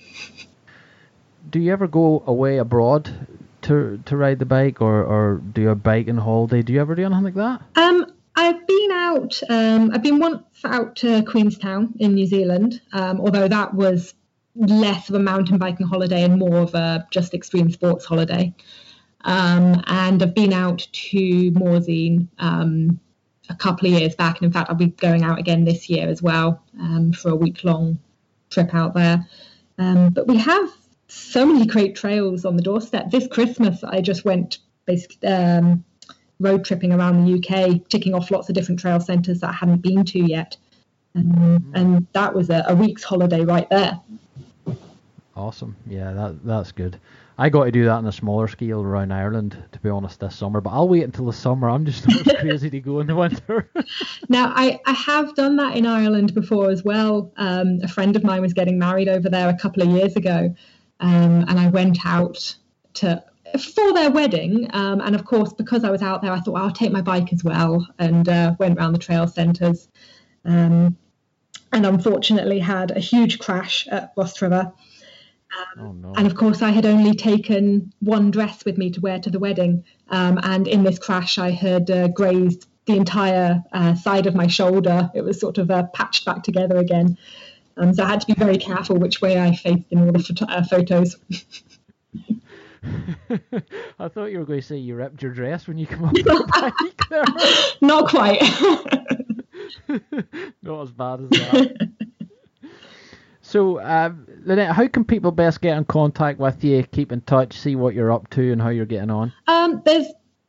Do 1.51 1.59
you 1.59 1.73
ever 1.73 1.89
go 1.89 2.23
away 2.27 2.59
abroad 2.59 3.27
to 3.63 4.01
to 4.05 4.17
ride 4.17 4.39
the 4.39 4.47
bike 4.47 4.81
or 4.81 5.05
or 5.05 5.41
do 5.53 5.69
a 5.71 5.75
bike 5.75 6.09
and 6.09 6.19
holiday? 6.19 6.63
Do 6.63 6.73
you 6.73 6.81
ever 6.81 6.95
do 6.95 7.05
anything 7.05 7.25
like 7.25 7.35
that? 7.35 7.63
Um, 7.77 8.07
I've 8.35 8.67
been 8.67 8.91
out. 8.93 9.41
Um, 9.49 9.91
I've 9.93 10.03
been 10.03 10.19
once 10.19 10.43
out 10.65 10.97
to 10.97 11.23
Queenstown 11.25 11.95
in 11.99 12.15
New 12.15 12.27
Zealand. 12.27 12.81
Um, 12.93 13.21
although 13.21 13.49
that 13.49 13.75
was 13.75 14.15
less 14.55 15.09
of 15.09 15.15
a 15.15 15.19
mountain 15.19 15.59
biking 15.59 15.87
holiday 15.87 16.23
and 16.25 16.39
more 16.39 16.57
of 16.57 16.75
a 16.75 17.07
just 17.11 17.35
extreme 17.35 17.71
sports 17.71 18.05
holiday. 18.05 18.55
Um, 19.25 19.83
and 19.87 20.23
I've 20.23 20.35
been 20.35 20.53
out 20.53 20.87
to 20.93 21.53
Morzine 21.53 22.29
um, 22.39 22.99
a 23.49 23.55
couple 23.55 23.93
of 23.93 23.99
years 23.99 24.15
back, 24.15 24.39
and 24.39 24.47
in 24.47 24.53
fact, 24.53 24.69
I'll 24.69 24.77
be 24.77 24.89
going 24.89 25.23
out 25.23 25.39
again 25.39 25.65
this 25.65 25.89
year 25.89 26.09
as 26.09 26.23
well 26.23 26.63
um, 26.81 27.13
for 27.13 27.31
a 27.31 27.37
week 27.37 27.65
long 27.65 27.99
trip 28.51 28.75
out 28.75 28.95
there. 28.95 29.27
Um, 29.79 30.11
but 30.11 30.27
we 30.27 30.37
have 30.39 30.71
so 31.13 31.45
many 31.47 31.67
great 31.67 31.95
trails 31.95 32.45
on 32.45 32.57
the 32.57 32.63
doorstep. 32.63 33.11
This 33.11 33.27
Christmas, 33.27 33.85
I 33.85 34.01
just 34.01 34.25
went 34.25 34.59
basically 34.87 35.29
um, 35.29 35.85
road 36.41 36.65
tripping 36.65 36.93
around 36.93 37.25
the 37.25 37.39
UK, 37.39 37.87
ticking 37.89 38.15
off 38.15 38.31
lots 38.31 38.49
of 38.49 38.55
different 38.55 38.81
trail 38.81 38.99
centres 38.99 39.41
that 39.41 39.51
I 39.51 39.53
hadn't 39.53 39.83
been 39.83 40.05
to 40.07 40.19
yet. 40.19 40.57
Um, 41.15 41.71
and 41.75 42.07
that 42.15 42.35
was 42.35 42.49
a, 42.49 42.65
a, 42.67 42.75
week's 42.75 43.05
holiday 43.05 43.45
right 43.45 43.69
there. 43.69 44.01
Awesome. 45.37 45.77
Yeah, 45.87 46.13
that 46.13 46.45
that's 46.45 46.73
good. 46.73 46.99
I 47.39 47.51
got 47.51 47.65
to 47.65 47.71
do 47.71 47.85
that 47.85 47.93
on 47.93 48.07
a 48.07 48.13
smaller 48.13 48.49
scale 48.49 48.83
around 48.83 49.13
Ireland, 49.13 49.63
to 49.73 49.79
be 49.81 49.91
honest, 49.91 50.21
this 50.21 50.37
summer. 50.37 50.63
But 50.63 50.71
I'll 50.71 50.89
wait 50.89 51.03
until 51.03 51.27
the 51.27 51.33
summer. 51.33 51.69
I'm 51.69 51.85
just 51.85 52.07
crazy 52.41 52.71
to 52.71 52.81
go 52.81 53.01
in 53.01 53.07
the 53.07 53.15
winter. 53.15 53.71
now, 54.29 54.53
I, 54.55 54.81
I 54.87 54.93
have 54.93 55.35
done 55.35 55.57
that 55.57 55.77
in 55.77 55.87
Ireland 55.87 56.35
before 56.35 56.71
as 56.71 56.83
well. 56.83 57.31
Um, 57.37 57.81
a 57.83 57.89
friend 57.89 58.17
of 58.17 58.25
mine 58.25 58.41
was 58.41 58.55
getting 58.55 58.79
married 58.79 59.09
over 59.09 59.29
there 59.29 59.49
a 59.49 59.57
couple 59.57 59.83
of 59.83 59.89
years 59.91 60.17
ago, 60.17 60.55
um, 61.03 61.45
and 61.49 61.61
I 61.61 61.69
went 61.69 62.07
out 62.07 62.57
to 62.95 63.23
for 63.61 63.93
their 63.93 64.11
wedding. 64.11 64.71
Um, 64.73 65.01
and 65.01 65.15
of 65.15 65.27
course, 65.27 65.53
because 65.53 65.85
I 65.85 65.91
was 65.91 66.01
out 66.01 66.23
there, 66.23 66.33
I 66.33 66.41
thought 66.41 66.55
well, 66.55 66.65
I'll 66.65 66.73
take 66.73 66.93
my 66.93 67.03
bike 67.03 67.33
as 67.33 67.45
well, 67.45 67.87
and 67.99 68.27
uh, 68.29 68.55
went 68.59 68.79
around 68.79 68.95
the 68.95 68.99
trail 68.99 69.27
centres. 69.27 69.89
Um, 70.45 70.97
and 71.73 71.87
unfortunately 71.87 72.59
had 72.59 72.91
a 72.91 73.01
huge 73.01 73.39
crash 73.39 73.87
at 73.89 74.15
Rostrevor. 74.15 74.73
Um, 75.77 75.81
oh, 75.81 75.93
no. 75.93 76.13
And 76.17 76.27
of 76.27 76.35
course, 76.35 76.63
I 76.63 76.71
had 76.71 76.87
only 76.87 77.15
taken 77.15 77.93
one 78.01 78.31
dress 78.31 78.65
with 78.65 78.79
me 78.79 78.91
to 78.91 79.01
wear 79.01 79.19
to 79.21 79.31
the 79.31 79.39
wedding. 79.39 79.85
Um, 80.09 80.39
and 80.43 80.69
in 80.69 80.83
this 80.83 80.99
crash, 80.99 81.39
I 81.39 81.51
had 81.51 81.91
uh, 81.91 82.09
grazed 82.09 82.69
the 82.87 82.97
entire 82.97 83.63
uh, 83.73 83.95
side 83.95 84.27
of 84.27 84.35
my 84.35 84.47
shoulder. 84.47 85.11
It 85.15 85.23
was 85.23 85.41
sort 85.41 85.59
of 85.59 85.71
uh, 85.71 85.85
patched 85.95 86.25
back 86.25 86.43
together 86.43 86.77
again. 86.77 87.17
Um, 87.77 87.95
so 87.95 88.05
I 88.05 88.09
had 88.09 88.21
to 88.23 88.27
be 88.27 88.35
very 88.35 88.59
careful 88.59 88.97
which 88.97 89.21
way 89.21 89.41
I 89.41 89.55
faced 89.55 89.85
in 89.91 90.01
all 90.01 90.13
the 90.13 90.19
photo- 90.19 90.47
uh, 90.47 90.65
photos. 90.65 91.17
I 93.99 94.09
thought 94.09 94.27
you 94.27 94.39
were 94.39 94.45
going 94.45 94.61
to 94.61 94.67
say 94.67 94.77
you 94.77 94.97
ripped 94.97 95.23
your 95.23 95.33
dress 95.33 95.67
when 95.67 95.79
you 95.79 95.87
come 95.87 96.05
off 96.05 96.13
the 96.13 96.49
bike 96.53 97.09
there. 97.09 97.25
Not 97.81 98.11
quite. 98.11 98.43
Not 100.63 100.83
as 100.83 100.91
bad 100.91 101.21
as 101.21 101.29
that. 101.31 101.91
so, 103.41 103.79
uh, 103.79 104.13
Lynette, 104.45 104.75
how 104.75 104.89
can 104.89 105.05
people 105.05 105.31
best 105.31 105.61
get 105.61 105.77
in 105.79 105.85
contact 105.85 106.39
with 106.39 106.63
you, 106.65 106.83
keep 106.83 107.13
in 107.13 107.21
touch, 107.23 107.57
see 107.59 107.77
what 107.77 107.95
you're 107.95 108.13
up 108.13 108.29
to, 108.31 108.53
and 108.53 108.61
how 108.61 108.71
you're 108.71 108.87
getting 108.87 109.11
on? 109.11 109.33
Um, 109.47 109.83
there's 109.85 110.07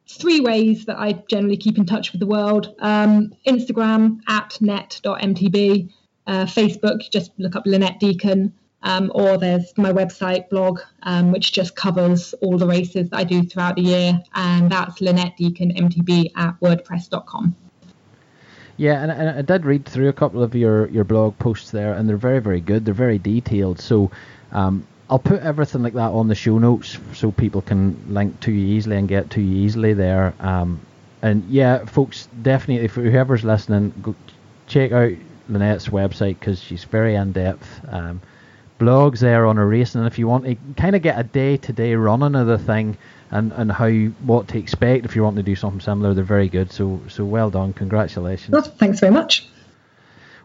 three 0.10 0.42
ways 0.42 0.86
that 0.86 0.98
I 0.98 1.14
generally 1.30 1.58
keep 1.58 1.78
in 1.78 1.86
touch 1.86 2.12
with 2.12 2.20
the 2.20 2.28
world 2.28 2.76
um, 2.80 3.34
Instagram 3.48 4.20
at 4.28 4.58
net.mtb, 4.62 5.94
uh, 6.28 6.46
Facebook, 6.46 7.10
just 7.12 7.32
look 7.38 7.56
up 7.56 7.64
Lynette 7.66 8.00
Deacon. 8.00 8.54
Um, 8.86 9.14
or 9.16 9.38
there's 9.38 9.72
my 9.78 9.94
website 9.94 10.50
blog, 10.50 10.82
um, 11.04 11.32
which 11.32 11.54
just 11.54 11.74
covers 11.78 12.34
all 12.42 12.58
the 12.58 12.68
races 12.68 13.10
that 13.12 13.18
I 13.18 13.24
do 13.24 13.42
throughout 13.42 13.78
the 13.78 13.82
year, 13.82 14.22
and 14.36 14.70
that's 14.70 15.00
Lynette 15.00 15.38
Deacon 15.38 15.72
MTB 15.72 16.32
at 16.36 16.60
wordpress.com. 16.60 17.56
Yeah, 18.76 19.02
and, 19.02 19.12
and 19.12 19.30
I 19.30 19.42
did 19.42 19.66
read 19.66 19.86
through 19.86 20.10
a 20.10 20.14
couple 20.14 20.44
of 20.44 20.54
your, 20.54 20.88
your 20.90 21.06
blog 21.06 21.38
posts 21.40 21.72
there, 21.72 21.94
and 21.94 22.10
they're 22.10 22.18
very, 22.18 22.40
very 22.40 22.60
good. 22.60 22.84
They're 22.84 22.94
very 22.94 23.20
detailed. 23.20 23.80
So 23.80 24.12
um, 24.52 24.86
I'll 25.10 25.20
put 25.20 25.42
everything 25.42 25.84
like 25.84 25.94
that 25.94 26.12
on 26.12 26.28
the 26.28 26.36
show 26.36 26.58
notes 26.58 26.98
so 27.14 27.32
people 27.32 27.62
can 27.62 28.14
link 28.14 28.40
to 28.42 28.52
you 28.52 28.76
easily 28.76 28.98
and 28.98 29.08
get 29.08 29.30
to 29.32 29.42
you 29.42 29.64
easily 29.64 29.94
there. 29.94 30.34
Um, 30.40 30.80
and 31.22 31.44
yeah, 31.50 31.86
folks, 31.86 32.28
definitely, 32.42 32.86
if 32.86 32.96
whoever's 32.96 33.44
listening, 33.44 33.94
go 34.02 34.16
check 34.68 34.92
out 34.92 35.14
Lynette's 35.50 35.90
website 35.90 36.40
because 36.40 36.62
she's 36.62 36.84
very 36.84 37.16
in 37.16 37.32
depth. 37.32 37.68
Um, 37.88 38.22
blogs 38.80 39.20
there 39.20 39.46
on 39.46 39.58
a 39.58 39.66
race, 39.66 39.96
and 39.96 40.06
if 40.08 40.20
you 40.20 40.28
want 40.28 40.46
to 40.46 40.56
kind 40.76 40.96
of 40.96 41.02
get 41.02 41.20
a 41.20 41.24
day 41.24 41.58
to 41.58 41.74
day 41.74 41.96
running 41.96 42.36
of 42.36 42.48
the 42.48 42.58
thing 42.58 42.98
and, 43.32 43.52
and 43.54 43.72
how 43.72 43.90
what 43.90 44.48
to 44.50 44.58
expect 44.58 45.06
if 45.06 45.16
you 45.16 45.24
want 45.24 45.38
to 45.38 45.44
do 45.44 45.56
something 45.56 45.80
similar, 45.80 46.14
they're 46.14 46.24
very 46.24 46.50
good. 46.50 46.72
So 46.72 47.02
so 47.08 47.24
well 47.26 47.50
done, 47.50 47.74
congratulations. 47.74 48.52
Well, 48.52 48.62
thanks 48.62 49.00
very 49.00 49.14
much. 49.14 49.48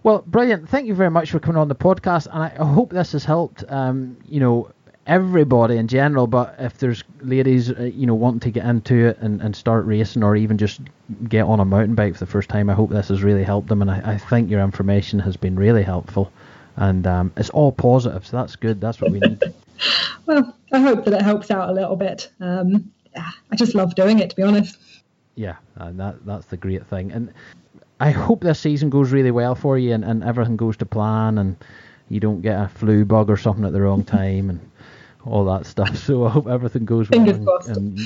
Well, 0.03 0.23
brilliant. 0.27 0.69
Thank 0.69 0.87
you 0.87 0.95
very 0.95 1.11
much 1.11 1.31
for 1.31 1.41
coming 1.41 1.61
on 1.61 1.69
the 1.69 1.75
podcast, 1.75 2.29
and 2.33 2.43
I 2.43 2.65
hope 2.65 2.91
this 2.91 3.13
has 3.13 3.25
helped. 3.25 3.65
Um, 3.69 4.17
you 4.27 4.41
know, 4.41 4.71
everybody 5.09 5.77
in 5.77 5.89
general, 5.89 6.27
but 6.27 6.55
if 6.59 6.79
there's 6.79 7.03
ladies, 7.21 7.71
uh, 7.71 7.83
you 7.83 8.07
know, 8.07 8.15
wanting 8.15 8.41
to 8.41 8.51
get 8.51 8.65
into 8.67 9.09
it 9.09 9.19
and, 9.19 9.41
and 9.41 9.57
start 9.57 9.87
racing 9.87 10.23
or 10.23 10.37
even 10.37 10.59
just 10.59 10.81
get 11.29 11.43
on 11.43 11.59
a 11.59 11.65
mountain 11.65 11.95
bike 11.95 12.15
for 12.15 12.21
the 12.21 12.31
first 12.31 12.49
time, 12.49 12.71
I 12.71 12.75
hope 12.75 12.91
this 12.91 13.09
has 13.09 13.23
really 13.23 13.43
helped 13.43 13.69
them. 13.69 13.83
And 13.83 13.91
I, 13.91 14.13
I 14.13 14.19
think 14.19 14.51
your 14.51 14.61
information 14.61 15.19
has 15.21 15.37
been 15.37 15.57
really 15.57 15.83
helpful 15.83 16.31
and 16.79 17.07
um, 17.07 17.33
it's 17.37 17.51
all 17.51 17.73
positive. 17.73 18.27
So 18.27 18.37
that's 18.37 18.57
good. 18.57 18.81
That's 18.81 19.01
what 19.01 19.11
we 19.11 19.19
need. 19.19 19.43
well, 20.27 20.55
I 20.73 20.81
hope 20.81 21.05
that 21.05 21.15
it 21.15 21.23
helps 21.23 21.51
out 21.51 21.69
a 21.69 21.73
little 21.73 21.97
bit. 21.97 22.31
Um, 22.41 22.91
I 23.17 23.57
just 23.57 23.75
love 23.75 23.95
doing 23.95 24.21
it, 24.21 24.31
to 24.31 24.37
be 24.37 24.43
honest. 24.43 24.79
Yeah, 25.35 25.57
and 25.77 25.99
that 25.99 26.25
that's 26.25 26.47
the 26.47 26.57
great 26.57 26.87
thing. 26.87 27.11
And 27.13 27.33
I 28.01 28.11
hope 28.11 28.41
this 28.41 28.61
season 28.61 28.91
goes 28.91 29.11
really 29.11 29.33
well 29.33 29.55
for 29.55 29.77
you, 29.77 29.93
and, 29.93 30.05
and 30.05 30.23
everything 30.23 30.57
goes 30.57 30.77
to 30.79 30.87
plan, 30.87 31.39
and 31.39 31.57
you 32.09 32.21
don't 32.21 32.43
get 32.43 32.61
a 32.61 32.69
flu 32.69 33.05
bug 33.05 33.29
or 33.29 33.37
something 33.37 33.65
at 33.65 33.73
the 33.73 33.81
wrong 33.81 34.05
time, 34.21 34.51
and 34.51 34.61
all 35.31 35.45
that 35.47 35.67
stuff. 35.67 35.97
So 36.09 36.25
I 36.27 36.31
hope 36.31 36.47
everything 36.47 36.85
goes 36.85 37.09
Fingers 37.09 37.39
well. 37.39 37.59
Crossed. 37.59 37.77
And, 37.77 38.01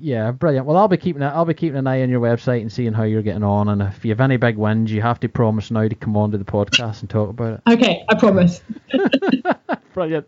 yeah, 0.00 0.30
brilliant. 0.30 0.66
Well, 0.66 0.76
I'll 0.76 0.88
be 0.88 0.96
keeping 0.98 1.22
I'll 1.22 1.46
be 1.46 1.54
keeping 1.54 1.78
an 1.78 1.86
eye 1.86 2.02
on 2.02 2.10
your 2.10 2.20
website 2.20 2.60
and 2.60 2.70
seeing 2.70 2.92
how 2.92 3.04
you're 3.04 3.22
getting 3.22 3.42
on. 3.42 3.68
And 3.68 3.82
if 3.82 4.04
you 4.04 4.10
have 4.10 4.20
any 4.20 4.36
big 4.36 4.56
wins, 4.56 4.92
you 4.92 5.00
have 5.00 5.18
to 5.20 5.28
promise 5.28 5.70
now 5.70 5.88
to 5.88 5.94
come 5.94 6.16
on 6.16 6.30
to 6.32 6.38
the 6.38 6.44
podcast 6.44 7.00
and 7.00 7.10
talk 7.10 7.30
about 7.30 7.54
it. 7.54 7.72
Okay, 7.72 8.04
I 8.08 8.14
promise. 8.14 8.60
brilliant. 9.94 10.26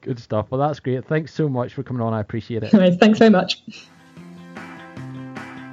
Good 0.00 0.18
stuff. 0.18 0.46
Well, 0.50 0.60
that's 0.60 0.80
great. 0.80 1.04
Thanks 1.06 1.34
so 1.34 1.48
much 1.48 1.74
for 1.74 1.82
coming 1.82 2.02
on. 2.02 2.14
I 2.14 2.20
appreciate 2.20 2.62
it. 2.62 2.70
Thanks 2.98 3.18
very 3.18 3.30
much. 3.30 3.62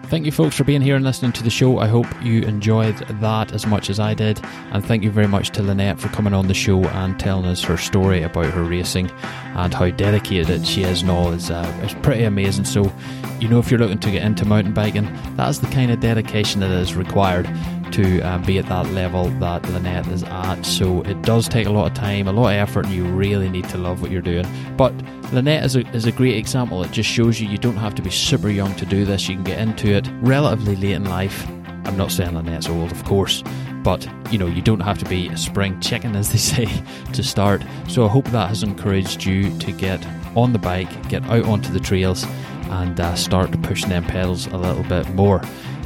Thank 0.09 0.25
you, 0.25 0.31
folks, 0.31 0.55
for 0.55 0.63
being 0.63 0.81
here 0.81 0.95
and 0.95 1.05
listening 1.05 1.33
to 1.33 1.43
the 1.43 1.51
show. 1.51 1.77
I 1.77 1.87
hope 1.87 2.07
you 2.23 2.41
enjoyed 2.41 2.97
that 3.21 3.53
as 3.53 3.67
much 3.67 3.91
as 3.91 3.99
I 3.99 4.15
did. 4.15 4.43
And 4.71 4.83
thank 4.83 5.03
you 5.03 5.11
very 5.11 5.27
much 5.27 5.51
to 5.51 5.61
Lynette 5.61 5.99
for 5.99 6.07
coming 6.09 6.33
on 6.33 6.47
the 6.47 6.53
show 6.55 6.83
and 6.83 7.19
telling 7.19 7.45
us 7.45 7.61
her 7.61 7.77
story 7.77 8.23
about 8.23 8.47
her 8.47 8.63
racing 8.63 9.11
and 9.53 9.71
how 9.71 9.91
dedicated 9.91 10.65
she 10.65 10.81
is 10.81 11.03
and 11.03 11.11
all. 11.11 11.31
is 11.31 11.51
uh, 11.51 11.79
it's 11.83 11.93
pretty 11.93 12.23
amazing. 12.23 12.65
So, 12.65 12.91
you 13.39 13.47
know, 13.47 13.59
if 13.59 13.69
you're 13.69 13.79
looking 13.79 13.99
to 13.99 14.09
get 14.09 14.23
into 14.23 14.45
mountain 14.45 14.73
biking, 14.73 15.15
that's 15.35 15.59
the 15.59 15.67
kind 15.67 15.91
of 15.91 15.99
dedication 15.99 16.59
that 16.61 16.71
is 16.71 16.95
required 16.95 17.45
to 17.91 18.19
uh, 18.21 18.39
be 18.39 18.57
at 18.57 18.65
that 18.65 18.87
level 18.87 19.29
that 19.39 19.61
Lynette 19.69 20.07
is 20.07 20.23
at. 20.23 20.63
So 20.63 21.03
it 21.03 21.21
does 21.21 21.47
take 21.47 21.67
a 21.67 21.71
lot 21.71 21.85
of 21.85 21.93
time, 21.93 22.27
a 22.27 22.31
lot 22.31 22.47
of 22.47 22.53
effort, 22.53 22.87
and 22.87 22.95
you 22.95 23.05
really 23.05 23.47
need 23.47 23.69
to 23.69 23.77
love 23.77 24.01
what 24.01 24.09
you're 24.09 24.23
doing. 24.23 24.47
But 24.75 24.91
Lynette 25.31 25.63
is 25.63 25.75
a, 25.75 25.87
is 25.89 26.05
a 26.05 26.11
great 26.11 26.37
example. 26.37 26.83
It 26.83 26.91
just 26.91 27.07
shows 27.07 27.39
you 27.39 27.47
you 27.47 27.59
don't 27.59 27.77
have 27.77 27.93
to 27.95 28.01
be 28.01 28.09
super 28.09 28.49
young 28.49 28.75
to 28.77 28.85
do 28.85 29.05
this. 29.05 29.29
You 29.29 29.35
can 29.35 29.43
get 29.43 29.59
into 29.59 29.89
it 29.89 30.09
relatively 30.21 30.75
late 30.75 30.95
in 30.95 31.05
life. 31.05 31.47
I'm 31.85 31.95
not 31.95 32.11
saying 32.11 32.33
Lynette's 32.33 32.67
old, 32.67 32.91
of 32.91 33.03
course, 33.05 33.43
but 33.83 34.07
you 34.31 34.39
know 34.39 34.47
you 34.47 34.61
don't 34.63 34.79
have 34.79 34.97
to 34.99 35.05
be 35.05 35.27
a 35.27 35.37
spring 35.37 35.79
chicken, 35.81 36.15
as 36.15 36.31
they 36.31 36.37
say, 36.37 36.67
to 37.13 37.23
start. 37.23 37.63
So 37.87 38.05
I 38.05 38.09
hope 38.09 38.25
that 38.29 38.47
has 38.47 38.63
encouraged 38.63 39.23
you 39.23 39.55
to 39.59 39.71
get 39.71 40.03
on 40.35 40.51
the 40.51 40.59
bike, 40.59 41.09
get 41.09 41.23
out 41.25 41.45
onto 41.45 41.71
the 41.71 41.79
trails, 41.79 42.25
and 42.69 42.99
uh, 42.99 43.13
start 43.15 43.51
pushing 43.61 43.89
them 43.89 44.05
pedals 44.05 44.47
a 44.47 44.57
little 44.57 44.83
bit 44.83 45.07
more. 45.13 45.43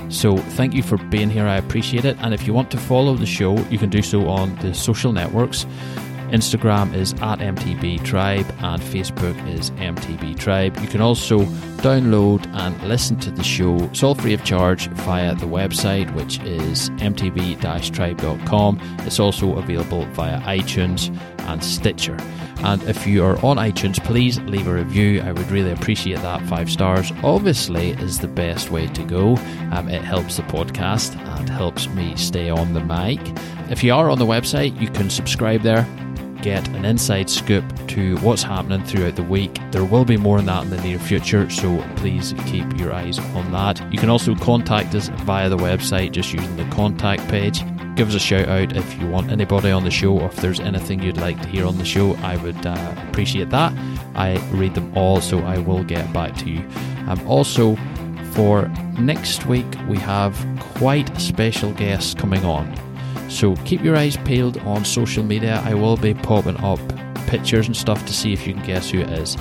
So 0.08 0.38
thank 0.38 0.74
you 0.74 0.84
for 0.84 0.98
being 0.98 1.30
here. 1.30 1.48
I 1.48 1.58
appreciate 1.58 2.06
it. 2.06 2.16
And 2.20 2.34
if 2.34 2.46
you 2.48 2.54
want 2.54 2.72
to 2.72 2.78
follow 2.78 3.16
the 3.16 3.26
show, 3.26 3.58
you 3.70 3.78
can 3.78 3.90
do 3.90 4.02
so 4.02 4.30
on 4.30 4.56
the 4.58 4.74
social 4.74 5.12
networks. 5.12 5.66
Instagram 6.34 6.96
is 6.96 7.14
at 7.22 7.38
MTB 7.38 8.04
Tribe 8.04 8.48
and 8.58 8.82
Facebook 8.82 9.38
is 9.48 9.70
MTB 9.72 10.38
Tribe. 10.40 10.76
You 10.80 10.88
can 10.88 11.00
also 11.00 11.42
download 11.84 12.48
and 12.56 12.82
listen 12.88 13.20
to 13.20 13.30
the 13.30 13.44
show. 13.44 13.76
It's 13.84 14.02
all 14.02 14.16
free 14.16 14.34
of 14.34 14.44
charge 14.44 14.88
via 14.88 15.36
the 15.36 15.46
website, 15.46 16.12
which 16.16 16.40
is 16.40 16.90
mtb 16.92 17.62
tribe.com. 17.94 18.80
It's 19.02 19.20
also 19.20 19.58
available 19.58 20.06
via 20.08 20.42
iTunes 20.42 21.16
and 21.42 21.64
Stitcher. 21.64 22.18
And 22.64 22.82
if 22.84 23.06
you 23.06 23.24
are 23.24 23.38
on 23.46 23.58
iTunes, 23.58 24.04
please 24.04 24.40
leave 24.42 24.68
a 24.68 24.74
review. 24.74 25.22
I 25.22 25.34
would 25.34 25.52
really 25.52 25.72
appreciate 25.72 26.22
that. 26.22 26.42
Five 26.48 26.72
stars, 26.72 27.12
obviously, 27.24 27.92
is 27.92 28.18
the 28.18 28.28
best 28.28 28.72
way 28.72 28.88
to 28.88 29.04
go. 29.04 29.36
Um, 29.72 29.88
it 29.88 30.02
helps 30.02 30.38
the 30.38 30.44
podcast 30.44 31.16
and 31.38 31.48
helps 31.48 31.88
me 31.90 32.16
stay 32.16 32.50
on 32.50 32.74
the 32.74 32.80
mic. 32.80 33.20
If 33.70 33.84
you 33.84 33.94
are 33.94 34.10
on 34.10 34.18
the 34.18 34.26
website, 34.26 34.80
you 34.82 34.90
can 34.90 35.12
subscribe 35.12 35.62
there 35.62 35.86
get 36.44 36.68
an 36.70 36.84
inside 36.84 37.30
scoop 37.30 37.64
to 37.88 38.18
what's 38.18 38.44
happening 38.44 38.84
throughout 38.84 39.16
the 39.16 39.24
week. 39.24 39.58
There 39.72 39.86
will 39.86 40.04
be 40.04 40.18
more 40.18 40.40
on 40.40 40.46
that 40.48 40.66
in 40.66 40.70
the 40.70 40.82
near 40.82 41.00
future, 41.00 41.50
so 41.50 41.82
please 41.96 42.34
keep 42.46 42.78
your 42.78 42.92
eyes 42.94 43.18
on 43.18 43.52
that. 43.54 43.82
You 43.92 43.98
can 43.98 44.10
also 44.10 44.36
contact 44.36 44.94
us 44.94 45.08
via 45.08 45.48
the 45.48 45.58
website 45.58 46.12
just 46.12 46.34
using 46.34 46.58
the 46.58 46.66
contact 46.66 47.26
page. 47.30 47.64
Give 47.96 48.10
us 48.10 48.16
a 48.16 48.20
shout 48.20 48.50
out 48.50 48.76
if 48.76 49.00
you 49.00 49.08
want 49.08 49.32
anybody 49.32 49.72
on 49.72 49.86
the 49.86 49.92
show 49.92 50.20
or 50.20 50.26
if 50.26 50.36
there's 50.36 50.60
anything 50.60 51.02
you'd 51.02 51.18
like 51.18 51.42
to 51.42 51.48
hear 51.48 51.66
on 51.66 51.78
the 51.78 51.86
show. 51.86 52.14
I 52.16 52.36
would 52.38 52.66
uh, 52.66 52.96
appreciate 53.08 53.50
that. 53.52 53.72
I 54.14 54.38
read 54.52 54.74
them 54.76 54.92
all, 54.98 55.22
so 55.22 55.40
I 55.40 55.60
will 55.60 55.84
get 55.84 56.12
back 56.12 56.36
to 56.40 56.50
you. 56.50 56.68
Um, 57.08 57.26
also, 57.26 57.78
for 58.32 58.68
next 59.00 59.46
week, 59.46 59.68
we 59.88 59.98
have 60.00 60.36
quite 60.76 61.10
a 61.16 61.20
special 61.20 61.72
guest 61.74 62.18
coming 62.18 62.44
on. 62.44 62.83
So 63.34 63.56
keep 63.66 63.84
your 63.84 63.98
eyes 63.98 64.16
peeled 64.18 64.58
on 64.60 64.86
social 64.86 65.24
media. 65.24 65.62
I 65.66 65.74
will 65.74 65.98
be 65.98 66.14
popping 66.14 66.58
up 66.64 66.80
pictures 67.28 67.66
and 67.66 67.76
stuff 67.76 68.06
to 68.06 68.14
see 68.14 68.32
if 68.32 68.46
you 68.46 68.54
can 68.54 68.64
guess 68.64 68.92
who 68.92 69.00
it 69.00 69.10
is. 69.10 69.36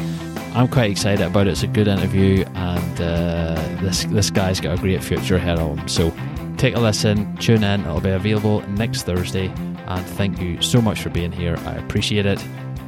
I'm 0.55 0.66
quite 0.66 0.90
excited 0.90 1.24
about 1.24 1.47
it. 1.47 1.51
It's 1.51 1.62
a 1.62 1.66
good 1.66 1.89
interview, 1.89 2.44
and 2.55 3.01
uh, 3.01 3.55
this 3.82 4.05
this 4.05 4.31
guy's 4.31 4.60
got 4.60 4.78
a 4.78 4.81
great 4.81 5.05
future 5.05 5.36
ahead 5.36 5.59
of 5.59 5.78
him. 5.78 5.89
So 5.89 6.12
take 6.56 6.74
a 6.74 6.81
listen, 6.81 7.36
tune 7.36 7.64
in. 7.64 7.82
It'll 7.82 8.01
be 8.01 8.10
available 8.10 8.62
next 8.70 9.02
Thursday. 9.02 9.52
And 9.86 10.06
thank 10.06 10.40
you 10.40 10.60
so 10.62 10.81
much 10.81 11.02
for 11.02 11.10
being 11.10 11.32
here. 11.32 11.56
I 11.66 11.74
appreciate 11.74 12.24
it. 12.24 12.40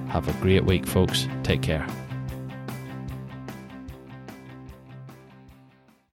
Have 0.09 0.29
a 0.29 0.33
great 0.43 0.65
week, 0.65 0.87
folks. 0.87 1.29
Take 1.43 1.61
care. 1.61 1.87